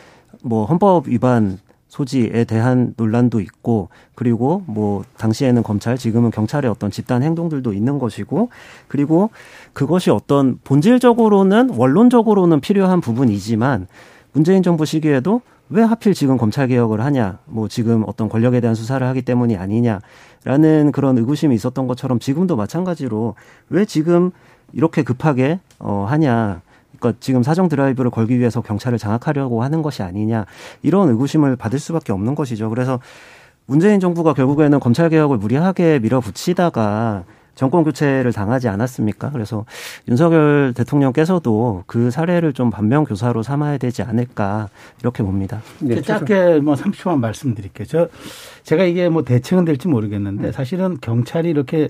뭐 0.42 0.66
헌법 0.66 1.08
위반 1.08 1.58
소지에 1.88 2.44
대한 2.44 2.94
논란도 2.96 3.40
있고 3.40 3.90
그리고 4.14 4.62
뭐 4.66 5.04
당시에는 5.18 5.62
검찰 5.62 5.98
지금은 5.98 6.30
경찰의 6.30 6.70
어떤 6.70 6.90
집단 6.90 7.22
행동들도 7.22 7.74
있는 7.74 7.98
것이고 7.98 8.48
그리고 8.88 9.28
그것이 9.74 10.10
어떤 10.10 10.58
본질적으로는 10.64 11.70
원론적으로는 11.76 12.60
필요한 12.60 13.02
부분이지만 13.02 13.88
문재인 14.32 14.62
정부 14.62 14.86
시기에도 14.86 15.42
왜 15.68 15.82
하필 15.82 16.14
지금 16.14 16.38
검찰 16.38 16.66
개혁을 16.66 17.02
하냐 17.02 17.40
뭐 17.44 17.68
지금 17.68 18.04
어떤 18.06 18.30
권력에 18.30 18.60
대한 18.60 18.74
수사를 18.74 19.06
하기 19.06 19.20
때문이 19.20 19.56
아니냐 19.56 20.00
라는 20.44 20.92
그런 20.92 21.18
의구심이 21.18 21.54
있었던 21.54 21.86
것처럼 21.86 22.18
지금도 22.18 22.56
마찬가지로 22.56 23.34
왜 23.68 23.84
지금 23.84 24.30
이렇게 24.72 25.02
급하게 25.02 25.60
어 25.78 26.06
하냐. 26.08 26.62
그러니까 26.98 27.18
지금 27.20 27.42
사정 27.42 27.68
드라이브를 27.68 28.10
걸기 28.10 28.38
위해서 28.38 28.60
경찰을 28.60 28.98
장악하려고 28.98 29.62
하는 29.62 29.82
것이 29.82 30.02
아니냐. 30.02 30.46
이런 30.82 31.08
의구심을 31.10 31.56
받을 31.56 31.78
수밖에 31.78 32.12
없는 32.12 32.34
것이죠. 32.34 32.70
그래서 32.70 33.00
문재인 33.66 34.00
정부가 34.00 34.34
결국에는 34.34 34.80
검찰 34.80 35.08
개혁을 35.08 35.38
무리하게 35.38 36.00
밀어붙이다가 36.00 37.24
정권 37.54 37.84
교체를 37.84 38.32
당하지 38.32 38.68
않았습니까? 38.68 39.30
그래서 39.30 39.64
윤석열 40.08 40.72
대통령께서도 40.74 41.84
그 41.86 42.10
사례를 42.10 42.52
좀 42.52 42.70
반면 42.70 43.04
교사로 43.04 43.42
삼아야 43.42 43.78
되지 43.78 44.02
않을까 44.02 44.68
이렇게 45.00 45.22
봅니다. 45.22 45.62
네, 45.80 46.00
짧게 46.00 46.60
뭐 46.60 46.74
30초만 46.74 47.18
말씀드릴게요. 47.18 47.86
저 47.86 48.08
제가 48.62 48.84
이게 48.84 49.08
뭐 49.08 49.22
대책은 49.22 49.64
될지 49.64 49.88
모르겠는데 49.88 50.42
네. 50.42 50.52
사실은 50.52 50.98
경찰이 51.00 51.50
이렇게 51.50 51.88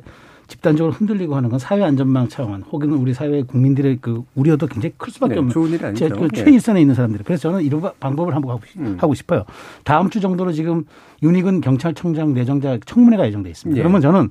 집단적으로 0.48 0.92
흔들리고 0.92 1.34
하는 1.34 1.48
건 1.48 1.58
사회 1.58 1.82
안전망 1.82 2.28
차원 2.28 2.62
혹은 2.62 2.92
우리 2.92 3.14
사회 3.14 3.42
국민들의 3.42 3.98
그 4.02 4.22
우려도 4.34 4.66
굉장히 4.66 4.92
클 4.98 5.10
수밖에 5.10 5.34
네, 5.34 5.38
없는 5.38 5.52
좋은 5.52 5.70
일이 5.70 5.84
아니죠. 5.84 6.08
그 6.10 6.28
최일선에 6.28 6.80
있는 6.80 6.94
사람들. 6.94 7.20
그래서 7.24 7.48
저는 7.48 7.62
이런 7.62 7.80
방법을 7.98 8.34
한번 8.34 8.58
음. 8.76 8.96
하고 9.00 9.14
싶어요. 9.14 9.44
다음 9.84 10.10
주 10.10 10.20
정도로 10.20 10.52
지금 10.52 10.84
윤희근 11.22 11.62
경찰청장 11.62 12.34
내정자 12.34 12.78
청문회가 12.84 13.26
예정돼 13.28 13.48
있습니다. 13.48 13.78
예. 13.78 13.82
그러면 13.82 14.02
저는 14.02 14.28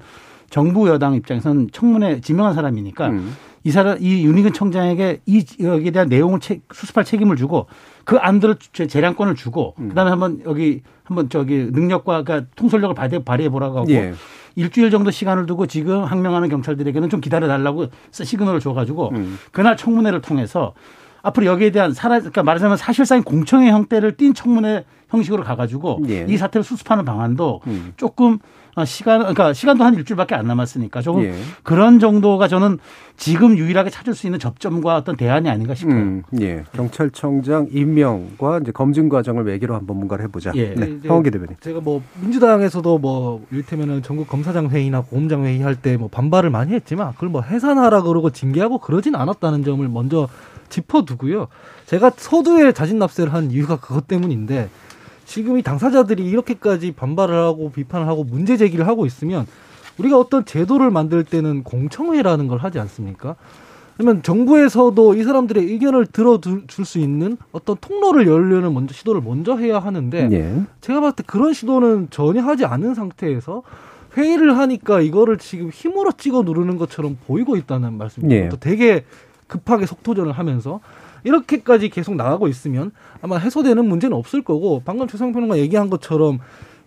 정부 0.52 0.88
여당 0.90 1.16
입장에서는 1.16 1.70
청문회 1.72 2.20
지명한 2.22 2.54
사람이니까 2.54 3.08
음. 3.08 3.36
이 3.64 3.72
사람 3.72 3.98
이 4.00 4.26
윤희근 4.26 4.54
청장에게 4.54 5.22
이 5.26 5.46
여기에 5.60 5.92
대한 5.92 6.10
내용을 6.10 6.40
수습할 6.74 7.06
책임을 7.06 7.38
주고 7.38 7.68
그 8.04 8.18
안들을 8.18 8.58
재량권을 8.58 9.36
주고 9.36 9.76
음. 9.80 9.90
그다음에 9.90 10.10
한번 10.10 10.42
여기 10.46 10.82
한번 11.04 11.30
저기 11.30 11.70
능력과 11.72 12.24
그러니까 12.24 12.50
통솔력을 12.56 12.94
발휘, 12.94 13.24
발휘해 13.24 13.50
보라고 13.50 13.80
하고 13.80 13.92
예. 13.92 14.14
일주일 14.56 14.92
정도 14.92 15.10
시간을 15.10 15.46
두고 15.46 15.68
지금 15.68 16.04
항명하는 16.04 16.50
경찰들에게는 16.50 17.10
좀 17.10 17.22
기다려 17.22 17.48
달라고 17.48 17.88
시그널을 18.12 18.60
줘가지고 18.60 19.12
음. 19.14 19.40
그날 19.52 19.78
청문회를 19.78 20.22
통해서 20.22 20.74
앞으로 21.22 21.46
여기에 21.46 21.72
대한 21.72 21.94
사라 21.94 22.18
그러니까 22.18 22.44
말하자면 22.44 22.76
사실상 22.76 23.24
공청회 23.24 23.70
형태를 23.70 24.18
띈 24.18 24.34
청문회 24.34 24.84
형식으로 25.10 25.44
가가지고 25.44 26.02
예. 26.10 26.26
이 26.28 26.36
사태를 26.36 26.64
수습하는 26.64 27.06
방안도 27.06 27.62
음. 27.68 27.94
조금 27.96 28.34
어, 28.34 28.38
시간 28.86 29.20
그러니까 29.20 29.54
시간도 29.54 29.84
한 29.84 29.94
일주일밖에 29.96 30.34
안 30.36 30.48
남았으니까 30.48 31.02
조금 31.02 31.24
예. 31.24 31.34
그런 31.64 32.00
정도가 32.00 32.48
저는 32.48 32.80
지금 33.18 33.58
유일하게 33.58 33.90
찾을 33.90 34.16
수 34.16 34.26
있는 34.28 34.40
접점과 34.40 34.96
어떤 34.96 35.16
대안이 35.18 35.50
아닌가 35.50 35.76
싶어요. 35.76 35.96
음, 35.96 36.24
예. 36.40 36.64
경찰청장 36.74 37.68
임명과 37.72 38.60
이제 38.64 38.72
검증 38.72 39.10
과정을 39.10 39.44
매개로 39.44 39.76
한번 39.76 39.98
뭔가를 39.98 40.24
해보자. 40.26 40.52
예. 40.56 40.74
네. 40.74 41.00
황기 41.08 41.30
대변인. 41.32 41.58
제가 41.60 41.82
뭐 41.82 42.02
민주당에서도 42.22 42.98
뭐 42.98 43.46
이를테면은 43.52 44.02
전국 44.04 44.28
검사장 44.28 44.70
회의나 44.70 45.02
고검장 45.02 45.44
회의 45.46 45.60
할 45.62 45.76
때 45.76 45.98
뭐 45.98 46.08
반발을 46.08 46.50
많이 46.50 46.74
했지만 46.74 47.14
그걸 47.14 47.30
뭐 47.30 47.42
해산하라 47.42 48.02
그러고 48.04 48.30
징계하고 48.30 48.78
그러진 48.80 49.16
않았다는 49.16 49.64
점을 49.64 49.88
먼저 49.90 50.28
짚어두고요. 50.70 51.48
제가 51.86 52.12
서두에 52.16 52.72
자진 52.72 52.98
납세를 53.00 53.34
한 53.34 53.52
이유가 53.52 53.76
그것 53.78 54.08
때문인데 54.08 54.70
지금 55.32 55.58
이 55.58 55.62
당사자들이 55.62 56.26
이렇게까지 56.26 56.92
반발을 56.92 57.34
하고 57.34 57.72
비판을 57.72 58.06
하고 58.06 58.26
문제 58.26 58.58
제기를 58.58 58.86
하고 58.86 59.06
있으면 59.06 59.48
우리가 59.98 60.20
어떤 60.20 60.44
제도를 60.44 60.92
만들 60.92 61.24
때는 61.24 61.64
공청회라는 61.64 62.50
걸 62.50 62.58
하지 62.58 62.80
않습니까? 62.80 63.38
그러면 63.96 64.24
정부에서도 64.24 65.16
이 65.16 65.24
사람들의 65.24 65.64
의견을 65.64 66.08
들어줄 66.08 66.66
수 66.68 67.00
있는 67.00 67.38
어떤 67.54 67.78
통로를 67.80 68.28
열려는 68.28 68.74
먼저 68.74 68.94
시도를 68.94 69.22
먼저 69.22 69.56
해야 69.56 69.80
하는데 69.80 70.28
예. 70.34 70.64
제가 70.82 71.00
봤을 71.00 71.16
때 71.16 71.24
그런 71.26 71.54
시도는 71.54 72.10
전혀 72.10 72.42
하지 72.42 72.66
않은 72.66 72.94
상태에서 72.94 73.64
회의를 74.18 74.58
하니까 74.58 75.00
이거를 75.00 75.38
지금 75.38 75.70
힘으로 75.70 76.12
찍어 76.12 76.42
누르는 76.42 76.78
것처럼 76.78 77.18
보이고 77.26 77.56
있다는 77.56 77.98
말씀입니다. 77.98 78.46
예. 78.46 78.50
또 78.50 78.58
되게 78.58 79.06
급하게 79.48 79.86
속도전을 79.86 80.34
하면서 80.34 80.82
이렇게까지 81.24 81.90
계속 81.90 82.16
나가고 82.16 82.48
있으면 82.48 82.92
아마 83.22 83.38
해소되는 83.38 83.86
문제는 83.86 84.16
없을 84.16 84.44
거고 84.44 84.82
방금 84.84 85.08
최성 85.08 85.32
평론가 85.32 85.58
얘기한 85.58 85.90
것처럼 85.90 86.40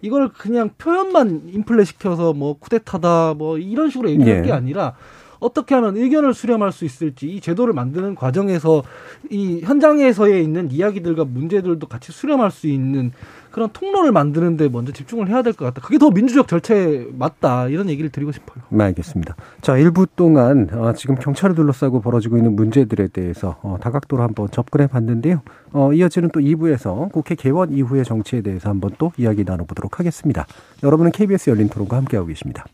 이걸 0.02 0.28
그냥 0.28 0.70
표현만 0.76 1.42
인플레 1.46 1.84
시켜서 1.84 2.32
뭐 2.32 2.58
쿠데타다 2.58 3.34
뭐 3.34 3.58
이런 3.58 3.90
식으로 3.90 4.10
얘기할 4.10 4.38
예. 4.38 4.42
게 4.42 4.52
아니라 4.52 4.94
어떻게 5.40 5.74
하면 5.74 5.96
의견을 5.96 6.34
수렴할 6.34 6.72
수 6.72 6.84
있을지 6.84 7.28
이 7.28 7.40
제도를 7.40 7.74
만드는 7.74 8.14
과정에서 8.14 8.82
이 9.30 9.60
현장에서의 9.62 10.42
있는 10.42 10.70
이야기들과 10.70 11.24
문제들도 11.24 11.86
같이 11.86 12.12
수렴할 12.12 12.50
수 12.50 12.66
있는 12.66 13.12
그런 13.54 13.68
통로를 13.72 14.10
만드는데 14.10 14.68
먼저 14.68 14.90
집중을 14.90 15.28
해야 15.28 15.42
될 15.42 15.52
것 15.52 15.64
같다. 15.66 15.80
그게 15.80 15.96
더 15.96 16.10
민주적 16.10 16.48
절차에 16.48 17.06
맞다. 17.16 17.68
이런 17.68 17.88
얘기를 17.88 18.10
드리고 18.10 18.32
싶어요. 18.32 18.64
네, 18.70 18.82
알겠습니다. 18.86 19.36
자, 19.60 19.74
1부 19.74 20.08
동안 20.16 20.68
어, 20.72 20.92
지금 20.92 21.14
경찰을 21.14 21.54
둘러싸고 21.54 22.00
벌어지고 22.00 22.36
있는 22.36 22.56
문제들에 22.56 23.06
대해서 23.08 23.56
어, 23.62 23.76
다각도로 23.80 24.24
한번 24.24 24.50
접근해 24.50 24.88
봤는데요. 24.88 25.42
어, 25.72 25.92
이어지는 25.92 26.30
또 26.30 26.40
2부에서 26.40 27.12
국회 27.12 27.36
개원 27.36 27.72
이후의 27.72 28.04
정치에 28.04 28.40
대해서 28.42 28.68
한번 28.68 28.90
또 28.98 29.12
이야기 29.18 29.44
나눠보도록 29.44 30.00
하겠습니다. 30.00 30.46
여러분은 30.82 31.12
KBS 31.12 31.50
열린 31.50 31.68
토론과 31.68 31.96
함께하고 31.96 32.26
계십니다. 32.26 32.64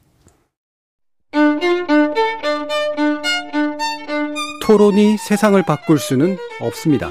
토론이 4.66 5.18
세상을 5.18 5.62
바꿀 5.64 5.98
수는 5.98 6.38
없습니다. 6.62 7.10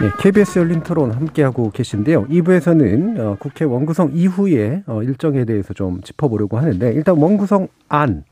네, 0.00 0.08
KBS 0.18 0.58
열린 0.58 0.82
토론 0.82 1.10
함께하고 1.10 1.70
계신데요. 1.72 2.24
2부에서는 2.28 3.18
어, 3.18 3.36
국회 3.38 3.66
원구성 3.66 4.12
이후의 4.14 4.84
어, 4.86 5.02
일정에 5.02 5.44
대해서 5.44 5.74
좀 5.74 6.00
짚어보려고 6.00 6.56
하는데 6.56 6.90
일단 6.92 7.18
원구성 7.18 7.68
안 7.90 8.24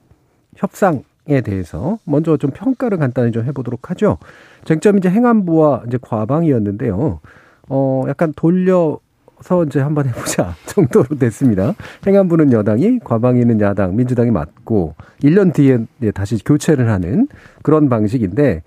협상에 0.56 1.42
대해서 1.44 1.98
먼저 2.04 2.38
좀 2.38 2.52
평가를 2.52 2.96
간단히 2.96 3.32
좀 3.32 3.44
해보도록 3.44 3.90
하죠. 3.90 4.16
쟁점이 4.64 5.00
이제 5.00 5.10
행안부와 5.10 5.82
이제 5.86 5.98
과방이었는데요. 6.00 7.20
어, 7.68 8.04
약간 8.08 8.32
돌려 8.34 8.98
서 9.42 9.62
이제 9.62 9.78
한번 9.78 10.08
해보자 10.08 10.54
정도로 10.66 11.16
됐습니다. 11.16 11.74
행안부는 12.06 12.50
여당이, 12.50 13.00
과방위는 13.04 13.60
야당, 13.60 13.94
민주당이 13.94 14.30
맞고 14.30 14.94
1년 15.22 15.52
뒤에 15.52 16.10
다시 16.12 16.42
교체를 16.42 16.90
하는 16.90 17.28
그런 17.62 17.88
방식인데 17.88 18.62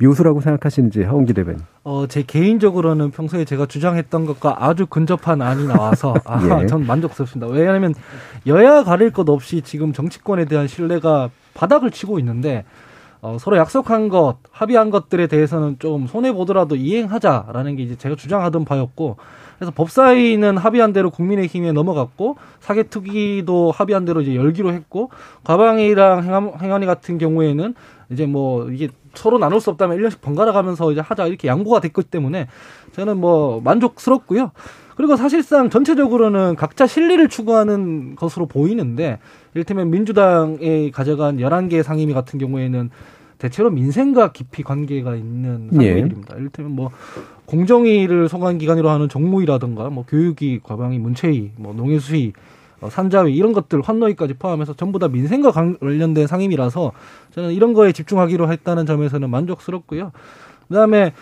묘수라고 0.00 0.40
생각하시는지 0.40 1.02
하원기 1.02 1.32
대변인. 1.32 1.60
어, 1.84 2.06
제 2.06 2.22
개인적으로는 2.22 3.10
평소에 3.10 3.44
제가 3.44 3.66
주장했던 3.66 4.26
것과 4.26 4.56
아주 4.64 4.86
근접한 4.86 5.42
안이 5.42 5.66
나와서 5.66 6.14
아, 6.24 6.62
예. 6.62 6.66
전 6.66 6.86
만족스럽습니다. 6.86 7.52
왜냐하면 7.52 7.94
여야 8.46 8.84
가릴 8.84 9.12
것 9.12 9.28
없이 9.28 9.62
지금 9.62 9.92
정치권에 9.92 10.44
대한 10.44 10.68
신뢰가 10.68 11.30
바닥을 11.54 11.90
치고 11.90 12.18
있는데 12.18 12.64
어, 13.22 13.38
서로 13.40 13.56
약속한 13.56 14.08
것, 14.08 14.36
합의한 14.50 14.90
것들에 14.90 15.26
대해서는 15.26 15.76
좀 15.78 16.06
손해 16.06 16.32
보더라도 16.32 16.76
이행하자라는 16.76 17.76
게 17.76 17.82
이제 17.82 17.96
제가 17.96 18.14
주장하던 18.14 18.64
바였고 18.64 19.16
그래서 19.58 19.72
법사위는 19.74 20.58
합의한 20.58 20.92
대로 20.92 21.10
국민의힘에 21.10 21.72
넘어갔고 21.72 22.36
사개특위도 22.60 23.72
합의한 23.72 24.04
대로 24.04 24.20
이제 24.20 24.36
열기로 24.36 24.72
했고 24.72 25.10
과방위랑 25.44 26.24
행안, 26.24 26.52
행안위 26.60 26.86
같은 26.86 27.18
경우에는 27.18 27.74
이제 28.10 28.26
뭐 28.26 28.70
이게 28.70 28.88
서로 29.16 29.38
나눌 29.38 29.60
수 29.60 29.70
없다면 29.70 29.98
1년씩 29.98 30.20
번갈아 30.20 30.52
가면서 30.52 30.92
이제 30.92 31.00
하자 31.00 31.26
이렇게 31.26 31.48
양보가 31.48 31.80
됐기 31.80 32.02
때문에 32.04 32.48
저는 32.92 33.18
뭐 33.18 33.60
만족스럽고요. 33.62 34.52
그리고 34.96 35.16
사실상 35.16 35.68
전체적으로는 35.68 36.56
각자 36.56 36.86
실리를 36.86 37.28
추구하는 37.28 38.16
것으로 38.16 38.46
보이는데 38.46 39.18
이를테면 39.54 39.90
민주당이 39.90 40.90
가져간 40.90 41.36
11개 41.38 41.82
상임위 41.82 42.14
같은 42.14 42.38
경우에는 42.38 42.90
대체로 43.38 43.70
민생과 43.70 44.32
깊이 44.32 44.62
관계가 44.62 45.14
있는 45.14 45.68
예. 45.74 45.76
상임위입니다. 45.76 46.36
이를테면 46.36 46.72
뭐 46.72 46.90
공정위를 47.44 48.28
소관 48.28 48.58
기관으로 48.58 48.88
하는 48.88 49.08
정무위라든가 49.08 49.90
뭐 49.90 50.04
교육위, 50.08 50.60
과방위, 50.62 50.98
문체위, 50.98 51.52
뭐 51.56 51.74
농해수위, 51.74 52.32
어, 52.34 52.55
산자위 52.90 53.34
이런 53.34 53.52
것들 53.52 53.80
환노위까지 53.82 54.34
포함해서 54.34 54.74
전부 54.74 54.98
다 54.98 55.08
민생과 55.08 55.50
관- 55.50 55.78
관련된 55.78 56.26
상임이라서 56.26 56.92
저는 57.32 57.52
이런 57.52 57.72
거에 57.72 57.92
집중하기로 57.92 58.50
했다는 58.52 58.86
점에서는 58.86 59.28
만족스럽고요. 59.30 60.12
그다음에 60.68 61.12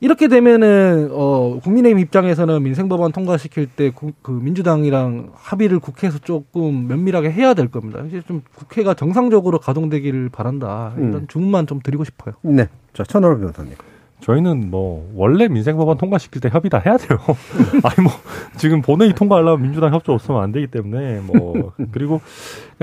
이렇게 0.00 0.28
되면은 0.28 1.08
어 1.12 1.58
국민의힘 1.62 1.98
입장에서는 1.98 2.62
민생 2.62 2.88
법안 2.90 3.10
통과시킬 3.12 3.68
때 3.68 3.90
그 4.22 4.30
민주당이랑 4.30 5.30
합의를 5.34 5.78
국회에서 5.78 6.18
조금 6.18 6.86
면밀하게 6.88 7.30
해야 7.30 7.54
될 7.54 7.68
겁니다. 7.68 8.02
이제 8.06 8.20
좀 8.26 8.42
국회가 8.54 8.92
정상적으로 8.94 9.58
가동되기를 9.58 10.28
바란다. 10.28 10.92
이런 10.98 11.14
음. 11.14 11.26
주문만 11.26 11.66
좀 11.66 11.80
드리고 11.82 12.04
싶어요. 12.04 12.34
네. 12.42 12.68
자, 12.92 13.02
천하람 13.04 13.40
변호사님. 13.40 13.72
저희는 14.20 14.70
뭐 14.70 15.10
원래 15.14 15.48
민생법안 15.48 15.98
통과시킬 15.98 16.40
때 16.40 16.48
협의 16.48 16.70
다 16.70 16.78
해야 16.84 16.96
돼요. 16.96 17.18
아니 17.84 18.02
뭐 18.02 18.12
지금 18.56 18.80
본회의 18.80 19.12
통과하려면 19.14 19.62
민주당 19.62 19.92
협조 19.92 20.12
없으면 20.12 20.42
안 20.42 20.52
되기 20.52 20.66
때문에 20.66 21.20
뭐 21.20 21.72
그리고 21.92 22.20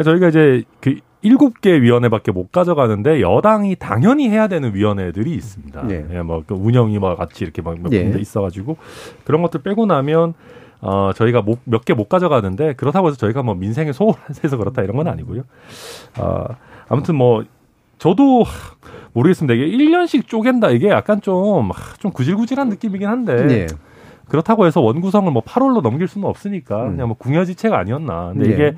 저희가 0.03 0.27
이제 0.29 0.63
그 0.81 0.99
일곱 1.23 1.61
개 1.61 1.81
위원회밖에 1.81 2.31
못 2.31 2.51
가져가는데 2.51 3.21
여당이 3.21 3.75
당연히 3.75 4.29
해야 4.29 4.47
되는 4.47 4.73
위원회들이 4.73 5.31
있습니다. 5.33 5.83
네. 5.87 6.05
예, 6.11 6.21
뭐그 6.21 6.53
운영위와 6.55 7.15
같이 7.15 7.43
이렇게 7.43 7.61
막몇 7.61 7.91
예. 7.93 8.03
군데 8.03 8.19
있어가지고 8.19 8.77
그런 9.23 9.41
것들 9.41 9.61
빼고 9.61 9.85
나면 9.85 10.33
어 10.81 11.11
저희가 11.15 11.43
몇 11.65 11.85
개 11.85 11.93
못 11.93 12.09
가져가는데 12.09 12.73
그렇다고 12.73 13.07
해서 13.07 13.17
저희가 13.17 13.43
뭐 13.43 13.53
민생에 13.55 13.91
소홀해서 13.93 14.57
그렇다 14.57 14.81
이런 14.81 14.97
건 14.97 15.07
아니고요. 15.07 15.43
아 16.17 16.45
아무튼 16.89 17.15
뭐 17.15 17.43
저도 17.99 18.43
모르겠습니다. 19.13 19.53
이게 19.53 19.77
1년씩 19.77 20.27
쪼갠다. 20.27 20.69
이게 20.71 20.89
약간 20.89 21.21
좀, 21.21 21.71
하, 21.71 21.93
좀 21.99 22.11
구질구질한 22.11 22.69
느낌이긴 22.69 23.07
한데. 23.07 23.35
네. 23.47 23.67
그렇다고 24.27 24.65
해서 24.65 24.79
원구성을 24.79 25.29
뭐 25.31 25.41
8월로 25.43 25.81
넘길 25.81 26.07
수는 26.07 26.25
없으니까 26.27 26.85
음. 26.85 26.91
그냥 26.91 27.07
뭐 27.09 27.17
궁여지책 27.17 27.73
아니었나. 27.73 28.31
근데 28.33 28.49
예. 28.49 28.53
이게 28.53 28.75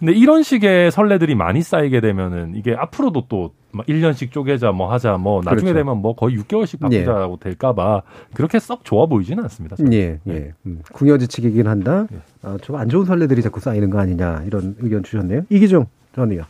근데 0.00 0.12
이런 0.14 0.42
식의 0.42 0.90
선례들이 0.90 1.34
많이 1.36 1.62
쌓이게 1.62 2.00
되면은 2.00 2.54
이게 2.56 2.74
앞으로도 2.74 3.26
또막 3.28 3.86
1년씩 3.86 4.32
쪼개자 4.32 4.72
뭐 4.72 4.90
하자 4.90 5.18
뭐 5.18 5.42
나중에 5.44 5.70
그렇죠. 5.72 5.74
되면 5.74 5.98
뭐 5.98 6.16
거의 6.16 6.36
6개월씩 6.38 6.80
바꾸자고 6.80 7.36
될까봐 7.36 8.02
그렇게 8.34 8.58
썩 8.58 8.82
좋아 8.84 9.06
보이지는 9.06 9.44
않습니다. 9.44 9.76
저는. 9.76 9.92
예, 9.92 10.18
예. 10.26 10.52
음, 10.66 10.80
궁여지책이긴 10.92 11.68
한다. 11.68 12.06
예. 12.12 12.16
아, 12.42 12.56
좀 12.62 12.76
안 12.76 12.88
좋은 12.88 13.04
선례들이 13.04 13.42
자꾸 13.42 13.60
쌓이는 13.60 13.90
거 13.90 14.00
아니냐 14.00 14.42
이런 14.46 14.74
의견 14.80 15.02
주셨네요. 15.04 15.42
이기종 15.50 15.86
전 16.16 16.32
의원. 16.32 16.46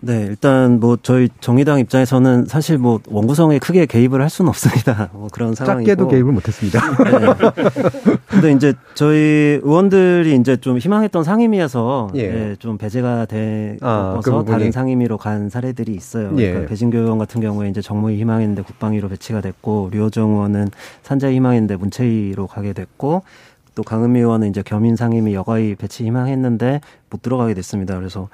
네, 0.00 0.26
일단 0.28 0.80
뭐 0.80 0.98
저희 1.02 1.30
정의당 1.40 1.78
입장에서는 1.78 2.44
사실 2.44 2.76
뭐 2.76 3.00
원구성에 3.08 3.58
크게 3.58 3.86
개입을 3.86 4.20
할 4.20 4.28
수는 4.28 4.50
없습니다. 4.50 5.08
뭐 5.14 5.28
그런 5.32 5.54
상황이고. 5.54 5.86
작게도 5.86 6.08
개입을 6.08 6.32
못했습니다. 6.32 6.80
네. 7.04 8.20
근데 8.26 8.52
이제 8.52 8.74
저희 8.94 9.60
의원들이 9.62 10.36
이제 10.36 10.56
좀 10.58 10.78
희망했던 10.78 11.24
상임위에서 11.24 12.10
예. 12.16 12.20
예, 12.20 12.56
좀 12.58 12.76
배제가 12.76 13.26
아, 13.80 14.20
그 14.22 14.30
되어서. 14.30 14.44
다른 14.44 14.70
상임위로 14.70 15.16
간 15.16 15.48
사례들이 15.48 15.94
있어요. 15.94 16.32
예. 16.36 16.48
그러니까 16.48 16.68
배진교 16.68 16.98
의원 16.98 17.18
같은 17.18 17.40
경우에 17.40 17.70
이제 17.70 17.80
정무위 17.80 18.18
희망했는데 18.18 18.62
국방위로 18.62 19.08
배치가 19.08 19.40
됐고 19.40 19.88
류호정 19.92 20.32
의원은 20.32 20.68
산자위 21.02 21.36
희망했는데 21.36 21.76
문체위로 21.76 22.46
가게 22.46 22.74
됐고 22.74 23.22
또 23.74 23.82
강은미 23.82 24.20
의원은 24.20 24.50
이제 24.50 24.62
겸임 24.62 24.96
상임위 24.96 25.34
여가위 25.34 25.74
배치 25.74 26.04
희망했는데 26.04 26.80
못 27.10 27.22
들어가게 27.22 27.54
됐습니다. 27.54 27.96
그래서 27.98 28.28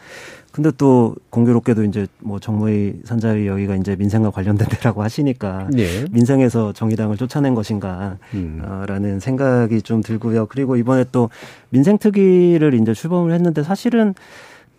근데 0.53 0.71
또 0.77 1.15
공교롭게도 1.31 1.85
이제 1.85 2.07
뭐 2.19 2.41
정무위 2.41 3.01
산자위 3.05 3.47
여기가 3.47 3.77
이제 3.77 3.95
민생과 3.97 4.31
관련된 4.31 4.69
데라고 4.69 5.03
하시니까 5.03 5.69
예. 5.77 6.05
민생에서 6.11 6.73
정의당을 6.73 7.17
쫓아낸 7.17 7.55
것인가라는 7.55 8.19
음. 8.35 9.21
생각이 9.21 9.83
좀 9.83 10.03
들고요. 10.03 10.47
그리고 10.47 10.77
이번에 10.77 11.05
또 11.13 11.31
민생 11.69 11.99
특위를 11.99 12.75
이제 12.75 12.95
출범을 12.95 13.33
했는데 13.33 13.63
사실은 13.63 14.15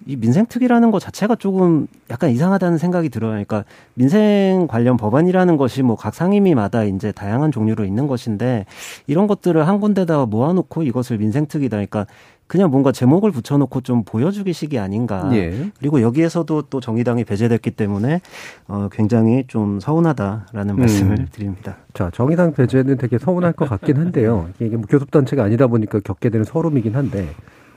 이 0.08 0.16
민생특위라는 0.16 0.92
것 0.92 1.00
자체가 1.00 1.36
조금 1.36 1.88
약간 2.10 2.32
이상하다는 2.32 2.78
생각이 2.78 3.10
들어요. 3.10 3.32
그러니까 3.32 3.64
민생 3.94 4.68
관련 4.68 4.98
법안이라는 4.98 5.58
것이 5.58 5.84
뭐 5.84 5.96
각 5.96 6.16
상임위마다 6.16 6.84
이제 6.86 7.12
다양한 7.12 7.52
종류로 7.52 7.86
있는 7.86 8.08
것인데 8.08 8.66
이런 9.06 9.28
것들을 9.28 9.68
한 9.68 9.80
군데다가 9.80 10.26
모아놓고 10.26 10.84
이것을 10.84 11.18
민생특위다. 11.20 11.78
그러니까 11.78 12.08
그냥 12.48 12.70
뭔가 12.70 12.92
제목을 12.92 13.32
붙여놓고 13.32 13.80
좀 13.82 14.04
보여주기식이 14.04 14.78
아닌가. 14.78 15.30
예. 15.34 15.70
그리고 15.80 16.02
여기에서도 16.02 16.64
또 16.64 16.80
정의당이 16.82 17.24
배제됐기 17.24 17.72
때문에 17.72 18.20
어 18.68 18.90
굉장히 18.92 19.46
좀 19.48 19.80
서운하다라는 19.80 20.76
음. 20.76 20.80
말씀을 20.80 21.28
드립니다. 21.32 21.78
자, 21.94 22.10
정의당 22.14 22.54
배제는 22.54 22.98
되게 22.98 23.18
서운할 23.20 23.54
것 23.54 23.70
같긴 23.70 23.98
한데요. 23.98 24.50
이게 24.60 24.76
뭐 24.76 24.86
교섭단체가 24.90 25.44
아니다 25.44 25.68
보니까 25.68 26.00
겪게 26.02 26.30
되는 26.30 26.44
서름이긴 26.44 26.96
한데 26.96 27.30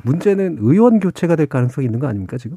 문제는 0.04 0.58
의원 0.60 1.00
교체가 1.00 1.36
될 1.36 1.46
가능성이 1.46 1.86
있는 1.86 1.98
거 1.98 2.06
아닙니까 2.06 2.38
지금? 2.38 2.56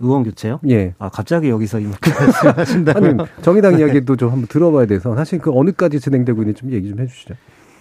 의원 0.00 0.24
교체요? 0.24 0.60
예. 0.68 0.94
아 0.98 1.08
갑자기 1.08 1.48
여기서 1.48 1.80
이렇게 1.80 2.10
말씀하신다면 2.12 3.20
아니 3.20 3.28
정의당 3.42 3.78
이야기도 3.78 4.16
좀 4.16 4.30
한번 4.30 4.46
들어봐야 4.48 4.86
돼서 4.86 5.14
사실 5.16 5.38
그 5.38 5.50
어느까지 5.52 6.00
진행되고 6.00 6.42
있는지 6.42 6.60
좀 6.60 6.72
얘기 6.72 6.88
좀 6.88 6.98
해주시죠. 7.00 7.34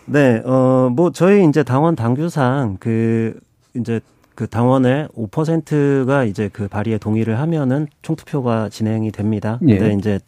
네, 0.06 0.42
어, 0.46 0.90
뭐, 0.92 1.12
저희 1.12 1.48
이제 1.48 1.64
당원 1.64 1.96
당규상 1.96 2.78
그, 2.80 3.40
이제 3.76 4.02
그 4.36 4.48
당원의 4.48 5.08
5%가 5.16 6.24
이제 6.26 6.50
그 6.52 6.68
발의에 6.68 6.98
동의를 6.98 7.40
하면은 7.40 7.88
총투표가 8.02 8.70
진행이 8.70 9.12
됩니다. 9.12 9.60
예. 9.68 9.78
근데 9.78 9.94
이제 9.94 10.20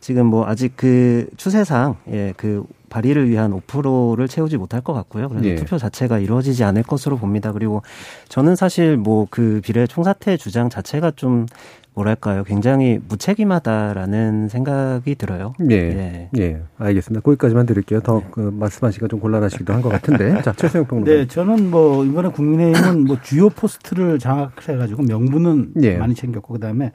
지금 0.00 0.26
뭐 0.26 0.46
아직 0.46 0.72
그 0.76 1.26
추세상, 1.36 1.96
예, 2.10 2.34
그 2.36 2.64
발의를 2.94 3.28
위한 3.28 3.50
5%를 3.52 4.28
채우지 4.28 4.56
못할 4.56 4.80
것 4.80 4.92
같고요. 4.92 5.28
그래서 5.28 5.44
예. 5.46 5.54
투표 5.56 5.78
자체가 5.78 6.20
이루어지지 6.20 6.62
않을 6.62 6.84
것으로 6.84 7.16
봅니다. 7.18 7.50
그리고 7.50 7.82
저는 8.28 8.54
사실 8.54 8.96
뭐 8.96 9.26
그 9.30 9.60
비례 9.64 9.86
총사퇴 9.86 10.36
주장 10.36 10.68
자체가 10.68 11.12
좀 11.16 11.46
뭐랄까요. 11.94 12.44
굉장히 12.44 13.00
무책임하다라는 13.08 14.48
생각이 14.48 15.14
들어요. 15.16 15.54
예. 15.70 15.74
예. 15.76 16.28
예. 16.38 16.62
알겠습니다. 16.78 17.22
거기까지만 17.22 17.66
드릴게요. 17.66 18.00
더그 18.00 18.40
말씀하시기가 18.54 19.08
좀 19.08 19.18
곤란하시기도 19.20 19.72
한 19.72 19.82
것 19.82 19.88
같은데. 19.88 20.40
자, 20.42 20.52
최수영 20.52 20.86
평론가. 20.86 21.10
네, 21.10 21.26
저는 21.26 21.70
뭐 21.70 22.04
이번에 22.04 22.28
국민의힘은 22.28 23.04
뭐 23.06 23.16
주요 23.22 23.48
포스트를 23.48 24.18
장악해가지고 24.20 25.02
명분은 25.04 25.74
예. 25.82 25.96
많이 25.96 26.14
챙겼고 26.14 26.54
그다음에 26.54 26.92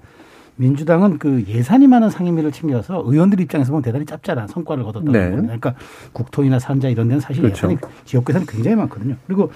민주당은 0.59 1.19
그 1.19 1.45
예산이 1.47 1.87
많은 1.87 2.09
상임위를 2.09 2.51
챙겨서 2.51 3.01
의원들 3.05 3.39
입장에서 3.39 3.71
보면 3.71 3.81
대단히 3.81 4.05
짭짤한 4.05 4.49
성과를 4.49 4.83
거뒀다고 4.83 5.11
네. 5.11 5.29
봅니다. 5.29 5.57
그러니까 5.57 5.75
국토위나 6.11 6.59
산자 6.59 6.89
이런 6.89 7.07
데는 7.07 7.21
사실 7.21 7.43
그렇죠. 7.43 7.67
예산이 7.71 7.77
지역 8.03 8.29
예산이 8.29 8.45
굉장히 8.45 8.75
많거든요. 8.75 9.15
그리고 9.25 9.51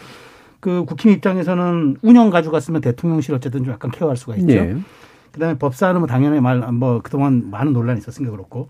그 0.62 0.86
국힘 0.86 1.12
입장에서는 1.12 1.98
운영 2.02 2.30
가져갔으면 2.30 2.80
대통령실 2.80 3.36
어쨌든 3.36 3.66
좀 3.66 3.74
약간 3.74 3.92
케어할 3.92 4.16
수가 4.16 4.38
있죠. 4.38 4.54
예. 4.54 4.78
그다음에 5.34 5.58
법사는 5.58 6.00
뭐 6.00 6.08
당연히 6.08 6.40
말 6.40 6.72
뭐 6.72 7.02
그동안 7.04 7.50
많은 7.52 7.74
논란이 7.74 8.00
있었으니까 8.00 8.32
그렇고 8.32 8.70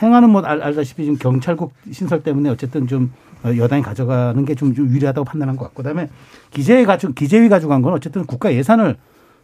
행안은 0.00 0.30
뭐 0.30 0.40
알, 0.40 0.62
알다시피 0.62 1.04
지금 1.04 1.18
경찰국 1.18 1.74
신설 1.92 2.22
때문에 2.22 2.48
어쨌든 2.48 2.86
좀 2.86 3.12
어, 3.44 3.54
여당이 3.54 3.82
가져가는 3.82 4.42
게좀 4.46 4.74
유리하다고 4.74 5.26
판단한 5.26 5.56
것 5.56 5.64
같고 5.66 5.82
그다음에 5.82 6.08
기재위 6.50 6.86
가져 6.86 7.10
기재위 7.10 7.50
가져간 7.50 7.82
건 7.82 7.92
어쨌든 7.92 8.24
국가 8.24 8.54
예산을 8.54 8.96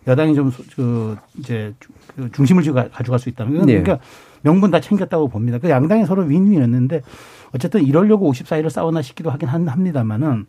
여당이 0.07 0.35
좀 0.35 0.51
그 0.77 1.17
이제 1.39 1.75
그 2.17 2.31
중심을 2.33 2.63
가- 2.73 2.89
가져갈 2.89 3.19
수 3.19 3.29
있다는 3.29 3.57
건 3.59 3.67
네. 3.67 3.81
그러니까 3.83 4.05
명분 4.43 4.71
다 4.71 4.81
챙겼다고 4.81 5.29
봅니다. 5.29 5.59
그 5.59 5.69
양당이 5.69 6.07
서로 6.07 6.23
윈윈이었는데 6.23 7.03
어쨌든 7.55 7.83
이러려고 7.85 8.31
54일을 8.33 8.71
싸웠나 8.71 9.03
싶기도 9.03 9.31
하긴 9.31 9.49
한- 9.49 9.69
합니다만은 9.69 10.47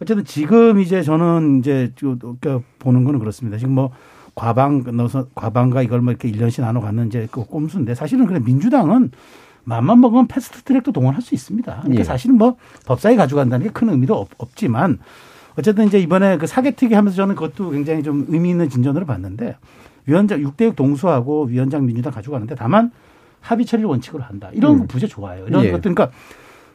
어쨌든 0.00 0.24
지금 0.24 0.78
이제 0.80 1.02
저는 1.02 1.58
이제 1.60 1.90
좀 1.96 2.18
그러니까 2.18 2.60
보는 2.78 3.04
거는 3.04 3.18
그렇습니다. 3.18 3.58
지금 3.58 3.74
뭐 3.74 3.90
과방 4.34 4.84
넣어서 4.96 5.26
과방과 5.34 5.82
이걸 5.82 6.02
뭐 6.02 6.12
이렇게 6.12 6.30
1년씩 6.30 6.60
나눠 6.60 6.82
가는 6.82 7.06
이제 7.06 7.26
그 7.30 7.44
꼼수인데 7.44 7.94
사실은 7.94 8.26
그래 8.26 8.38
민주당은 8.44 9.10
맘만 9.64 10.00
먹으면 10.00 10.28
패스트 10.28 10.62
트랙도 10.62 10.92
동원할 10.92 11.22
수 11.22 11.34
있습니다. 11.34 11.76
그러니까 11.80 12.00
예. 12.00 12.04
사실은 12.04 12.36
뭐 12.36 12.56
법사위 12.86 13.16
가져간다는 13.16 13.66
게 13.66 13.72
큰 13.72 13.88
의미도 13.88 14.14
없, 14.14 14.28
없지만 14.38 14.98
어쨌든 15.58 15.86
이제 15.86 15.98
이번에 15.98 16.38
그 16.38 16.46
사개특위 16.46 16.94
하면서 16.94 17.16
저는 17.16 17.34
그것도 17.34 17.70
굉장히 17.70 18.02
좀 18.02 18.26
의미 18.28 18.50
있는 18.50 18.68
진전으로 18.68 19.06
봤는데 19.06 19.56
위원장 20.06 20.40
6대6 20.42 20.76
동수하고 20.76 21.44
위원장 21.44 21.86
민주당 21.86 22.12
가져가는데 22.12 22.54
다만 22.54 22.90
합의 23.40 23.64
처리를 23.64 23.88
원칙으로 23.88 24.22
한다. 24.22 24.50
이런 24.52 24.74
음. 24.74 24.78
거 24.80 24.86
부재 24.86 25.06
좋아요. 25.06 25.46
이런 25.48 25.64
예. 25.64 25.70
것들 25.70 25.94
그러니까 25.94 26.10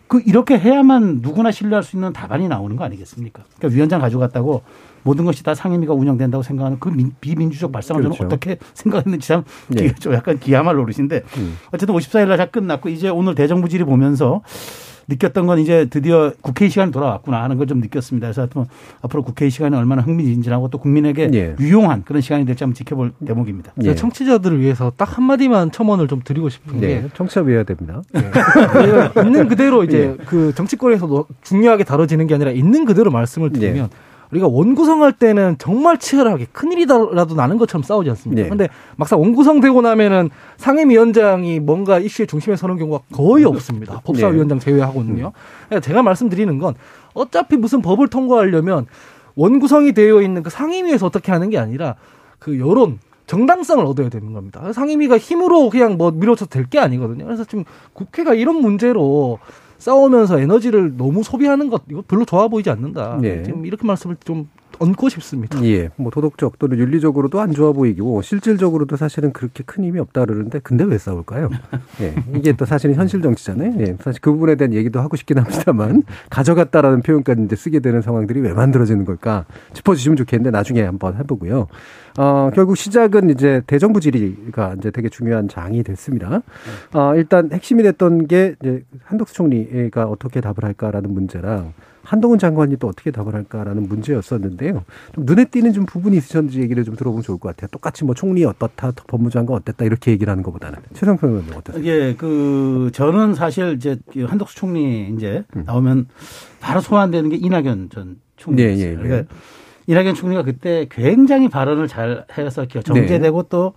그 0.08 0.22
이렇게 0.26 0.58
해야만 0.60 1.20
누구나 1.22 1.52
신뢰할 1.52 1.84
수 1.84 1.96
있는 1.96 2.12
답안이 2.12 2.48
나오는 2.50 2.76
거 2.76 2.84
아니겠습니까? 2.84 3.44
그러니까 3.58 3.76
위원장 3.76 4.02
가져갔다고 4.02 4.62
모든 5.04 5.24
것이 5.26 5.44
다 5.44 5.56
상임위가 5.56 5.94
운영된다고 5.94 6.44
생각하는 6.44 6.80
그 6.80 6.90
민- 6.90 7.14
비민주적 7.22 7.72
발상을 7.72 8.02
그렇죠. 8.02 8.18
저는 8.18 8.28
어떻게 8.34 8.58
생각했는지 8.74 9.28
참 9.28 9.44
예. 9.78 9.88
기- 9.88 9.96
좀 9.96 10.14
약간 10.14 10.38
기야말 10.40 10.76
노릇인데 10.76 11.24
음. 11.38 11.58
어쨌든 11.72 11.96
54일 11.96 12.28
날 12.28 12.38
다 12.38 12.46
끝났고 12.48 12.90
이제 12.90 13.08
오늘 13.10 13.36
대정부질의 13.36 13.86
보면서 13.86 14.42
느꼈던 15.12 15.46
건 15.48 15.60
이제 15.60 15.86
드디어 15.90 16.32
국회 16.42 16.70
시간이 16.70 16.92
돌아왔구나 16.92 17.44
하는 17.44 17.58
걸 17.58 17.72
좀 17.72 17.80
느꼈습니다. 17.80 18.28
그래서 18.28 18.42
하여튼 18.42 18.66
앞으로 19.02 19.24
국회 19.24 19.50
시간이 19.50 19.74
얼마나 19.76 20.02
흥미진진하고 20.02 20.68
또 20.70 20.78
국민에게 20.78 21.30
예. 21.34 21.56
유용한 21.60 22.04
그런 22.04 22.22
시간이 22.22 22.46
될지 22.46 22.64
한번 22.66 22.76
지켜볼 22.76 23.14
대목입니다. 23.26 23.72
예. 23.84 23.96
청취자들을 23.96 24.60
위해서 24.60 24.92
딱 24.98 25.18
한마디만 25.18 25.72
첨언을 25.72 26.08
좀 26.10 26.22
드리고 26.24 26.50
싶은 26.50 26.82
게 26.82 26.88
네. 26.88 27.08
청취자 27.14 27.42
외워야 27.42 27.64
됩니다. 27.64 28.02
저희가 28.74 29.14
있는 29.24 29.48
그대로 29.48 29.84
이제 29.86 30.18
그 30.26 30.54
정치권에서 30.56 31.08
도 31.08 31.28
중요하게 31.44 31.84
다뤄지는 31.86 32.28
게 32.28 32.36
아니라 32.36 32.52
있는 32.52 32.84
그대로 32.84 33.10
말씀을 33.12 33.52
드리면 33.54 33.90
우리가 34.32 34.48
원구성 34.48 35.04
할 35.04 35.12
때는 35.12 35.58
정말 35.60 35.98
치열하게 35.98 36.48
큰일이라도 36.52 37.36
나는 37.36 37.58
것처럼 37.58 37.84
싸우지 37.84 38.10
않습니까? 38.12 38.44
네. 38.44 38.50
근데 38.50 38.70
막상 38.96 39.20
원구성 39.20 39.60
되고 39.60 39.82
나면은 39.82 40.30
상임위원장이 40.58 41.60
뭔가 41.60 42.00
이슈의 42.00 42.28
중심에 42.28 42.56
서는 42.56 42.78
경우가 42.78 43.04
거의 43.14 43.46
없습니다. 43.46 44.02
법사위원장 44.04 44.60
제외하고는요. 44.60 45.32
그러니까 45.68 45.80
제가 45.86 46.02
말씀드리는 46.02 46.58
건 46.60 46.76
어차피 47.14 47.58
무슨 47.58 47.82
법을 47.82 48.08
통과하려면 48.08 48.86
원구성이 49.36 49.92
되어 49.94 50.22
있는 50.22 50.44
그 50.44 50.50
상임위에서 50.50 51.06
어떻게 51.06 51.32
하는 51.32 51.50
게 51.50 51.58
아니라 51.58 51.96
그 52.40 52.60
여론 52.60 53.00
정당성을 53.28 53.86
얻어야 53.86 54.10
되는 54.10 54.34
겁니다. 54.34 54.74
상임위가 54.74 55.18
힘으로 55.18 55.70
그냥 55.70 55.98
뭐 55.98 56.12
밀어줘도 56.12 56.50
될 56.50 56.66
게 56.70 56.80
아니거든요. 56.80 57.26
그래서 57.26 57.44
지금 57.46 57.64
국회가 57.94 58.34
이런 58.34 58.62
문제로 58.62 59.40
싸우면서 59.82 60.40
에너지를 60.40 60.96
너무 60.96 61.24
소비하는 61.24 61.70
것 61.70 61.82
이거 61.90 62.04
별로 62.08 62.24
좋아 62.24 62.48
보이지 62.48 62.70
않는다. 62.70 63.18
네. 63.20 63.44
지금 63.44 63.66
이렇게 63.66 63.86
말씀을 63.86 64.16
좀 64.24 64.48
얹고 64.82 65.10
싶습니다. 65.10 65.64
예, 65.64 65.90
뭐 65.96 66.12
도덕적 66.12 66.58
또는 66.58 66.80
윤리적으로도 66.80 67.40
안 67.40 67.52
좋아 67.52 67.72
보이고 67.72 68.22
실질적으로도 68.22 68.98
사실은 68.98 69.32
그렇게 69.32 69.64
큰 69.64 69.84
힘이 69.84 70.00
없다 70.00 70.26
그러는데 70.26 70.60
근데 70.60 70.84
왜 70.84 70.98
싸울까요? 70.98 71.50
예, 72.02 72.16
이게 72.36 72.54
또 72.54 72.66
사실은 72.66 72.96
현실 72.96 73.22
정치잖아요. 73.22 73.76
예, 73.80 73.96
사실 74.00 74.20
그 74.22 74.32
부분에 74.32 74.56
대한 74.56 74.74
얘기도 74.74 75.00
하고 75.00 75.16
싶긴 75.16 75.38
합니다만 75.38 76.04
가져갔다라는 76.30 77.02
표현까지 77.02 77.44
이제 77.44 77.56
쓰게 77.56 77.80
되는 77.80 78.02
상황들이 78.02 78.40
왜 78.42 78.54
만들어지는 78.54 79.06
걸까 79.06 79.46
짚어주시면 79.74 80.18
좋겠는데 80.18 80.50
나중에 80.52 80.82
한번 80.82 81.16
해보고요. 81.18 81.68
어, 82.18 82.50
결국 82.54 82.76
시작은 82.76 83.30
이제 83.30 83.62
대정부 83.68 84.02
질의가 84.02 84.76
이제 84.78 84.92
되게 84.92 85.10
중요한 85.10 85.48
장이 85.48 85.84
됐습니다. 85.84 86.42
어, 86.94 87.16
일단 87.16 87.50
핵심이 87.52 87.84
됐던 87.84 88.28
게 88.28 88.56
이제 88.62 88.84
한덕수 89.04 89.34
총리가 89.34 90.06
어떻게 90.06 90.42
답을 90.42 90.56
할까라는 90.64 91.14
문제랑 91.14 91.74
한동훈 92.04 92.40
장관이 92.40 92.78
또 92.78 92.88
어떻게 92.88 93.12
답을 93.12 93.34
할까라는 93.34 93.88
문제였었는데요. 93.88 94.84
좀 95.14 95.26
눈에 95.26 95.46
띄는 95.46 95.74
좀 95.74 95.86
부분이 95.86 96.18
있으셨는지 96.18 96.62
얘기를 96.62 96.84
좀 96.84 96.96
들어보면 96.96 97.24
좋을 97.24 97.40
것 97.40 97.50
같아요. 97.50 97.68
똑같이 97.72 98.04
뭐 98.04 98.16
총리 98.16 98.44
어떻다, 98.44 98.92
법무장관 99.08 99.56
어땠다 99.58 99.86
이렇게 99.86 100.12
얘기를 100.12 100.30
하는 100.32 100.44
것보다는 100.44 100.80
최상평 100.94 101.30
의원님 101.30 101.56
어떠세요? 101.56 101.86
예, 101.86 102.16
그 102.16 102.90
저는 102.94 103.36
사실 103.36 103.74
이제 103.76 103.98
그 104.12 104.24
한덕수 104.24 104.56
총리 104.56 105.14
이제 105.16 105.44
나오면 105.54 106.08
바로 106.60 106.82
소환되는 106.82 107.30
게 107.30 107.36
이낙연 107.38 107.90
전 107.92 108.20
총리였어요. 108.38 108.78
예, 108.78 108.88
예, 108.88 108.92
예. 108.92 108.96
그러니까 108.96 109.34
이낙연 109.88 110.16
총리가 110.16 110.44
그때 110.44 110.88
굉장히 110.90 111.50
발언을 111.50 111.88
잘 111.88 112.26
해서 112.38 112.62
이렇게 112.62 112.82
정제되고 112.82 113.44
또 113.44 113.74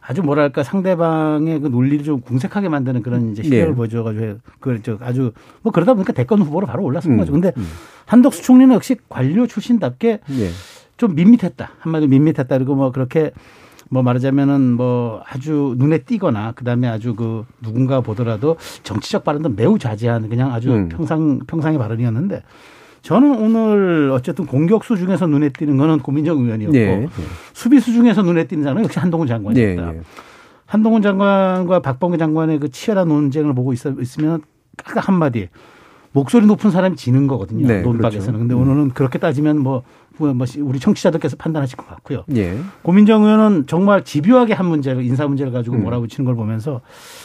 아주 0.00 0.22
뭐랄까 0.22 0.62
상대방의 0.62 1.60
그 1.60 1.68
논리를 1.68 2.04
좀 2.04 2.20
궁색하게 2.20 2.68
만드는 2.68 3.02
그런 3.02 3.32
이제 3.32 3.42
시력을 3.42 3.68
네. 3.68 3.74
보여줘가지고 3.74 4.38
그저 4.58 4.98
아주 5.00 5.32
뭐 5.62 5.72
그러다 5.72 5.94
보니까 5.94 6.12
대권 6.12 6.40
후보로 6.40 6.66
바로 6.66 6.84
올랐은 6.84 7.12
음, 7.12 7.16
거죠. 7.18 7.32
근데 7.32 7.52
음. 7.56 7.66
한덕수 8.06 8.42
총리는 8.42 8.74
역시 8.74 8.96
관료 9.08 9.46
출신답게 9.46 10.20
예. 10.30 10.50
좀 10.96 11.14
밋밋했다. 11.14 11.70
한마디로 11.78 12.08
밋밋했다. 12.10 12.58
그리고 12.58 12.74
뭐 12.74 12.92
그렇게 12.92 13.32
뭐 13.90 14.02
말하자면은 14.02 14.72
뭐 14.72 15.22
아주 15.26 15.74
눈에 15.76 15.98
띄거나 15.98 16.52
그다음에 16.52 16.88
아주 16.88 17.14
그 17.14 17.44
누군가 17.60 18.00
보더라도 18.00 18.56
정치적 18.82 19.24
발언도 19.24 19.50
매우 19.50 19.78
자제한 19.78 20.28
그냥 20.28 20.52
아주 20.52 20.72
음. 20.72 20.88
평상 20.88 21.40
평상의 21.46 21.78
발언이었는데 21.78 22.42
저는 23.02 23.36
오늘 23.36 24.10
어쨌든 24.12 24.46
공격수 24.46 24.96
중에서 24.96 25.26
눈에 25.26 25.48
띄는 25.50 25.76
거는 25.76 26.00
고민정 26.00 26.38
의원이었고 26.38 26.72
네. 26.72 27.08
수비수 27.52 27.92
중에서 27.92 28.22
눈에 28.22 28.44
띄는 28.44 28.62
사람은 28.62 28.84
역시 28.84 28.98
한동훈 28.98 29.26
장관이었다. 29.26 29.82
네, 29.86 29.92
네. 29.92 30.00
한동훈 30.66 31.02
장관과 31.02 31.80
박범계 31.80 32.18
장관의 32.18 32.60
그 32.60 32.70
치열한 32.70 33.08
논쟁을 33.08 33.54
보고 33.54 33.72
있, 33.72 33.80
있으면 33.84 34.42
딱 34.76 35.08
한마디 35.08 35.48
목소리 36.12 36.46
높은 36.46 36.70
사람이 36.70 36.96
지는 36.96 37.26
거거든요. 37.26 37.66
네, 37.66 37.82
논박에서는. 37.82 38.38
그렇죠. 38.38 38.38
근데 38.38 38.54
오늘은 38.54 38.90
그렇게 38.90 39.18
따지면 39.18 39.58
뭐, 39.58 39.82
뭐 40.16 40.34
우리 40.58 40.78
청취자들께서 40.80 41.36
판단하실 41.36 41.76
것 41.76 41.88
같고요. 41.88 42.24
예. 42.34 42.58
고민정 42.82 43.24
의원은 43.24 43.66
정말 43.66 44.04
집요하게 44.04 44.54
한 44.54 44.66
문제를 44.66 45.04
인사 45.04 45.26
문제를 45.26 45.52
가지고 45.52 45.76
음. 45.76 45.84
몰아붙이는 45.84 46.24
걸 46.24 46.34
보면서 46.34 46.80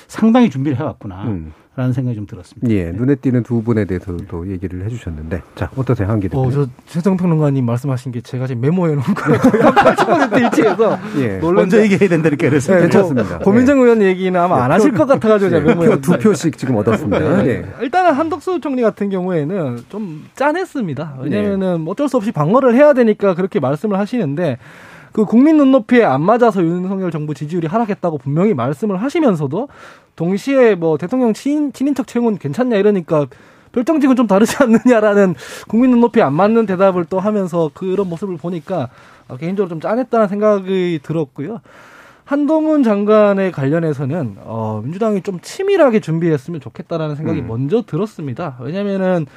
상당히 0.08 0.50
준비를 0.50 0.80
해왔구나. 0.80 1.24
음. 1.26 1.54
라는 1.76 1.92
생각이 1.92 2.16
좀 2.16 2.26
들었습니다. 2.26 2.70
예, 2.74 2.92
눈에 2.92 3.16
띄는 3.16 3.44
두 3.44 3.62
분에 3.62 3.84
대해서도 3.84 4.50
얘기를 4.50 4.86
해주셨는데, 4.86 5.42
자 5.56 5.70
어떠세요, 5.76 6.08
한기 6.08 6.30
대표? 6.30 6.42
어, 6.42 6.50
저 6.50 6.68
최성 6.86 7.18
평론가님 7.18 7.66
말씀하신 7.66 8.14
게 8.14 8.22
제가 8.22 8.48
지금 8.48 8.62
메모해 8.62 8.94
놓은 8.94 9.04
한80% 9.04 10.42
일치해서 10.42 10.98
예, 11.18 11.40
먼저 11.40 11.82
얘기해야 11.82 12.08
된다니까 12.08 12.50
그래서 12.50 12.74
네, 12.74 12.82
괜찮습니다. 12.84 13.30
뭐 13.30 13.40
고민정 13.40 13.82
의원 13.82 14.02
얘기는 14.02 14.40
아마 14.40 14.64
안 14.64 14.72
하실 14.72 14.94
것 14.94 15.06
같아가지고 15.06 15.50
제가 15.50 15.66
메모해 15.66 15.90
표, 15.90 16.02
두 16.02 16.18
표씩 16.18 16.58
지금 16.58 16.78
얻었습니다. 16.78 17.44
네. 17.44 17.48
예. 17.50 17.66
일단은 17.82 18.14
한덕수 18.14 18.62
총리 18.62 18.82
같은 18.82 19.10
경우에는 19.10 19.84
좀 19.90 20.26
짠했습니다. 20.36 21.18
왜냐면은 21.20 21.82
뭐 21.82 21.92
어쩔 21.92 22.08
수 22.08 22.16
없이 22.16 22.32
방어를 22.32 22.74
해야 22.74 22.94
되니까 22.94 23.36
그렇게 23.36 23.60
말씀을 23.60 24.00
하시는데 24.00 24.58
그 25.16 25.24
국민 25.24 25.56
눈높이에 25.56 26.04
안 26.04 26.22
맞아서 26.22 26.62
윤석열 26.62 27.10
정부 27.10 27.34
지지율이 27.34 27.68
하락했다고 27.68 28.18
분명히 28.18 28.54
말씀을 28.54 29.02
하시면서도 29.02 29.70
동시에 30.18 30.76
뭐 30.76 30.98
대통령 30.98 31.32
친인, 31.32 31.72
친인척 31.72 32.06
채용은 32.06 32.38
괜찮냐 32.38 32.76
이러니까 32.76 33.26
별정직은 33.72 34.18
좀 34.18 34.28
다르지 34.28 34.58
않느냐라는 34.62 35.36
국민 35.70 35.92
눈높이에 35.92 36.22
안 36.22 36.34
맞는 36.34 36.66
대답을 36.66 37.06
또 37.06 37.22
하면서 37.22 37.72
그런 37.74 38.10
모습을 38.10 38.36
보니까 38.36 38.90
어, 39.30 39.38
개인적으로 39.38 39.70
좀 39.70 39.80
짠했다는 39.80 40.28
생각이 40.28 41.00
들었고요. 41.02 41.62
한동훈 42.26 42.84
장관에 42.84 43.52
관련해서는 43.52 44.36
어, 44.40 44.82
민주당이 44.84 45.22
좀 45.22 45.40
치밀하게 45.40 46.02
준비했으면 46.02 46.60
좋겠다라는 46.60 47.16
생각이 47.16 47.40
음. 47.40 47.48
먼저 47.48 47.84
들었습니다. 47.84 48.58
왜냐면은 48.60 49.28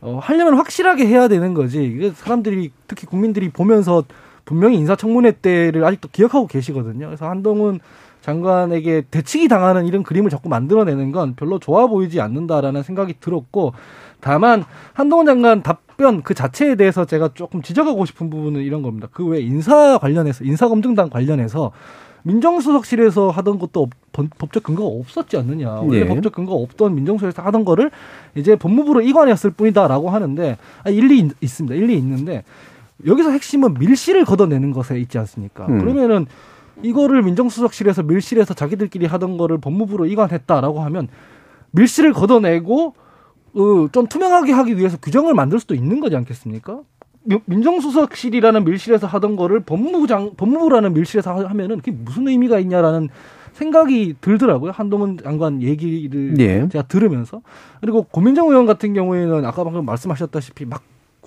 어, 0.00 0.18
하려면 0.20 0.54
확실하게 0.54 1.06
해야 1.06 1.28
되는 1.28 1.54
거지. 1.54 1.84
이게 1.84 2.10
사람들이 2.10 2.72
특히 2.88 3.06
국민들이 3.06 3.48
보면서 3.48 4.02
분명히 4.50 4.76
인사청문회 4.78 5.36
때를 5.42 5.84
아직도 5.84 6.08
기억하고 6.10 6.48
계시거든요. 6.48 7.06
그래서 7.06 7.28
한동훈 7.28 7.78
장관에게 8.20 9.04
대치기 9.08 9.46
당하는 9.46 9.86
이런 9.86 10.02
그림을 10.02 10.28
자꾸 10.28 10.48
만들어내는 10.48 11.12
건 11.12 11.34
별로 11.36 11.60
좋아 11.60 11.86
보이지 11.86 12.20
않는다라는 12.20 12.82
생각이 12.82 13.14
들었고 13.20 13.74
다만 14.20 14.64
한동훈 14.92 15.24
장관 15.26 15.62
답변 15.62 16.22
그 16.22 16.34
자체에 16.34 16.74
대해서 16.74 17.04
제가 17.04 17.30
조금 17.34 17.62
지적하고 17.62 18.04
싶은 18.06 18.28
부분은 18.28 18.62
이런 18.62 18.82
겁니다. 18.82 19.06
그 19.12 19.24
외 19.28 19.40
인사 19.40 19.98
관련해서 19.98 20.42
인사검증단 20.42 21.10
관련해서 21.10 21.70
민정수석실에서 22.24 23.30
하던 23.30 23.58
것도 23.60 23.88
법적 24.38 24.64
근거가 24.64 24.88
없었지 24.88 25.36
않느냐. 25.36 25.70
원래 25.80 26.00
예. 26.00 26.06
법적 26.06 26.32
근거가 26.32 26.60
없던 26.60 26.94
민정수석에서 26.96 27.40
하던 27.42 27.64
거를 27.64 27.90
이제 28.34 28.56
법무부로 28.56 29.00
이관했을 29.02 29.50
뿐이다라고 29.52 30.10
하는데 30.10 30.58
아, 30.84 30.90
일리 30.90 31.20
있- 31.20 31.32
있습니다. 31.40 31.74
일리 31.76 31.96
있는데 31.96 32.42
여기서 33.06 33.30
핵심은 33.30 33.74
밀실을 33.74 34.24
걷어내는 34.24 34.72
것에 34.72 34.98
있지 35.00 35.18
않습니까? 35.18 35.66
음. 35.66 35.78
그러면은 35.78 36.26
이거를 36.82 37.22
민정수석실에서 37.22 38.02
밀실에서 38.04 38.54
자기들끼리 38.54 39.06
하던 39.06 39.36
거를 39.36 39.58
법무부로 39.58 40.06
이관했다라고 40.06 40.80
하면 40.80 41.08
밀실을 41.72 42.12
걷어내고 42.12 42.94
어, 43.54 43.88
좀 43.92 44.06
투명하게 44.06 44.52
하기 44.52 44.76
위해서 44.78 44.96
규정을 44.96 45.34
만들 45.34 45.58
수도 45.60 45.74
있는 45.74 46.00
거지 46.00 46.16
않겠습니까? 46.16 46.80
미- 47.24 47.38
민정수석실이라는 47.44 48.64
밀실에서 48.64 49.06
하던 49.06 49.36
거를 49.36 49.60
법무부장 49.60 50.32
법무부라는 50.36 50.94
밀실에서 50.94 51.34
하- 51.34 51.48
하면은 51.50 51.76
그게 51.78 51.90
무슨 51.90 52.28
의미가 52.28 52.58
있냐라는 52.60 53.08
생각이 53.52 54.14
들더라고요. 54.20 54.70
한동훈 54.70 55.18
장관 55.22 55.60
얘기를 55.62 56.34
예. 56.38 56.66
제가 56.68 56.86
들으면서 56.86 57.42
그리고 57.80 58.04
고민정 58.04 58.48
의원 58.48 58.64
같은 58.64 58.94
경우에는 58.94 59.44
아까 59.44 59.64
방금 59.64 59.84
말씀하셨다시피 59.84 60.64
막 60.64 60.82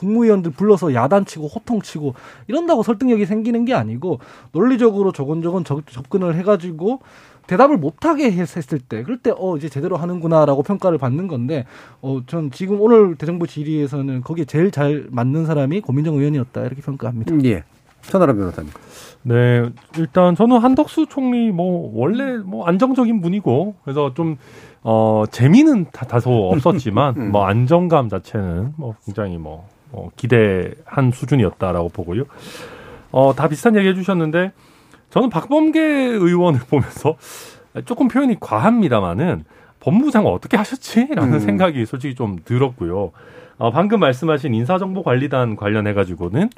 국무위원들 0.08 0.52
불러서 0.52 0.94
야단치고 0.94 1.48
호통치고 1.48 2.14
이런다고 2.48 2.84
설득력이 2.84 3.26
생기는 3.26 3.64
게 3.66 3.74
아니고 3.74 4.20
논리적으로 4.52 5.12
조곤조곤 5.12 5.64
접- 5.64 5.88
접근을 5.88 6.36
해가지고 6.36 7.00
대답을 7.48 7.78
못하게 7.78 8.32
했- 8.32 8.56
했을 8.58 8.80
때 8.80 9.04
그럴 9.04 9.18
때 9.18 9.32
어 9.36 9.58
이제 9.58 9.68
제대로 9.70 9.98
하는구나라고 9.98 10.64
평가를 10.64 10.98
받는 10.98 11.28
건데 11.28 11.66
어 12.02 12.22
전 12.28 12.52
지금 12.52 12.80
오늘 12.80 13.16
대정부 13.16 13.48
질의에서는 13.48 14.22
거기에 14.22 14.46
제일 14.46 14.72
잘 14.72 15.08
맞는 15.12 15.46
사람이 15.46 15.82
고민정 15.82 16.16
의원이었다 16.16 16.62
이렇게 16.62 16.82
평가합니다. 16.82 17.36
예. 17.46 17.64
천하람 18.02 18.36
변호사님. 18.38 18.70
네, 19.24 19.64
일단 19.98 20.36
저는 20.36 20.58
한덕수 20.58 21.06
총리 21.10 21.52
뭐 21.52 21.90
원래 21.96 22.38
뭐 22.38 22.66
안정적인 22.66 23.22
분이고 23.22 23.76
그래서 23.84 24.14
좀 24.14 24.38
어, 24.84 25.24
재미는 25.32 25.86
다, 25.94 26.06
다소 26.06 26.50
없었지만 26.52 27.16
음. 27.18 27.32
뭐 27.32 27.46
안정감 27.46 28.10
자체는 28.10 28.74
뭐 28.76 28.96
굉장히 29.06 29.38
뭐 29.38 29.68
어, 29.94 30.10
기대한 30.16 31.12
수준이었다라고 31.14 31.90
보고요. 31.90 32.24
어, 33.12 33.34
다 33.36 33.48
비슷한 33.48 33.76
얘기 33.76 33.88
해주셨는데 33.88 34.52
저는 35.12 35.30
박범계 35.30 35.80
의원을 35.80 36.60
보면서 36.70 37.16
조금 37.86 38.08
표현이 38.08 38.38
과합니다만은 38.40 39.46
법무부 39.80 40.12
장관 40.12 40.34
어떻게 40.34 40.58
하셨지?라는 40.58 41.34
음. 41.36 41.40
생각이 41.40 41.86
솔직히 41.86 42.16
좀 42.16 42.38
들었고요. 42.44 43.12
어, 43.58 43.72
방금 43.72 44.00
말씀하신 44.00 44.54
인사정보관리단 44.54 45.56
관련해가지고는 45.56 46.50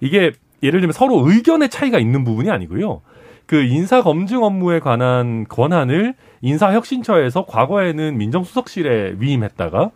이게 0.00 0.32
예를 0.62 0.80
들면 0.80 0.92
서로 0.92 1.28
의견의 1.28 1.70
차이가 1.70 1.98
있는 1.98 2.24
부분이 2.24 2.50
아니고요. 2.50 3.00
그 3.46 3.62
인사 3.62 4.02
검증 4.02 4.42
업무에 4.42 4.78
관한 4.78 5.46
권한을 5.48 6.14
인사혁신처에서 6.42 7.46
과거에는 7.46 8.18
민정수석실에 8.18 9.14
위임했다가 9.18 9.90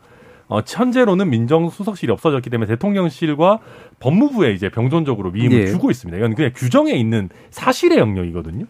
어, 0.49 0.61
현재로는 0.66 1.30
민정수석실이 1.30 2.12
없어졌기 2.12 2.51
때문에 2.51 2.68
대통령실과 2.68 3.59
법무부에 4.01 4.53
이제 4.53 4.68
병존적으로 4.68 5.30
위임을 5.30 5.61
예. 5.61 5.66
주고 5.66 5.90
있습니다. 5.90 6.18
이건 6.18 6.34
그냥 6.34 6.53
규정에 6.55 6.93
있는 6.93 7.28
사실의 7.51 7.99
영역이거든요. 7.99 8.66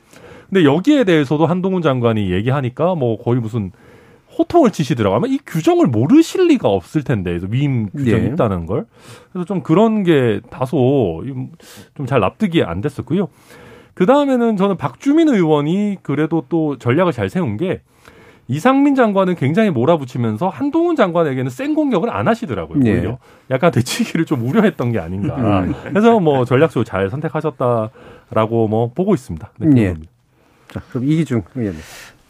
근데 0.48 0.64
여기에 0.64 1.04
대해서도 1.04 1.46
한동훈 1.46 1.82
장관이 1.82 2.30
얘기하니까 2.30 2.94
뭐 2.94 3.16
거의 3.22 3.40
무슨 3.40 3.72
호통을 4.38 4.70
치시더라고요. 4.70 5.16
아마 5.16 5.26
이 5.26 5.38
규정을 5.44 5.86
모르실 5.88 6.46
리가 6.48 6.68
없을 6.68 7.02
텐데, 7.04 7.38
위임 7.50 7.90
규정이 7.90 8.24
예. 8.24 8.28
있다는 8.28 8.64
걸. 8.66 8.86
그래서 9.32 9.44
좀 9.44 9.62
그런 9.62 10.04
게 10.04 10.40
다소 10.50 11.22
좀 11.94 12.06
잘 12.06 12.20
납득이 12.20 12.62
안 12.62 12.80
됐었고요. 12.80 13.28
그 13.94 14.06
다음에는 14.06 14.56
저는 14.56 14.78
박주민 14.78 15.28
의원이 15.28 15.98
그래도 16.02 16.44
또 16.48 16.78
전략을 16.78 17.12
잘 17.12 17.28
세운 17.28 17.58
게 17.58 17.82
이상민 18.48 18.94
장관은 18.94 19.36
굉장히 19.36 19.70
몰아붙이면서 19.70 20.48
한동훈 20.48 20.96
장관에게는 20.96 21.50
센 21.50 21.74
공격을 21.74 22.10
안 22.10 22.28
하시더라고요. 22.28 22.80
예. 22.84 22.92
오히려 22.92 23.18
약간 23.50 23.70
대치기를 23.70 24.24
좀 24.26 24.46
우려했던 24.46 24.92
게 24.92 24.98
아닌가. 24.98 25.36
음. 25.36 25.74
그래서 25.84 26.20
뭐 26.20 26.44
전략적으로 26.44 26.84
잘 26.84 27.08
선택하셨다라고 27.08 28.68
뭐 28.68 28.90
보고 28.94 29.14
있습니다. 29.14 29.50
네, 29.58 29.66
예. 29.76 29.86
그겁니다. 29.88 30.12
자, 30.68 30.80
그럼 30.90 31.04
이기중 31.04 31.42
의원님. 31.54 31.80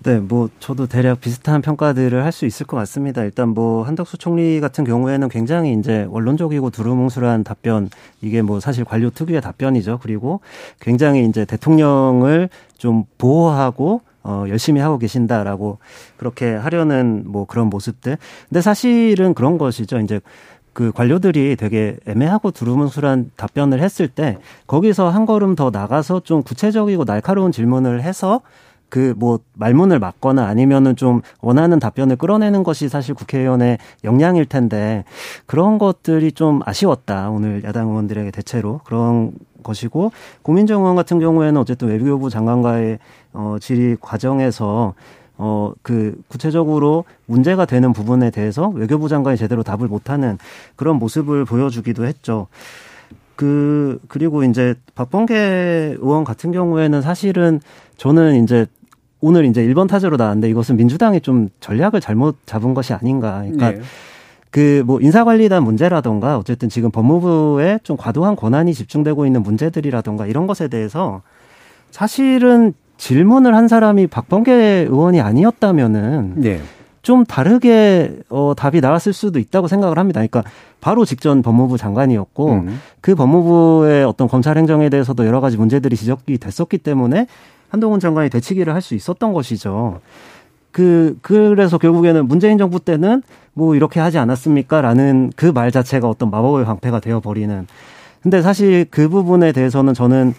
네, 0.05 0.19
뭐 0.19 0.49
저도 0.59 0.87
대략 0.87 1.21
비슷한 1.21 1.63
평가들을 1.63 2.25
할 2.25 2.33
수 2.33 2.47
있을 2.47 2.67
것 2.67 2.77
같습니다. 2.79 3.23
일단 3.25 3.51
뭐 3.51 3.83
한덕수 3.85 4.17
총리 4.17 4.59
같은 4.59 4.85
경우에는 4.85 5.29
굉장히 5.29 5.75
이제 5.75 6.07
원론적이고 6.09 6.71
두루뭉술한 6.71 7.45
답변 7.45 7.91
이게 8.23 8.41
뭐 8.41 8.59
사실 8.59 8.85
관료 8.85 9.11
특유의 9.11 9.43
답변이죠. 9.43 9.99
그리고 10.03 10.41
굉장히 10.81 11.27
이제 11.27 11.45
대통령을 11.45 12.49
좀 12.79 13.05
보호하고 13.19 14.01
어 14.25 14.47
열심히 14.49 14.81
하고 14.81 14.99
계신다라고 14.99 15.79
그렇게 16.17 16.55
하려는 16.55 17.25
뭐 17.27 17.45
그런 17.45 17.69
모습들. 17.69 18.17
근데 18.49 18.61
사실은 18.63 19.35
그런 19.35 19.59
것이죠. 19.59 20.01
이제 20.01 20.21
그 20.73 20.91
관료들이 20.91 21.57
되게 21.57 21.99
애매하고 22.07 22.51
두루뭉술한 22.51 23.33
답변을 23.37 23.81
했을 23.83 24.09
때 24.09 24.39
거기서 24.67 25.11
한 25.11 25.27
걸음 25.27 25.55
더 25.55 25.71
나가서 25.71 26.21
좀 26.21 26.43
구체적이고 26.43 27.05
날카로운 27.05 27.53
질문을 27.53 28.03
해서 28.03 28.41
그 28.93 29.15
뭐 29.17 29.39
말문을 29.55 29.99
막거나 29.99 30.45
아니면은 30.47 30.97
좀 30.97 31.23
원하는 31.41 31.79
답변을 31.79 32.17
끌어내는 32.17 32.63
것이 32.63 32.91
사실 32.91 33.15
국회의원의 33.15 33.79
역량일 34.05 34.45
텐데 34.45 35.05
그런 35.47 35.79
것들이 35.79 36.33
좀 36.33 36.61
아쉬웠다. 36.67 37.31
오늘 37.31 37.65
야당 37.65 37.89
의원들에게 37.89 38.31
대체로 38.33 38.81
그런 38.85 39.33
것이고 39.63 40.13
고민정 40.43 40.83
의원 40.83 40.95
같은 40.97 41.21
경우에는 41.21 41.59
어쨌든 41.59 41.89
외교부 41.89 42.29
장관과의 42.29 42.99
어 43.33 43.57
질의 43.61 43.97
과정에서 44.01 44.93
어, 45.39 45.73
그, 45.83 46.21
구체적으로 46.29 47.05
문제가 47.27 47.65
되는 47.65 47.93
부분에 47.95 48.31
대해서 48.31 48.69
외교부 48.69 49.09
장관이 49.09 49.39
제대로 49.39 49.63
답을 49.63 49.89
못하는 49.89 50.39
그런 50.77 50.97
모습을 50.97 51.47
보여주기도 51.47 52.05
했죠. 52.05 52.49
그, 53.35 53.99
그리고 54.09 54.45
이제 54.45 54.75
박범계 54.95 55.97
의원 55.99 56.23
같은 56.23 56.53
경우에는 56.53 57.01
사실은 57.01 57.61
저는 57.97 58.45
이제 58.45 58.67
오늘 59.23 59.47
이제 59.47 59.65
1번 59.65 59.89
타자로 59.89 60.17
나왔는데 60.17 60.51
이것은 60.51 60.77
민주당이 60.77 61.21
좀 61.21 61.49
전략을 61.61 62.01
잘못 62.01 62.37
잡은 62.45 62.75
것이 62.75 62.93
아닌가. 62.93 63.45
그러니까 63.45 63.73
예. 63.75 63.81
그뭐 64.51 65.01
인사관리단 65.01 65.63
문제라던가 65.63 66.37
어쨌든 66.37 66.69
지금 66.69 66.91
법무부에 66.91 67.79
좀 67.85 67.97
과도한 67.97 68.37
권한이 68.37 68.75
집중되고 68.75 69.25
있는 69.25 69.43
문제들이라던가 69.43 70.27
이런 70.27 70.47
것에 70.47 70.69
대해서 70.69 71.23
사실은 71.91 72.75
질문을 72.99 73.55
한 73.55 73.69
사람이 73.69 74.09
박범계 74.09 74.53
의원이 74.91 75.21
아니었다면은 75.21 76.35
네. 76.37 76.61
좀 77.03 77.25
다르게 77.25 78.21
어 78.29 78.55
답이 78.57 78.81
나왔을 78.81 79.13
수도 79.13 79.39
있다고 79.39 79.69
생각을 79.69 79.99
합니다. 79.99 80.19
그러니까 80.19 80.45
바로 80.81 81.05
직전 81.05 81.43
법무부 81.43 81.79
장관이었고 81.79 82.53
음. 82.53 82.81
그 83.01 83.15
법무부의 83.15 84.05
어떤 84.05 84.29
검찰 84.29 84.59
행정에 84.59 84.89
대해서도 84.89 85.27
여러 85.27 85.41
가지 85.41 85.57
문제들이 85.57 85.97
지적이 85.97 86.39
됐었기 86.39 86.79
때문에 86.79 87.27
한동훈 87.73 87.99
장관이 88.01 88.29
되치기를 88.31 88.73
할 88.75 88.83
수 88.83 88.95
있었던 88.95 89.33
것이죠. 89.33 90.01
그 90.71 91.19
그래서 91.23 91.79
결국에는 91.79 92.27
문재인 92.29 92.59
정부 92.59 92.79
때는 92.81 93.23
뭐 93.55 93.75
이렇게 93.75 93.99
하지 94.01 94.19
않았습니까라는 94.19 95.33
그 95.37 95.53
말 95.53 95.71
자체가 95.71 96.09
어떤 96.09 96.31
마법의 96.31 96.65
방패가 96.67 97.01
되어 97.01 97.21
버리는. 97.21 97.67
근데 98.23 98.41
사실 98.43 98.87
그 98.91 99.09
부분에 99.09 99.53
대해서는 99.53 99.95
저는 99.95 100.35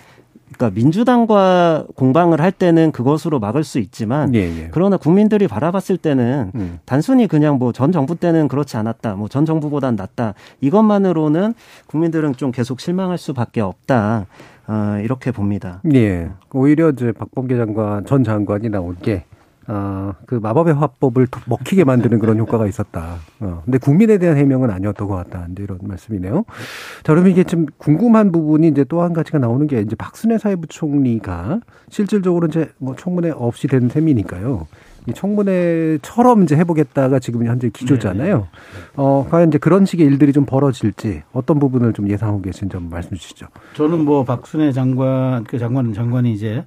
그러니까 0.53 0.75
민주당과 0.79 1.85
공방을 1.95 2.39
할 2.39 2.51
때는 2.51 2.91
그것으로 2.91 3.39
막을 3.39 3.63
수 3.63 3.79
있지만 3.79 4.33
예, 4.35 4.39
예. 4.41 4.69
그러나 4.71 4.97
국민들이 4.97 5.47
바라봤을 5.47 5.97
때는 5.97 6.51
음. 6.55 6.79
단순히 6.85 7.27
그냥 7.27 7.57
뭐 7.57 7.71
전 7.71 7.91
정부 7.91 8.15
때는 8.15 8.47
그렇지 8.47 8.77
않았다, 8.77 9.15
뭐 9.15 9.27
전 9.27 9.45
정부보단 9.45 9.95
낫다 9.95 10.35
이것만으로는 10.61 11.55
국민들은 11.87 12.35
좀 12.35 12.51
계속 12.51 12.79
실망할 12.79 13.17
수밖에 13.17 13.61
없다 13.61 14.27
어, 14.67 14.99
이렇게 15.03 15.31
봅니다. 15.31 15.81
예. 15.93 16.29
오히려 16.53 16.89
이제 16.89 17.11
박범계 17.11 17.57
장관 17.57 18.05
전 18.05 18.23
장관이 18.23 18.69
나온 18.69 18.95
게 19.01 19.25
어, 19.67 20.13
그 20.25 20.35
마법의 20.35 20.73
화법을 20.73 21.27
더 21.27 21.39
먹히게 21.45 21.83
만드는 21.85 22.19
그런 22.19 22.37
효과가 22.37 22.67
있었다. 22.67 23.15
어, 23.39 23.61
근데 23.63 23.77
국민에 23.77 24.17
대한 24.17 24.35
해명은 24.37 24.69
아니었던 24.69 25.07
것 25.07 25.15
같다. 25.15 25.47
이제 25.51 25.63
이런 25.63 25.79
말씀이네요. 25.81 26.43
자, 27.03 27.13
그러면 27.13 27.31
이게 27.31 27.43
좀 27.45 27.65
궁금한 27.77 28.31
부분이 28.31 28.67
이제 28.67 28.83
또 28.83 29.01
한 29.01 29.13
가지가 29.13 29.39
나오는 29.39 29.65
게 29.67 29.79
이제 29.81 29.95
박순애 29.95 30.37
사회부총리가 30.37 31.59
실질적으로 31.89 32.47
이제 32.47 32.69
뭐 32.77 32.95
청문회 32.95 33.31
없이 33.31 33.67
된 33.67 33.87
셈이니까요. 33.89 34.67
이 35.07 35.13
청문회처럼 35.13 36.43
이제 36.43 36.55
해보겠다가 36.55 37.19
지금 37.19 37.45
현재 37.45 37.69
기조잖아요. 37.69 38.47
어, 38.95 39.27
과연 39.29 39.49
이제 39.49 39.57
그런 39.57 39.85
식의 39.85 40.05
일들이 40.05 40.31
좀 40.33 40.45
벌어질지 40.45 41.23
어떤 41.33 41.59
부분을 41.59 41.93
좀 41.93 42.09
예상하고 42.09 42.41
계신지 42.41 42.71
좀 42.73 42.89
말씀 42.89 43.15
주시죠. 43.17 43.47
저는 43.75 44.05
뭐 44.05 44.23
박순애 44.23 44.71
장관 44.71 45.43
그 45.43 45.59
장관은 45.59 45.93
장관이 45.93 46.31
이제 46.33 46.63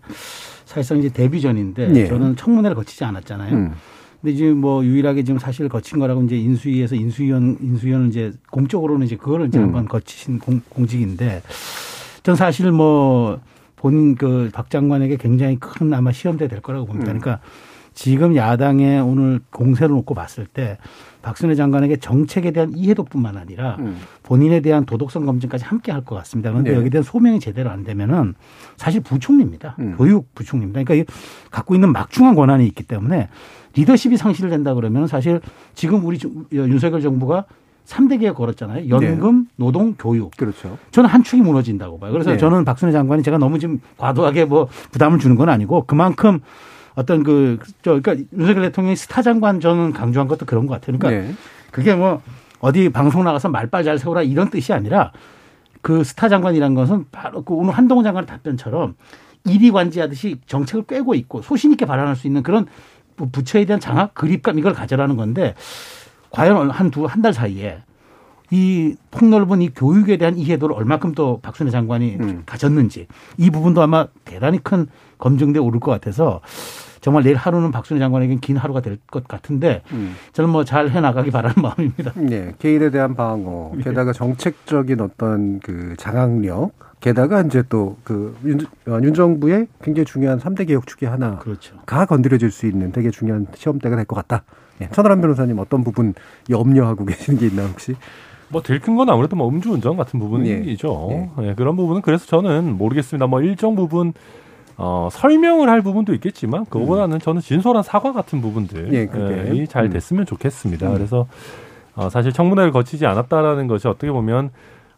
사실상 0.65 0.99
이제 0.99 1.09
데뷔 1.09 1.41
전인데 1.41 1.93
예. 1.95 2.07
저는 2.07 2.37
청문회를 2.37 2.75
거치지 2.75 3.05
않았잖아요. 3.05 3.55
음. 3.55 3.73
근데 4.21 4.35
지금 4.35 4.59
뭐 4.59 4.85
유일하게 4.85 5.25
지금 5.25 5.39
사실 5.39 5.69
거친 5.69 5.99
거라고 5.99 6.23
이제 6.23 6.37
인수위에서 6.37 6.95
인수위원 6.95 7.57
인수위원은 7.61 8.09
이제 8.09 8.33
공적으로는 8.51 9.07
이제 9.07 9.17
그거를 9.17 9.47
이제 9.47 9.59
음. 9.59 9.65
한번 9.65 9.87
거치신 9.89 10.41
공, 10.41 10.61
공직인데 10.69 11.43
전 12.23 12.35
사실 12.37 12.71
뭐 12.73 13.41
본 13.77 14.17
그 14.17 14.51
박 14.53 14.71
장관에게 14.71 15.17
굉장히 15.17 15.59
큰 15.61 15.93
아마 15.93 16.11
시험대 16.11 16.49
될 16.49 16.61
거라고 16.61 16.87
봅니다. 16.87 17.13
음. 17.13 17.19
그러니까 17.21 17.45
지금 17.97 18.37
야당의 18.37 19.01
오늘 19.01 19.41
공세를 19.51 19.89
놓고 19.97 20.15
봤을 20.15 20.45
때 20.45 20.77
박순애 21.23 21.55
장관에게 21.55 21.97
정책에 21.97 22.51
대한 22.51 22.73
이해도뿐만 22.77 23.39
아니라 23.39 23.77
음. 23.79 23.97
본인에 24.23 24.61
대한 24.61 24.85
도덕성 24.85 25.25
검증까지 25.25 25.65
함께 25.65 25.91
할 25.93 26.05
것 26.05 26.15
같습니다. 26.17 26.51
그런데 26.51 26.71
네. 26.73 26.77
여기에 26.77 26.91
대한 26.91 27.03
소명이 27.03 27.41
제대로 27.41 27.71
안 27.71 27.85
되면은 27.85 28.35
사실 28.77 29.01
부총리입니다. 29.01 29.77
음. 29.81 29.95
교육 29.97 30.33
부총리입니다. 30.35 30.85
그러니까 30.85 31.11
이 31.11 31.17
갖고 31.51 31.75
있는 31.75 31.91
막중한 31.91 32.35
권한이 32.35 32.67
있기 32.67 32.83
때문에 32.85 33.29
리더십이 33.75 34.19
상실된다 34.19 34.75
그러면 34.75 35.07
사실 35.07 35.41
지금 35.75 36.05
우리 36.05 36.19
주- 36.19 36.45
윤석열 36.53 37.01
정부가 37.01 37.47
3대 37.87 38.21
개혁 38.21 38.37
걸었잖아요. 38.37 38.91
연금, 38.91 39.47
노동, 39.57 39.95
교육. 39.99 40.33
그렇죠. 40.37 40.77
저는 40.91 41.09
한 41.09 41.23
축이 41.23 41.41
무너진다고 41.41 41.99
봐요. 41.99 42.13
그래서 42.13 42.33
네. 42.33 42.37
저는 42.37 42.67
박순애 42.67 42.93
장관이 42.93 43.23
제가 43.23 43.39
너무 43.39 43.59
지금 43.59 43.81
과도하게 43.97 44.45
뭐 44.45 44.69
부담을 44.93 45.19
주는 45.19 45.35
건 45.35 45.49
아니고 45.49 45.85
그만큼 45.87 46.41
어떤 46.97 47.23
그, 47.23 47.59
저, 47.83 48.01
그러니까 48.01 48.27
윤석열 48.37 48.63
대통령이 48.65 48.97
스타 48.97 49.23
장관 49.23 49.61
저는 49.61 49.93
강조한 49.93 50.27
것도 50.29 50.45
그런 50.47 50.67
것 50.67 50.75
같아요. 50.81 50.99
그러니까 50.99 51.29
네. 51.29 51.35
그게 51.71 51.95
뭐 51.95 52.21
어디 52.61 52.89
방송 52.89 53.23
나가서 53.23 53.49
말빨 53.51 53.85
잘 53.85 53.99
세우라 53.99 54.23
이런 54.23 54.51
뜻이 54.51 54.73
아니라 54.73 55.13
그 55.83 56.03
스타 56.03 56.29
장관이란 56.29 56.75
것은 56.75 57.05
바로 57.13 57.43
그 57.43 57.55
오늘 57.55 57.73
한동훈 57.75 58.03
장관의 58.03 58.27
답변처럼 58.27 58.97
이리관지하듯이 59.45 60.41
정책을 60.47 60.85
꿰고 60.87 61.15
있고 61.15 61.43
소신 61.43 61.71
있게 61.73 61.87
발언할 61.87 62.17
수 62.17 62.27
있는 62.27 62.43
그런 62.43 62.67
부- 63.15 63.31
부처에 63.31 63.65
대한 63.67 63.79
장악, 63.79 64.15
그립감 64.15 64.59
이걸 64.59 64.73
가져라는 64.75 65.17
건데 65.17 65.55
과연 66.31 66.71
한 66.71 66.91
두 66.91 67.07
한 67.07 67.23
달 67.23 67.33
사이에 67.33 67.79
이 68.51 68.95
폭넓은 69.11 69.61
이 69.63 69.71
교육에 69.71 70.17
대한 70.19 70.37
이해도를 70.37 70.75
얼마큼 70.77 71.13
또 71.13 71.41
박순애 71.43 71.71
장관이 71.71 72.17
음. 72.21 72.43
가졌는지 72.47 73.07
이 73.39 73.51
부분도 73.51 73.83
아마 73.83 74.07
대단히 74.25 74.59
큰 74.63 74.87
검증대 75.19 75.59
오를 75.59 75.79
것 75.81 75.91
같아서 75.91 76.41
정말 77.07 77.23
내일 77.23 77.37
하루는 77.37 77.71
박순애 77.71 78.01
장관에겐 78.01 78.41
긴 78.41 78.57
하루가 78.57 78.81
될 78.81 78.99
것 79.07 79.29
같은데 79.29 79.83
음. 79.93 80.17
저는 80.33 80.51
뭐 80.51 80.65
잘 80.65 80.91
해나가기 80.91 81.31
바라는 81.31 81.55
마음입니다. 81.63 82.11
네, 82.17 82.53
개인에 82.59 82.91
대한 82.91 83.15
방어, 83.15 83.71
게다가 83.85 84.13
정책적인 84.13 85.01
어떤 85.01 85.61
그 85.61 85.95
장악력, 85.99 86.73
게다가 86.99 87.43
이제 87.43 87.63
또그윤 87.69 89.15
정부의 89.15 89.69
굉장히 89.85 90.05
중요한 90.05 90.41
3대 90.41 90.67
개혁 90.67 90.89
축의 90.89 91.09
하나가 91.09 91.39
그렇죠. 91.39 91.77
건드려질 91.87 92.51
수 92.51 92.67
있는 92.67 92.91
되게 92.91 93.13
중요한 93.13 93.47
시험대가 93.55 93.95
될 93.95 94.05
것 94.05 94.17
같다. 94.17 94.43
예, 94.81 94.89
천하람 94.91 95.21
변호사님 95.21 95.61
어떤 95.61 95.85
부분 95.85 96.13
염려하고 96.51 97.05
계시는 97.07 97.39
게 97.39 97.47
있나요, 97.47 97.69
혹시? 97.69 97.95
뭐 98.49 98.63
들큰 98.63 98.97
건 98.97 99.09
아무래도 99.11 99.37
뭐 99.37 99.49
음주운전 99.49 99.97
같은 99.97 100.19
부분이죠. 100.19 101.09
예. 101.13 101.31
예, 101.51 101.55
그런 101.55 101.77
부분은 101.77 102.03
그래서 102.03 102.27
저는 102.27 102.77
모르겠습니다. 102.77 103.29
뭐 103.29 103.43
일정 103.43 103.77
부분 103.77 104.13
어, 104.79 105.09
설명을 105.11 105.69
할 105.69 105.81
부분도 105.83 106.13
있겠지만 106.15 106.65
그거보다는 106.67 107.19
저는 107.19 107.41
진솔한 107.41 107.83
사과 107.83 108.13
같은 108.13 108.41
부분들이 108.43 108.95
예, 108.97 109.07
그게. 109.07 109.67
잘 109.67 109.85
음. 109.85 109.91
됐으면 109.91 110.27
좋겠습니다. 110.27 110.89
음. 110.89 110.95
그래서 110.95 111.27
어, 111.95 112.11
사실 112.11 112.33
청문회를 112.33 112.73
거치지 112.73 113.07
않았다라는 113.07 113.69
것이 113.69 113.89
어떻게 113.89 114.11
보면 114.13 114.51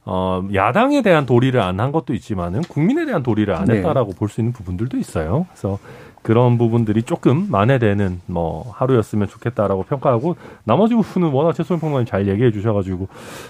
어, 0.04 0.42
야당에 0.54 1.02
대한 1.02 1.26
도리를 1.26 1.60
안 1.60 1.78
한 1.78 1.92
것도 1.92 2.12
있지만은 2.14 2.62
국민에 2.62 3.04
대한 3.06 3.22
도리를 3.22 3.54
안 3.54 3.66
네. 3.66 3.76
했다라고 3.76 4.14
볼수 4.14 4.40
있는 4.40 4.52
부분들도 4.52 4.96
있어요. 4.96 5.46
그래서 5.52 5.78
그런 6.22 6.58
부분들이 6.58 7.02
조금 7.04 7.46
만회되는 7.48 8.22
뭐 8.26 8.72
하루였으면 8.74 9.28
좋겠다라고 9.28 9.84
평가하고 9.84 10.34
나머지 10.64 10.94
부분은 10.96 11.28
워낙 11.30 11.52
최소영 11.52 11.78
평론가님 11.78 12.06
잘 12.06 12.26
얘기해 12.26 12.50
주셔가지고 12.50 13.06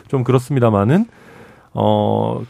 좀 0.09 0.25
그렇습니다만은 0.25 1.07
어. 1.73 2.43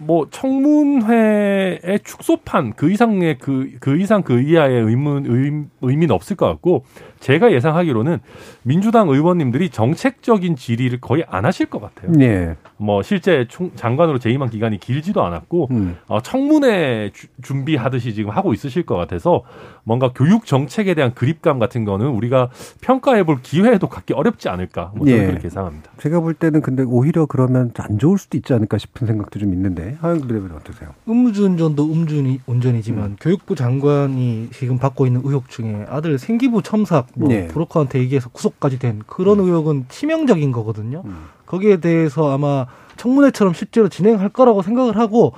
뭐 0.00 0.26
청문회의 0.30 2.00
축소판 2.02 2.72
그 2.74 2.90
이상의 2.90 3.38
그, 3.38 3.70
그 3.80 3.98
이상 3.98 4.22
그 4.22 4.40
이하의 4.40 4.82
의문 4.82 5.26
의, 5.26 5.64
의미는 5.82 6.14
없을 6.14 6.36
것 6.36 6.46
같고 6.46 6.84
제가 7.20 7.52
예상하기로는 7.52 8.18
민주당 8.62 9.08
의원님들이 9.10 9.68
정책적인 9.68 10.56
질의를 10.56 11.00
거의 11.00 11.24
안 11.28 11.44
하실 11.44 11.66
것 11.66 11.80
같아요. 11.80 12.12
네. 12.12 12.56
뭐 12.78 13.02
실제 13.02 13.46
총, 13.48 13.72
장관으로 13.74 14.18
재임한 14.18 14.48
기간이 14.48 14.78
길지도 14.80 15.22
않았고 15.22 15.68
음. 15.70 15.96
어, 16.08 16.20
청문회 16.20 17.10
주- 17.12 17.26
준비하듯이 17.42 18.14
지금 18.14 18.30
하고 18.30 18.54
있으실 18.54 18.84
것 18.84 18.96
같아서 18.96 19.42
뭔가 19.84 20.12
교육 20.14 20.46
정책에 20.46 20.94
대한 20.94 21.12
그립감 21.14 21.58
같은 21.58 21.84
거는 21.84 22.06
우리가 22.06 22.48
평가해 22.80 23.24
볼 23.24 23.40
기회도 23.42 23.88
갖기 23.88 24.14
어렵지 24.14 24.48
않을까 24.48 24.92
뭐 24.94 25.06
저는 25.06 25.22
예. 25.22 25.26
그렇게 25.26 25.44
예상합니다. 25.44 25.90
제가 25.98 26.20
볼 26.20 26.32
때는 26.32 26.62
근데 26.62 26.82
오히려 26.84 27.26
그러면 27.26 27.70
안 27.78 27.98
좋을 27.98 28.16
수도 28.16 28.38
있지 28.38 28.54
않을까 28.54 28.78
싶은 28.78 29.06
생각도 29.06 29.38
좀 29.38 29.52
있는데 29.52 29.89
하영 30.00 30.20
부대변인 30.20 30.56
어떠세요? 30.56 30.90
음주운전도 31.08 31.84
음주운전이지만 31.84 33.16
교육부 33.20 33.54
장관이 33.54 34.48
지금 34.52 34.78
받고 34.78 35.06
있는 35.06 35.22
의혹 35.24 35.48
중에 35.48 35.86
아들 35.88 36.18
생기부 36.18 36.62
첨삭, 36.62 37.08
뭐 37.14 37.28
네. 37.28 37.48
브로커한테 37.48 37.98
얘기해서 38.00 38.28
구속까지 38.30 38.78
된 38.78 39.02
그런 39.06 39.40
의혹은 39.40 39.86
치명적인 39.88 40.52
거거든요. 40.52 41.02
음. 41.04 41.24
거기에 41.46 41.78
대해서 41.78 42.32
아마 42.32 42.66
청문회처럼 42.96 43.54
실제로 43.54 43.88
진행할 43.88 44.28
거라고 44.28 44.62
생각을 44.62 44.96
하고 44.96 45.32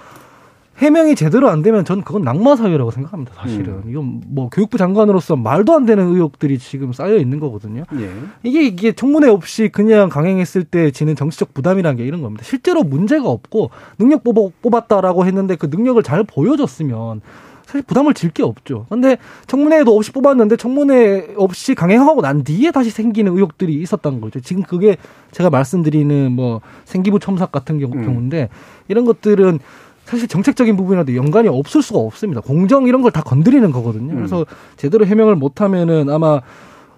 해명이 0.83 1.14
제대로 1.14 1.49
안 1.49 1.62
되면 1.62 1.85
저는 1.85 2.03
그건 2.03 2.22
낙마 2.22 2.57
사유라고 2.57 2.91
생각합니다. 2.91 3.35
사실은 3.35 3.83
이건 3.89 4.22
뭐 4.26 4.49
교육부 4.51 4.78
장관으로서 4.78 5.37
말도 5.37 5.72
안 5.74 5.87
되는 5.87 6.07
의혹들이 6.09 6.59
지금 6.59 6.93
쌓여 6.93 7.16
있는 7.16 7.39
거거든요. 7.41 7.85
예. 7.95 8.11
이게 8.43 8.66
이게 8.66 8.93
청문회 8.93 9.28
없이 9.28 9.68
그냥 9.68 10.09
강행했을 10.09 10.64
때 10.64 10.91
지는 10.91 11.14
정치적 11.14 11.55
부담이라는 11.55 11.97
게 11.97 12.05
이런 12.05 12.20
겁니다. 12.20 12.45
실제로 12.45 12.83
문제가 12.83 13.28
없고 13.28 13.70
능력 13.99 14.24
뽑아, 14.24 14.53
뽑았다라고 14.62 15.24
했는데 15.26 15.57
그 15.57 15.66
능력을 15.66 16.03
잘 16.03 16.24
보여줬으면 16.24 17.20
사실 17.64 17.83
부담을 17.87 18.12
질 18.12 18.33
게 18.33 18.43
없죠. 18.43 18.87
근데 18.89 19.16
청문회도 19.47 19.97
없이 19.97 20.11
뽑았는데 20.12 20.57
청문회 20.57 21.35
없이 21.37 21.74
강행하고 21.74 22.20
난 22.20 22.45
뒤에 22.45 22.70
다시 22.70 22.91
생기는 22.91 23.33
의혹들이 23.33 23.74
있었던 23.74 24.20
거죠. 24.20 24.41
지금 24.41 24.62
그게 24.62 24.97
제가 25.30 25.49
말씀드리는 25.49 26.33
뭐 26.33 26.61
생기부 26.85 27.18
첨삭 27.18 27.53
같은 27.53 27.78
경우, 27.78 27.95
음. 27.95 28.05
경우인데 28.05 28.49
이런 28.89 29.05
것들은 29.05 29.59
사실 30.05 30.29
정책적인 30.29 30.77
부분이라도 30.77 31.15
연관이 31.17 31.49
없을 31.49 31.81
수가 31.83 31.99
없습니다. 32.01 32.41
공정 32.41 32.87
이런 32.87 33.03
걸 33.03 33.13
다 33.13 33.23
건드리는 33.23 33.71
거거든요. 33.71 34.13
음. 34.13 34.17
그래서 34.17 34.47
제대로 34.77 35.05
해명을 35.07 35.37
못하면은 35.37 36.09
아마 36.11 36.41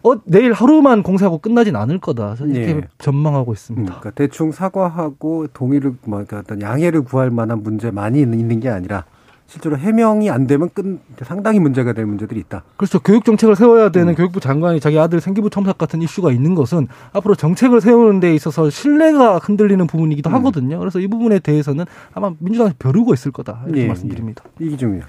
어, 0.02 0.14
내일 0.24 0.52
하루만 0.52 1.02
공세하고 1.02 1.38
끝나진 1.38 1.76
않을 1.76 1.98
거다. 1.98 2.34
저는 2.36 2.54
이렇게 2.54 2.76
예. 2.76 2.80
전망하고 2.98 3.52
음, 3.52 3.54
있습니다. 3.54 3.86
그러니까 3.86 4.10
대충 4.10 4.52
사과하고 4.52 5.46
동의를 5.54 5.94
뭐 6.04 6.22
그러니까 6.24 6.38
어떤 6.40 6.60
양해를 6.60 7.02
구할 7.04 7.30
만한 7.30 7.62
문제 7.62 7.90
많이 7.90 8.20
있는, 8.20 8.38
있는 8.38 8.60
게 8.60 8.68
아니라 8.68 9.04
실제로 9.46 9.76
해명이 9.78 10.30
안 10.30 10.46
되면 10.46 10.68
끝 10.72 11.00
상당히 11.22 11.60
문제가 11.60 11.92
될 11.92 12.06
문제들이 12.06 12.40
있다. 12.40 12.64
그렇죠. 12.76 12.98
교육 13.00 13.24
정책을 13.24 13.54
세워야 13.56 13.90
되는 13.90 14.08
음. 14.08 14.14
교육부 14.14 14.40
장관이 14.40 14.80
자기 14.80 14.98
아들 14.98 15.20
생기부 15.20 15.50
첨삭 15.50 15.78
같은 15.78 16.02
이슈가 16.02 16.32
있는 16.32 16.54
것은 16.54 16.88
앞으로 17.12 17.34
정책을 17.34 17.80
세우는 17.80 18.20
데 18.20 18.34
있어서 18.34 18.70
신뢰가 18.70 19.38
흔들리는 19.38 19.86
부분이기도 19.86 20.30
음. 20.30 20.34
하거든요. 20.36 20.78
그래서 20.78 20.98
이 20.98 21.06
부분에 21.06 21.38
대해서는 21.38 21.84
아마 22.14 22.32
민주당이 22.38 22.72
벼르고 22.78 23.14
있을 23.14 23.30
거다. 23.32 23.62
이렇게 23.66 23.82
예, 23.82 23.86
말씀드립니다. 23.86 24.42
이기중이요. 24.58 25.02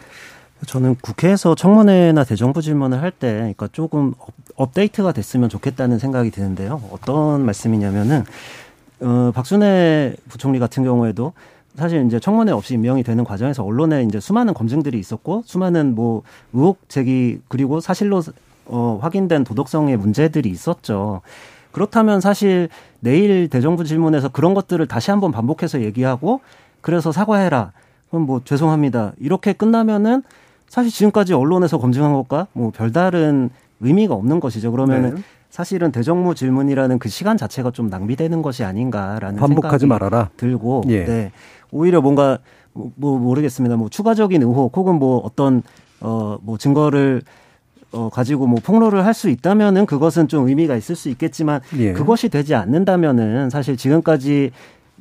저는 0.67 0.95
국회에서 1.01 1.55
청문회나 1.55 2.23
대정부 2.23 2.61
질문을 2.61 3.01
할 3.01 3.11
때, 3.11 3.33
그러니까 3.33 3.67
조금 3.71 4.13
업- 4.19 4.33
업데이트가 4.55 5.11
됐으면 5.11 5.49
좋겠다는 5.49 5.99
생각이 5.99 6.31
드는데요. 6.31 6.81
어떤 6.91 7.45
말씀이냐면은, 7.45 8.23
어, 9.01 9.31
박순애 9.36 10.15
부총리 10.29 10.59
같은 10.59 10.83
경우에도 10.83 11.33
사실 11.78 12.05
이제 12.05 12.19
청문회 12.19 12.51
없이 12.51 12.73
임명이 12.76 13.03
되는 13.03 13.23
과정에서 13.23 13.63
언론에 13.63 14.03
이제 14.03 14.19
수많은 14.19 14.53
검증들이 14.53 14.97
있었고, 14.99 15.43
수많은 15.45 15.95
뭐 15.95 16.23
의혹 16.53 16.88
제기, 16.88 17.39
그리고 17.47 17.80
사실로 17.80 18.21
어, 18.67 18.99
확인된 19.01 19.43
도덕성의 19.43 19.97
문제들이 19.97 20.49
있었죠. 20.49 21.21
그렇다면 21.71 22.21
사실 22.21 22.69
내일 22.99 23.49
대정부 23.49 23.84
질문에서 23.84 24.30
그런 24.30 24.53
것들을 24.53 24.86
다시 24.88 25.11
한번 25.11 25.32
반복해서 25.32 25.82
얘기하고, 25.82 26.39
그래서 26.82 27.11
사과해라. 27.11 27.73
그럼 28.09 28.26
뭐 28.26 28.41
죄송합니다. 28.43 29.13
이렇게 29.19 29.53
끝나면은 29.53 30.23
사실 30.69 30.91
지금까지 30.91 31.34
언론에서 31.34 31.78
검증한 31.78 32.13
것과 32.13 32.47
뭐 32.53 32.71
별다른 32.71 33.49
의미가 33.82 34.13
없는 34.13 34.39
것이죠. 34.39 34.71
그러면은 34.71 35.15
네. 35.15 35.21
사실은 35.56 35.93
대정부 35.93 36.36
질문이라는 36.36 36.99
그 36.99 37.08
시간 37.08 37.38
자체가 37.38 37.72
좀 37.72 37.88
낭비되는 37.88 38.41
것이 38.41 38.66
아닌가라는 38.66 39.39
반복하지 39.39 39.84
생각이 39.84 39.86
말아라. 39.86 40.30
들고 40.36 40.84
예. 40.89 41.06
네. 41.06 41.32
오히려 41.72 42.01
뭔가 42.01 42.39
뭐, 42.74 42.91
뭐 42.97 43.18
모르겠습니다. 43.18 43.78
뭐 43.78 43.88
추가적인 43.88 44.41
의혹 44.41 44.76
혹은 44.76 44.95
뭐 44.95 45.20
어떤 45.20 45.64
어 46.01 46.38
뭐 46.41 46.58
증거를 46.58 47.22
어 47.93 48.10
가지고 48.10 48.47
뭐 48.47 48.60
폭로를 48.62 49.06
할 49.06 49.14
수 49.14 49.30
있다면은 49.30 49.86
그것은 49.86 50.28
좀 50.28 50.49
의미가 50.49 50.76
있을 50.76 50.93
수 50.93 51.08
있겠지만 51.08 51.62
예. 51.78 51.93
그것이 51.93 52.28
되지 52.28 52.53
않는다면은 52.53 53.49
사실 53.49 53.78
지금까지 53.78 54.51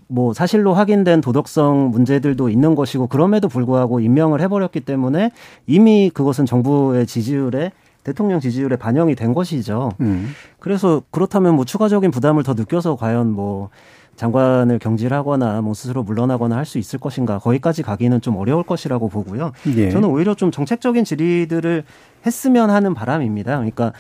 뭐 0.07 0.33
사실로 0.35 0.73
확인된 0.75 1.21
도덕성 1.21 1.91
문제들도 1.91 2.49
있는 2.49 2.77
것이고 2.77 3.09
그럼에도 3.09 3.49
불구하고 3.49 3.99
임명을 3.99 4.41
해버렸기 4.43 4.83
때문에 4.83 5.33
이미 5.67 6.13
그것은 6.15 6.47
정부의 6.47 7.09
지지율에 7.09 7.73
대통령 8.05 8.39
지지율에 8.39 8.77
반영이 8.77 9.15
된 9.17 9.35
것이죠. 9.35 9.91
음. 10.01 10.29
그래서 10.61 11.03
그렇다면 11.11 11.57
뭐 11.57 11.65
추가적인 11.65 12.11
부담을 12.11 12.43
더 12.43 12.55
느껴서 12.55 12.97
과연 12.97 13.31
뭐 13.33 13.71
장관을 14.17 14.79
경질하거나 14.79 15.61
뭐 15.63 15.75
스스로 15.75 16.05
물러나거나 16.05 16.57
할 16.57 16.65
수 16.65 16.79
있을 16.79 17.01
것인가 17.01 17.39
거기까지 17.41 17.83
가기는 17.83 18.21
좀 18.21 18.37
어려울 18.37 18.63
것이라고 18.63 19.09
보고요. 19.09 19.51
예. 19.77 19.91
저는 19.91 20.09
오히려 20.09 20.35
좀 20.35 20.51
정책적인 20.53 21.05
질의들을 21.05 21.83
했으면 22.25 22.71
하는 22.71 22.95
바람입니다. 22.95 23.57
그러니까 23.57 23.93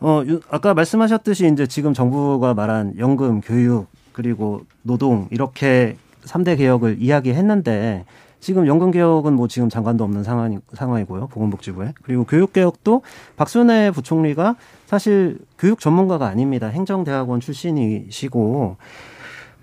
어 0.00 0.22
유- 0.26 0.40
아까 0.50 0.74
말씀하셨듯이 0.74 1.48
이제 1.52 1.66
지금 1.66 1.94
정부가 1.94 2.54
말한 2.54 2.94
연금, 2.98 3.40
교육 3.40 3.86
그리고 4.12 4.62
노동 4.82 5.28
이렇게 5.30 5.96
삼대 6.24 6.56
개혁을 6.56 6.96
이야기했는데 7.00 8.04
지금 8.40 8.66
연금 8.66 8.90
개혁은 8.90 9.34
뭐 9.34 9.48
지금 9.48 9.68
장관도 9.68 10.04
없는 10.04 10.22
상황이, 10.22 10.58
상황이고요. 10.72 11.26
보건복지부에. 11.28 11.94
그리고 12.02 12.24
교육 12.24 12.52
개혁도 12.52 13.02
박순애 13.36 13.90
부총리가 13.90 14.56
사실 14.86 15.38
교육 15.58 15.80
전문가가 15.80 16.26
아닙니다. 16.26 16.68
행정대학원 16.68 17.40
출신이시고 17.40 18.76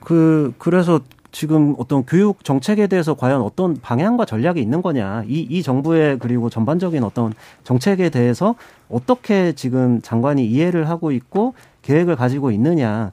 그 0.01 0.53
그래서 0.57 0.99
지금 1.31 1.75
어떤 1.77 2.05
교육 2.05 2.45
정책에 2.45 2.87
대해서 2.87 3.13
과연 3.13 3.41
어떤 3.41 3.75
방향과 3.81 4.23
전략이 4.23 4.61
있는 4.61 4.81
거냐. 4.81 5.23
이, 5.27 5.41
이 5.41 5.61
정부의 5.63 6.17
그리고 6.19 6.49
전반적인 6.49 7.03
어떤 7.03 7.33
정책에 7.65 8.09
대해서 8.09 8.55
어떻게 8.87 9.51
지금 9.51 10.01
장관이 10.01 10.45
이해를 10.45 10.87
하고 10.87 11.11
있고 11.11 11.53
계획을 11.81 12.15
가지고 12.15 12.51
있느냐. 12.51 13.11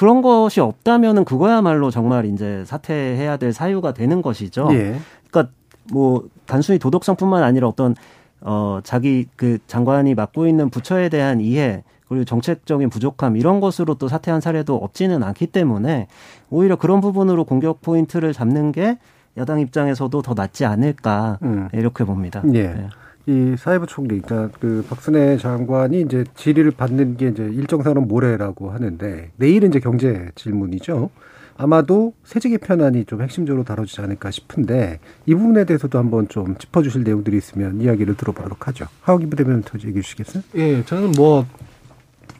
그런 0.00 0.22
것이 0.22 0.60
없다면은 0.60 1.26
그거야말로 1.26 1.90
정말 1.90 2.24
이제 2.24 2.64
사퇴해야 2.64 3.36
될 3.36 3.52
사유가 3.52 3.92
되는 3.92 4.22
것이죠. 4.22 4.66
예. 4.72 4.98
그러니까 5.30 5.52
뭐 5.92 6.26
단순히 6.46 6.78
도덕성뿐만 6.78 7.42
아니라 7.42 7.68
어떤 7.68 7.94
어 8.40 8.80
자기 8.82 9.26
그 9.36 9.58
장관이 9.66 10.14
맡고 10.14 10.46
있는 10.46 10.70
부처에 10.70 11.10
대한 11.10 11.42
이해 11.42 11.84
그리고 12.08 12.24
정책적인 12.24 12.88
부족함 12.88 13.36
이런 13.36 13.60
것으로 13.60 13.96
또 13.96 14.08
사퇴한 14.08 14.40
사례도 14.40 14.74
없지는 14.74 15.22
않기 15.22 15.48
때문에 15.48 16.06
오히려 16.48 16.76
그런 16.76 17.02
부분으로 17.02 17.44
공격 17.44 17.82
포인트를 17.82 18.32
잡는 18.32 18.72
게 18.72 18.96
야당 19.36 19.60
입장에서도 19.60 20.22
더 20.22 20.32
낫지 20.32 20.64
않을까 20.64 21.38
음. 21.42 21.68
이렇게 21.74 22.04
봅니다. 22.04 22.42
예. 22.54 22.68
네. 22.68 22.88
이 23.30 23.56
사회부 23.56 23.86
총리, 23.86 24.20
그러니까 24.20 24.58
그 24.58 24.84
박순애 24.88 25.36
장관이 25.36 26.00
이제 26.00 26.24
질의를 26.34 26.72
받는 26.72 27.16
게 27.16 27.28
이제 27.28 27.44
일정상으로 27.44 28.00
모레라고 28.00 28.72
하는데 28.72 29.30
내일은 29.36 29.68
이제 29.68 29.78
경제 29.78 30.30
질문이죠. 30.34 31.10
아마도 31.56 32.12
세제 32.24 32.48
개편안이 32.48 33.04
좀 33.04 33.22
핵심적으로 33.22 33.62
다뤄지지 33.62 34.00
않을까 34.00 34.32
싶은데 34.32 34.98
이 35.26 35.34
부분에 35.34 35.64
대해서도 35.64 35.96
한번 35.96 36.26
좀 36.26 36.56
짚어주실 36.58 37.04
내용들이 37.04 37.36
있으면 37.36 37.80
이야기를 37.80 38.16
들어보도록 38.16 38.66
하죠. 38.66 38.86
하욱이 39.02 39.26
부대변인 39.26 39.62
더 39.62 39.78
얘기해 39.78 40.02
주시겠어요? 40.02 40.42
예, 40.56 40.84
저는 40.84 41.12
뭐 41.12 41.46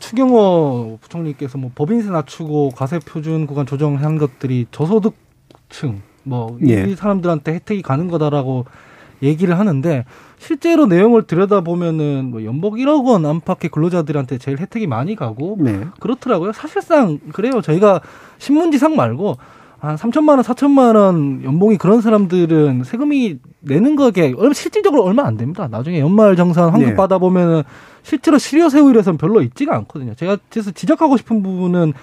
추경호 0.01 0.99
부총리께서 1.03 1.57
뭐 1.57 1.71
법인세 1.73 2.11
낮추고 2.11 2.71
과세 2.71 2.99
표준 2.99 3.47
구간 3.47 3.65
조정한 3.65 4.19
것들이 4.19 4.67
저소득층 4.73 6.01
뭐이 6.25 6.59
예. 6.67 6.97
사람들한테 6.97 7.55
혜택이 7.55 7.83
가는 7.83 8.09
거다라고 8.09 8.65
얘기를 9.23 9.59
하는데 9.59 10.05
실제로 10.39 10.87
내용을 10.87 11.25
들여다 11.25 11.61
보면은 11.61 12.31
뭐 12.31 12.45
연봉 12.45 12.75
1억 12.75 13.05
원 13.05 13.27
안팎의 13.27 13.71
근로자들한테 13.71 14.39
제일 14.39 14.59
혜택이 14.59 14.87
많이 14.87 15.15
가고 15.15 15.57
네. 15.61 15.87
그렇더라고요. 16.01 16.53
사실상 16.53 17.19
그래요. 17.33 17.61
저희가 17.61 18.01
신문지상 18.39 18.97
말고 18.97 19.37
한 19.81 19.97
3천만 19.97 20.31
원, 20.31 20.41
4천만 20.41 20.95
원 20.95 21.43
연봉이 21.43 21.79
그런 21.79 22.03
사람들은 22.03 22.85
세금이 22.85 23.39
내는 23.61 23.97
거게 23.97 24.35
얼마 24.37 24.53
실질적으로 24.53 25.03
얼마 25.03 25.25
안 25.25 25.37
됩니다. 25.37 25.69
나중에 25.71 26.01
연말 26.01 26.37
정산 26.37 26.69
환급 26.71 26.91
네. 26.91 26.95
받아 26.95 27.19
보면은 27.19 27.63
실제로 28.03 28.39
실효 28.39 28.69
세율에서는 28.69 29.17
별로 29.17 29.41
있지가 29.43 29.75
않거든요. 29.77 30.15
제가 30.15 30.37
그래서 30.51 30.71
지적하고 30.71 31.17
싶은 31.17 31.43
부분은 31.43 31.95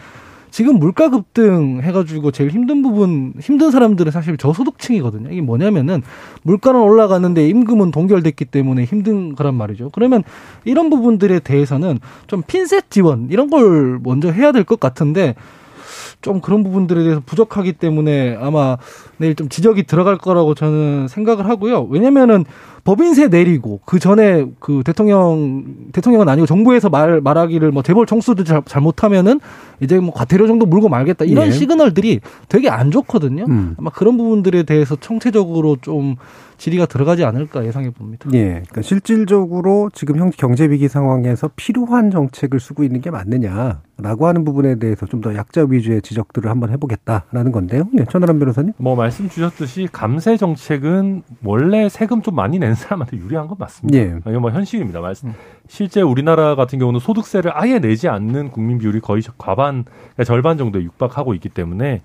지금 0.52 0.80
물가 0.80 1.10
급등 1.10 1.82
해가지고 1.82 2.32
제일 2.32 2.52
힘든 2.52 2.82
부분, 2.82 3.34
힘든 3.40 3.72
사람들은 3.72 4.12
사실 4.12 4.38
저소득층이거든요. 4.38 5.30
이게 5.32 5.42
뭐냐면은 5.42 6.02
물가는 6.44 6.80
올라가는데 6.80 7.48
임금은 7.50 7.92
동결됐기 7.92 8.46
때문에 8.46 8.84
힘든 8.86 9.36
거란 9.36 9.56
말이죠. 9.56 9.90
그러면 9.92 10.24
이런 10.66 10.90
부분들에 10.90 11.40
대해서는 11.40 12.00
좀 12.28 12.44
핀셋 12.46 12.90
지원 12.90 13.28
이런 13.32 13.50
걸 13.50 14.00
먼저 14.04 14.32
해야 14.32 14.52
될 14.52 14.68
것 14.68 14.80
같은데 14.80 15.36
좀 16.22 16.42
그런 16.42 16.64
부분들에 16.64 17.04
대해서 17.04 17.22
부족하기 17.26 17.74
때문에 17.74 18.38
아마 18.42 18.78
내일 19.18 19.36
좀 19.36 19.50
지적이 19.50 19.84
들어갈 19.84 20.18
거라고 20.18 20.56
저는 20.56 21.08
생각을 21.08 21.48
하고요. 21.48 21.84
왜냐면은 21.84 22.44
법인세 22.88 23.28
내리고 23.28 23.82
그 23.84 24.00
전에 24.00 24.46
그 24.62 24.82
대통령 24.86 25.66
대통령은 25.92 26.30
아니고 26.30 26.46
정부에서 26.46 26.88
말 26.88 27.20
말하기를 27.20 27.72
뭐 27.72 27.84
재벌 27.84 28.06
총수도 28.06 28.46
잘, 28.46 28.62
잘못하면은 28.66 29.42
이제 29.82 30.00
뭐 30.00 30.14
과태료 30.14 30.48
정도 30.48 30.66
물고 30.66 30.88
말겠다 30.88 31.26
이런 31.26 31.48
예. 31.48 31.52
시그널들이 31.52 32.22
되게 32.48 32.70
안 32.70 32.90
좋거든요. 32.90 33.44
음. 33.50 33.76
아마 33.78 33.90
그런 33.90 34.16
부분들에 34.16 34.64
대해서 34.64 34.96
총체적으로 34.96 35.76
좀 35.82 36.16
질의가 36.58 36.88
들어가지 36.88 37.24
않을까 37.24 37.66
예상해 37.66 37.92
봅니다. 37.92 38.30
예. 38.34 38.46
그러니까 38.46 38.82
실질적으로 38.82 39.92
지금 39.94 40.18
형 40.18 40.32
경제 40.36 40.66
위기 40.66 40.88
상황에서 40.88 41.52
필요한 41.56 42.10
정책을 42.10 42.60
쓰고 42.60 42.84
있는 42.84 43.02
게 43.02 43.12
맞느냐라고 43.12 44.26
하는 44.28 44.46
부분에 44.46 44.80
대해서 44.80 45.06
좀 45.06 45.18
더 45.18 45.34
약자 45.36 45.66
위주의 45.68 46.00
지적들을 46.02 46.50
한번 46.50 46.70
해보겠다라는 46.70 47.52
건데요. 47.52 47.86
예, 48.00 48.06
천하람 48.06 48.38
변호사님. 48.38 48.74
뭐 48.78 48.96
말씀 48.96 49.28
주셨듯이 49.28 49.90
감세 49.92 50.38
정책은 50.38 51.24
원래 51.44 51.90
세금 51.90 52.22
좀 52.22 52.36
많이 52.36 52.60
내는 52.60 52.76
사람한테 52.78 53.18
유리한 53.18 53.48
건 53.48 53.58
맞습니다. 53.60 53.98
예. 54.00 54.20
이게 54.28 54.38
뭐 54.38 54.52
현실입니다. 54.52 55.02
말씀. 55.02 55.34
실제 55.68 56.02
우리나라 56.02 56.56
같은 56.56 56.80
경우는 56.80 57.00
소득세를 57.00 57.52
아예 57.54 57.80
내지 57.80 58.08
않는 58.08 58.52
국민 58.52 58.78
비율이 58.78 59.00
거의 59.02 59.22
과반, 59.38 59.84
그러니까 59.84 60.24
절반 60.24 60.58
정도에 60.58 60.84
육박하고 60.84 61.34
있기 61.36 61.50
때문에 61.50 62.02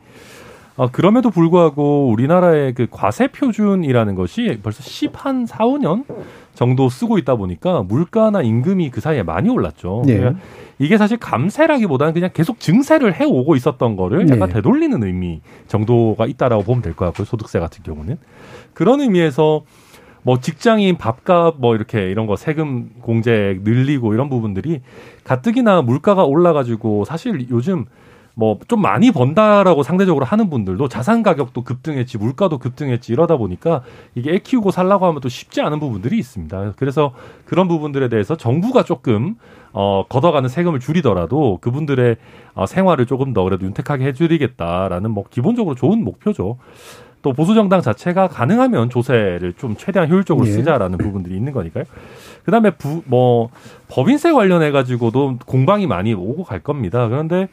어, 0.77 0.89
그럼에도 0.91 1.31
불구하고 1.31 2.09
우리나라의 2.09 2.73
그 2.73 2.87
과세 2.91 3.29
표준이라는 3.29 4.15
것이 4.15 4.59
벌써 4.63 4.83
10한 4.83 5.47
4, 5.47 5.59
5년 5.67 6.05
정도 6.55 6.89
쓰고 6.89 7.19
있다 7.19 7.37
보니까 7.37 7.83
물가나 7.83 8.41
임금이 8.41 8.91
그 8.91 9.01
사이에 9.03 9.23
많이 9.23 9.51
올랐죠. 9.51 10.03
예. 10.09 10.17
그러니까 10.17 10.41
이게 10.79 10.97
사실 10.97 11.19
감세라기보다는 11.19 12.15
그냥 12.15 12.31
계속 12.33 12.59
증세를 12.59 13.21
해 13.21 13.25
오고 13.27 13.55
있었던 13.57 13.97
거를 13.97 14.29
약간 14.31 14.49
네. 14.49 14.55
되돌리는 14.55 15.03
의미 15.03 15.43
정도가 15.69 16.27
있다라고 16.27 16.65
보면 16.65 16.81
될 16.83 16.95
것 16.95 17.05
같고요. 17.05 17.27
소득세 17.27 17.59
같은 17.61 17.83
경우는. 17.85 18.17
그런 18.73 19.01
의미에서 19.03 19.63
뭐 20.23 20.41
직장인 20.41 20.97
밥값 20.99 21.57
뭐 21.59 21.75
이렇게 21.75 22.11
이런 22.11 22.27
거 22.27 22.37
세금 22.37 22.91
공제 23.01 23.59
늘리고 23.63 24.15
이런 24.15 24.29
부분들이 24.29 24.81
가뜩이나 25.25 25.83
물가가 25.83 26.25
올라가지고 26.25 27.05
사실 27.05 27.49
요즘 27.51 27.87
뭐 28.35 28.59
좀 28.69 28.81
많이 28.81 29.11
번다라고 29.11 29.83
상대적으로 29.83 30.25
하는 30.25 30.49
분들도 30.49 30.89
자산 30.89 31.23
가격도 31.23 31.63
급등했지 31.65 32.17
물가도 32.19 32.59
급등했지 32.59 33.13
이러다 33.13 33.37
보니까 33.37 33.83
이게 34.15 34.33
애 34.33 34.39
키우고 34.39 34.71
살라고 34.71 35.07
하면 35.07 35.21
또 35.21 35.29
쉽지 35.29 35.61
않은 35.61 35.81
부분들이 35.81 36.19
있습니다. 36.19 36.75
그래서 36.77 37.13
그런 37.45 37.69
부분들에 37.69 38.09
대해서 38.09 38.37
정부가 38.37 38.85
조금 38.85 39.37
어 39.73 40.05
걷어가는 40.09 40.49
세금을 40.49 40.81
줄이더라도 40.81 41.59
그분들의 41.61 42.17
어, 42.55 42.67
생활을 42.67 43.07
조금 43.07 43.33
더 43.33 43.43
그래도 43.45 43.65
윤택하게 43.67 44.07
해드리겠다라는 44.07 45.11
뭐 45.11 45.25
기본적으로 45.31 45.75
좋은 45.75 46.03
목표죠. 46.05 46.59
또 47.23 47.33
보수 47.33 47.55
정당 47.55 47.81
자체가 47.81 48.29
가능하면 48.29 48.91
조세를 48.91 49.55
좀 49.55 49.77
최대한 49.77 50.11
효율적으로 50.11 50.47
예. 50.47 50.51
쓰자라는 50.51 50.99
부분들이 50.99 51.37
있는 51.37 51.53
거니까요. 51.53 51.85
그다음에 52.45 52.71
부 52.71 53.03
뭐 53.07 53.51
법인세 53.89 54.33
관련해 54.33 54.71
가지고도 54.73 55.39
공방이 55.47 55.87
많이 55.87 56.15
오고 56.15 56.45
갈 56.45 56.61
겁니다. 56.61 57.09
그런데 57.09 57.49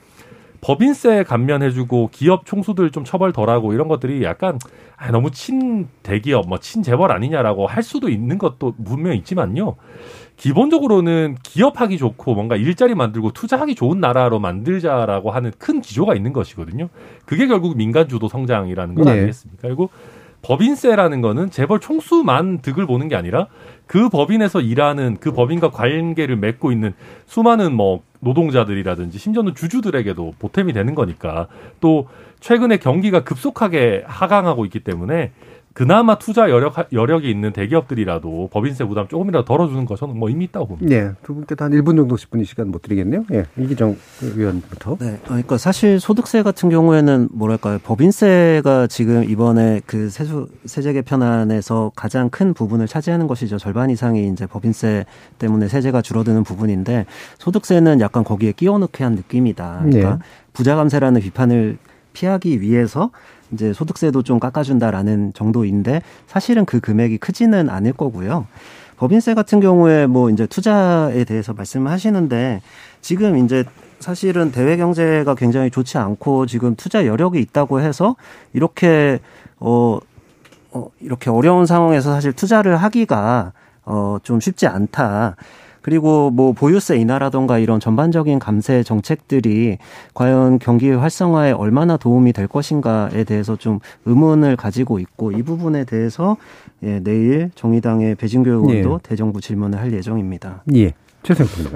법인세 0.61 1.23
감면해주고 1.23 2.09
기업 2.11 2.45
총수들 2.45 2.91
좀 2.91 3.03
처벌 3.03 3.31
덜하고 3.31 3.73
이런 3.73 3.87
것들이 3.87 4.23
약간 4.23 4.59
아, 4.97 5.11
너무 5.11 5.31
친 5.31 5.87
대기업, 6.03 6.47
뭐 6.47 6.57
친 6.57 6.83
재벌 6.83 7.11
아니냐라고 7.11 7.67
할 7.67 7.83
수도 7.83 8.09
있는 8.09 8.37
것도 8.37 8.73
분명 8.83 9.15
있지만요. 9.15 9.75
기본적으로는 10.35 11.37
기업하기 11.43 11.97
좋고 11.97 12.33
뭔가 12.33 12.55
일자리 12.55 12.95
만들고 12.95 13.31
투자하기 13.31 13.75
좋은 13.75 13.99
나라로 13.99 14.39
만들자라고 14.39 15.31
하는 15.31 15.51
큰 15.57 15.81
기조가 15.81 16.15
있는 16.15 16.33
것이거든요. 16.33 16.89
그게 17.25 17.47
결국 17.47 17.75
민간 17.77 18.07
주도 18.07 18.27
성장이라는 18.27 18.95
건 18.95 19.05
네. 19.05 19.11
아니겠습니까? 19.11 19.61
그리고 19.67 19.89
법인세라는 20.41 21.21
거는 21.21 21.51
재벌 21.51 21.79
총수만 21.81 22.59
득을 22.59 22.85
보는 22.87 23.09
게 23.09 23.15
아니라 23.17 23.47
그 23.89 24.07
법인에서 24.07 24.61
일하는 24.61 25.17
그 25.19 25.31
법인과 25.31 25.71
관계를 25.71 26.35
맺고 26.35 26.71
있는 26.71 26.93
수많은 27.25 27.73
뭐 27.73 28.03
노동자들이라든지 28.19 29.17
심지어는 29.17 29.55
주주들에게도 29.55 30.35
보탬이 30.37 30.73
되는 30.73 30.93
거니까 30.93 31.47
또 31.79 32.07
최근에 32.39 32.77
경기가 32.77 33.23
급속하게 33.23 34.03
하강하고 34.05 34.65
있기 34.65 34.81
때문에 34.81 35.31
그나마 35.79 36.19
투자 36.19 36.49
여력, 36.49 36.75
여력이 36.91 37.31
있는 37.31 37.53
대기업들이라도 37.53 38.49
법인세 38.51 38.83
부담 38.83 39.07
조금이라도 39.07 39.45
덜어주는 39.45 39.85
거 39.85 39.95
저는 39.95 40.19
뭐 40.19 40.27
의미 40.27 40.43
있다고 40.43 40.67
봅니다. 40.67 40.93
네, 40.93 41.11
두 41.23 41.33
분께도 41.33 41.63
한 41.63 41.71
1분 41.71 41.95
정도 41.95 42.17
10분의 42.17 42.43
시간 42.43 42.67
못 42.67 42.81
드리겠네요. 42.81 43.23
예, 43.31 43.45
이기정 43.57 43.95
의원부터. 44.21 44.97
네, 44.99 45.19
그러니까 45.23 45.57
사실 45.57 46.01
소득세 46.01 46.43
같은 46.43 46.69
경우에는 46.69 47.29
뭐랄까요, 47.31 47.79
법인세가 47.81 48.87
지금 48.87 49.23
이번에 49.23 49.79
그 49.85 50.09
세수 50.09 50.49
세제 50.65 50.91
개편안에서 50.91 51.93
가장 51.95 52.29
큰 52.29 52.53
부분을 52.53 52.85
차지하는 52.85 53.27
것이죠. 53.27 53.57
절반 53.57 53.89
이상이 53.89 54.27
이제 54.27 54.47
법인세 54.47 55.05
때문에 55.37 55.69
세제가 55.69 56.01
줄어드는 56.01 56.43
부분인데 56.43 57.05
소득세는 57.37 58.01
약간 58.01 58.25
거기에 58.25 58.51
끼워 58.51 58.79
넣게 58.79 59.05
한 59.05 59.15
느낌이다. 59.15 59.83
그러니까 59.85 60.15
네. 60.15 60.19
부자 60.51 60.75
감세라는 60.75 61.21
비판을 61.21 61.77
피하기 62.11 62.59
위해서 62.59 63.11
이제 63.51 63.73
소득세도 63.73 64.23
좀 64.23 64.39
깎아준다라는 64.39 65.33
정도인데 65.33 66.01
사실은 66.27 66.65
그 66.65 66.79
금액이 66.79 67.17
크지는 67.17 67.69
않을 67.69 67.93
거고요. 67.93 68.47
법인세 68.97 69.33
같은 69.33 69.59
경우에 69.59 70.07
뭐 70.07 70.29
이제 70.29 70.45
투자에 70.45 71.23
대해서 71.23 71.53
말씀을 71.53 71.89
하시는데 71.91 72.61
지금 73.01 73.37
이제 73.37 73.63
사실은 73.99 74.51
대외 74.51 74.77
경제가 74.77 75.35
굉장히 75.35 75.71
좋지 75.71 75.97
않고 75.97 76.45
지금 76.45 76.75
투자 76.75 77.05
여력이 77.05 77.39
있다고 77.39 77.81
해서 77.81 78.15
이렇게 78.53 79.19
어, 79.59 79.99
어 80.71 80.87
이렇게 80.99 81.29
어려운 81.29 81.65
상황에서 81.65 82.11
사실 82.13 82.33
투자를 82.33 82.77
하기가 82.77 83.53
어 83.85 84.19
좀 84.23 84.39
쉽지 84.39 84.67
않다. 84.67 85.35
그리고 85.81 86.29
뭐 86.29 86.51
보유세 86.53 86.97
인하라던가 86.97 87.59
이런 87.59 87.79
전반적인 87.79 88.39
감세 88.39 88.83
정책들이 88.83 89.77
과연 90.13 90.59
경기 90.59 90.89
활성화에 90.89 91.51
얼마나 91.51 91.97
도움이 91.97 92.33
될 92.33 92.47
것인가에 92.47 93.23
대해서 93.23 93.55
좀 93.55 93.79
의문을 94.05 94.55
가지고 94.55 94.99
있고 94.99 95.31
이 95.31 95.41
부분에 95.43 95.85
대해서 95.85 96.37
예, 96.83 96.99
내일 96.99 97.51
정의당의 97.55 98.15
배진교 98.15 98.49
의원도 98.49 98.93
예. 98.93 99.07
대정부 99.07 99.41
질문을 99.41 99.79
할 99.79 99.93
예정입니다. 99.93 100.63
예. 100.75 100.93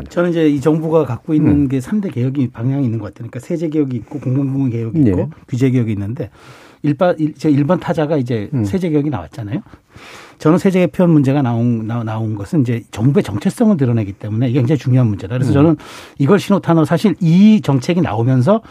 저는 0.09 0.29
이제 0.29 0.47
이 0.47 0.61
정부가 0.61 1.05
갖고 1.05 1.33
있는 1.33 1.51
음. 1.51 1.67
게 1.67 1.79
3대 1.79 2.13
개혁이 2.13 2.49
방향이 2.51 2.85
있는 2.85 2.97
것 2.99 3.05
같아요. 3.13 3.29
그러니까 3.29 3.39
세제 3.39 3.67
개혁이 3.67 3.97
있고 3.97 4.19
공공부문 4.19 4.69
개혁이 4.69 4.99
있고 4.99 5.15
네. 5.17 5.27
규제 5.49 5.69
개혁이 5.69 5.91
있는데 5.91 6.29
일반 6.81 7.17
일- 7.19 7.33
제 7.35 7.51
1번 7.51 7.79
타자가 7.81 8.15
이제 8.17 8.49
음. 8.53 8.63
세제 8.63 8.89
개혁이 8.89 9.09
나왔잖아요. 9.09 9.59
저는 10.39 10.57
세제 10.57 10.79
개편 10.79 11.09
문제가 11.09 11.41
나온 11.41 11.87
나, 11.87 12.03
나온 12.03 12.35
것은 12.35 12.61
이제 12.61 12.83
정부의 12.91 13.23
정체성을 13.23 13.75
드러내기 13.77 14.13
때문에 14.13 14.49
이게 14.49 14.59
굉장히 14.59 14.79
중요한 14.79 15.07
문제다. 15.07 15.35
그래서 15.35 15.53
저는 15.53 15.77
이걸 16.17 16.39
신호탄으로 16.39 16.85
사실 16.85 17.15
이 17.19 17.61
정책이 17.61 18.01
나오면서 18.01 18.61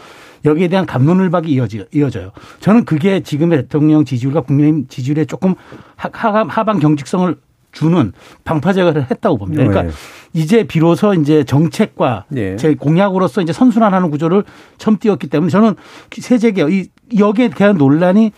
여기에 0.45 0.67
대한 0.67 0.85
감론을박이 0.85 1.51
이어지, 1.51 1.85
이어져요. 1.93 2.31
저는 2.59 2.85
그게 2.85 3.21
지금의 3.21 3.63
대통령 3.63 4.03
지지율과 4.05 4.41
국민의힘 4.41 4.87
지지율에 4.87 5.25
조금 5.25 5.55
하, 5.95 6.09
하강, 6.11 6.47
하방 6.47 6.79
경직성을 6.79 7.35
주는 7.71 8.13
방파제를 8.43 9.09
했다고 9.09 9.37
봅니다. 9.37 9.63
그러니까 9.63 9.83
네. 9.83 9.91
이제 10.33 10.63
비로소 10.63 11.13
이제 11.15 11.43
정책과 11.43 12.25
네. 12.29 12.55
제 12.55 12.75
공약으로서 12.75 13.41
이제 13.41 13.51
선순환하는 13.51 14.11
구조를 14.11 14.43
처음 14.77 14.97
띄웠기 14.97 15.27
때문에 15.27 15.49
저는 15.49 15.75
세제 16.11 16.51
개혁 16.51 16.71
이 16.71 16.87
여기에 17.17 17.49
대한 17.49 17.77
논란이 17.77 18.31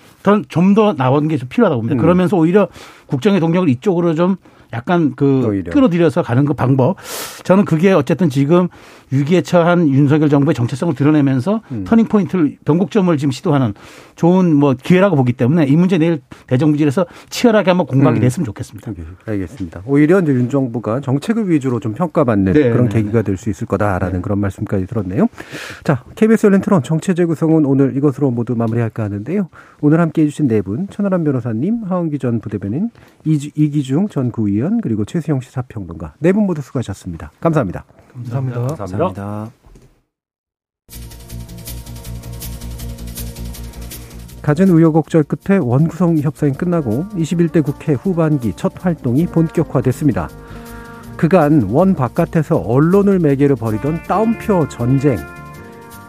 좀 0.49 0.74
더 0.76 0.93
나오는 0.93 1.28
게좀 1.28 1.47
필요하다고 1.49 1.82
봅니다. 1.82 1.95
음. 1.95 2.01
그러면서 2.01 2.36
오히려 2.38 2.68
국정의 3.05 3.39
동력을 3.39 3.70
이쪽으로 3.70 4.16
좀 4.16 4.36
약간 4.74 5.13
그 5.16 5.45
오히려. 5.47 5.72
끌어들여서 5.72 6.24
가는 6.24 6.43
그 6.43 6.53
방법 6.53 6.97
저는 7.43 7.63
그게 7.66 7.91
어쨌든 7.93 8.30
지금 8.30 8.68
위기에 9.12 9.41
처한 9.41 9.88
윤석열 9.89 10.30
정부의 10.30 10.56
정체성을 10.56 10.93
드러내면서 10.95 11.62
음. 11.72 11.84
터닝 11.86 12.06
포인트를 12.08 12.58
변곡점을 12.66 13.16
지금 13.18 13.32
시도하는 13.32 13.74
좋은 14.16 14.56
뭐 14.56 14.74
기회라고 14.74 15.16
보기 15.16 15.34
때문에 15.34 15.66
이 15.66 15.76
문제 15.76 15.97
내일 15.97 16.22
대정부질에서 16.47 17.06
치열하게 17.30 17.72
한번 17.72 17.86
공방이 17.88 18.20
음. 18.20 18.22
됐으면 18.22 18.45
좋겠습니다. 18.45 18.91
알겠- 18.91 19.06
알겠습니다. 19.28 19.82
오히려 19.86 20.20
이제 20.22 20.32
윤 20.34 20.49
정부가 20.49 21.01
정책을 21.01 21.49
위주로 21.49 21.80
좀 21.80 21.93
평가받는 21.93 22.53
네, 22.53 22.70
그런 22.72 22.89
네, 22.89 22.95
계기가 23.01 23.22
될 23.22 23.36
수 23.38 23.49
있을 23.49 23.68
거다라는 23.68 24.22
그런 24.22 24.39
말씀까지 24.39 24.86
들었네요. 24.86 25.28
자, 25.84 26.03
KBS 26.16 26.45
열린 26.47 26.62
토론 26.62 26.82
정체제 26.84 27.26
구성은 27.26 27.66
오늘 27.66 27.97
이것으로 27.97 28.32
모두 28.32 28.56
마무리할까 28.56 29.03
하는데요. 29.03 29.49
오늘 29.82 29.99
함께 29.99 30.22
해주신 30.24 30.47
네 30.47 30.62
분, 30.62 30.88
천하람 30.89 31.24
변호사님, 31.26 31.84
하은기 31.84 32.18
전 32.20 32.39
부대변인, 32.39 32.89
이기중 33.26 34.08
전 34.08 34.32
구의원, 34.32 34.80
그리고 34.82 35.03
최수영 35.06 35.41
시사평론가 35.41 36.14
네 36.20 36.32
분 36.32 36.45
모두 36.45 36.62
수고하셨습니다. 36.62 37.32
감사합니다. 37.41 37.84
감사합니다. 38.16 38.68
감사합니다. 38.76 39.51
갖은 44.41 44.70
우여곡절 44.70 45.24
끝에 45.24 45.57
원구성 45.57 46.20
협상이 46.20 46.53
끝나고 46.53 47.05
21대 47.16 47.63
국회 47.63 47.93
후반기 47.93 48.53
첫 48.55 48.74
활동이 48.80 49.26
본격화됐습니다. 49.26 50.30
그간 51.18 51.63
원 51.72 51.95
바깥에서 51.95 52.57
언론을 52.57 53.20
매개로 53.20 53.55
벌이던 53.55 54.03
따옴표 54.03 54.68
전쟁. 54.70 55.18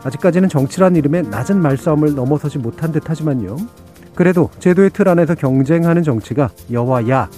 아직까지는 0.04 0.48
정치란 0.48 0.96
이름의 0.96 1.24
낮은 1.24 1.60
말싸움을 1.60 2.14
넘어서지 2.14 2.58
못한 2.58 2.92
듯 2.92 3.08
하지만요. 3.08 3.56
그래도 4.14 4.50
제도의 4.58 4.90
틀 4.90 5.08
안에서 5.08 5.34
경쟁하는 5.34 6.02
정치가 6.02 6.50
여와 6.70 7.08
야, 7.08 7.30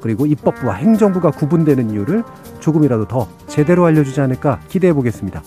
그리고 0.00 0.26
입법부와 0.26 0.74
행정부가 0.74 1.30
구분되는 1.30 1.90
이유를 1.90 2.24
조금이라도 2.68 3.08
더 3.08 3.26
제대로 3.46 3.86
알려주지 3.86 4.20
않을까 4.20 4.60
기대해 4.68 4.92
보겠습니다. 4.92 5.42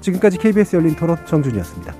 지금까지 0.00 0.38
KBS 0.38 0.76
열린 0.76 0.94
토론 0.94 1.16
정준이었습니다. 1.26 1.92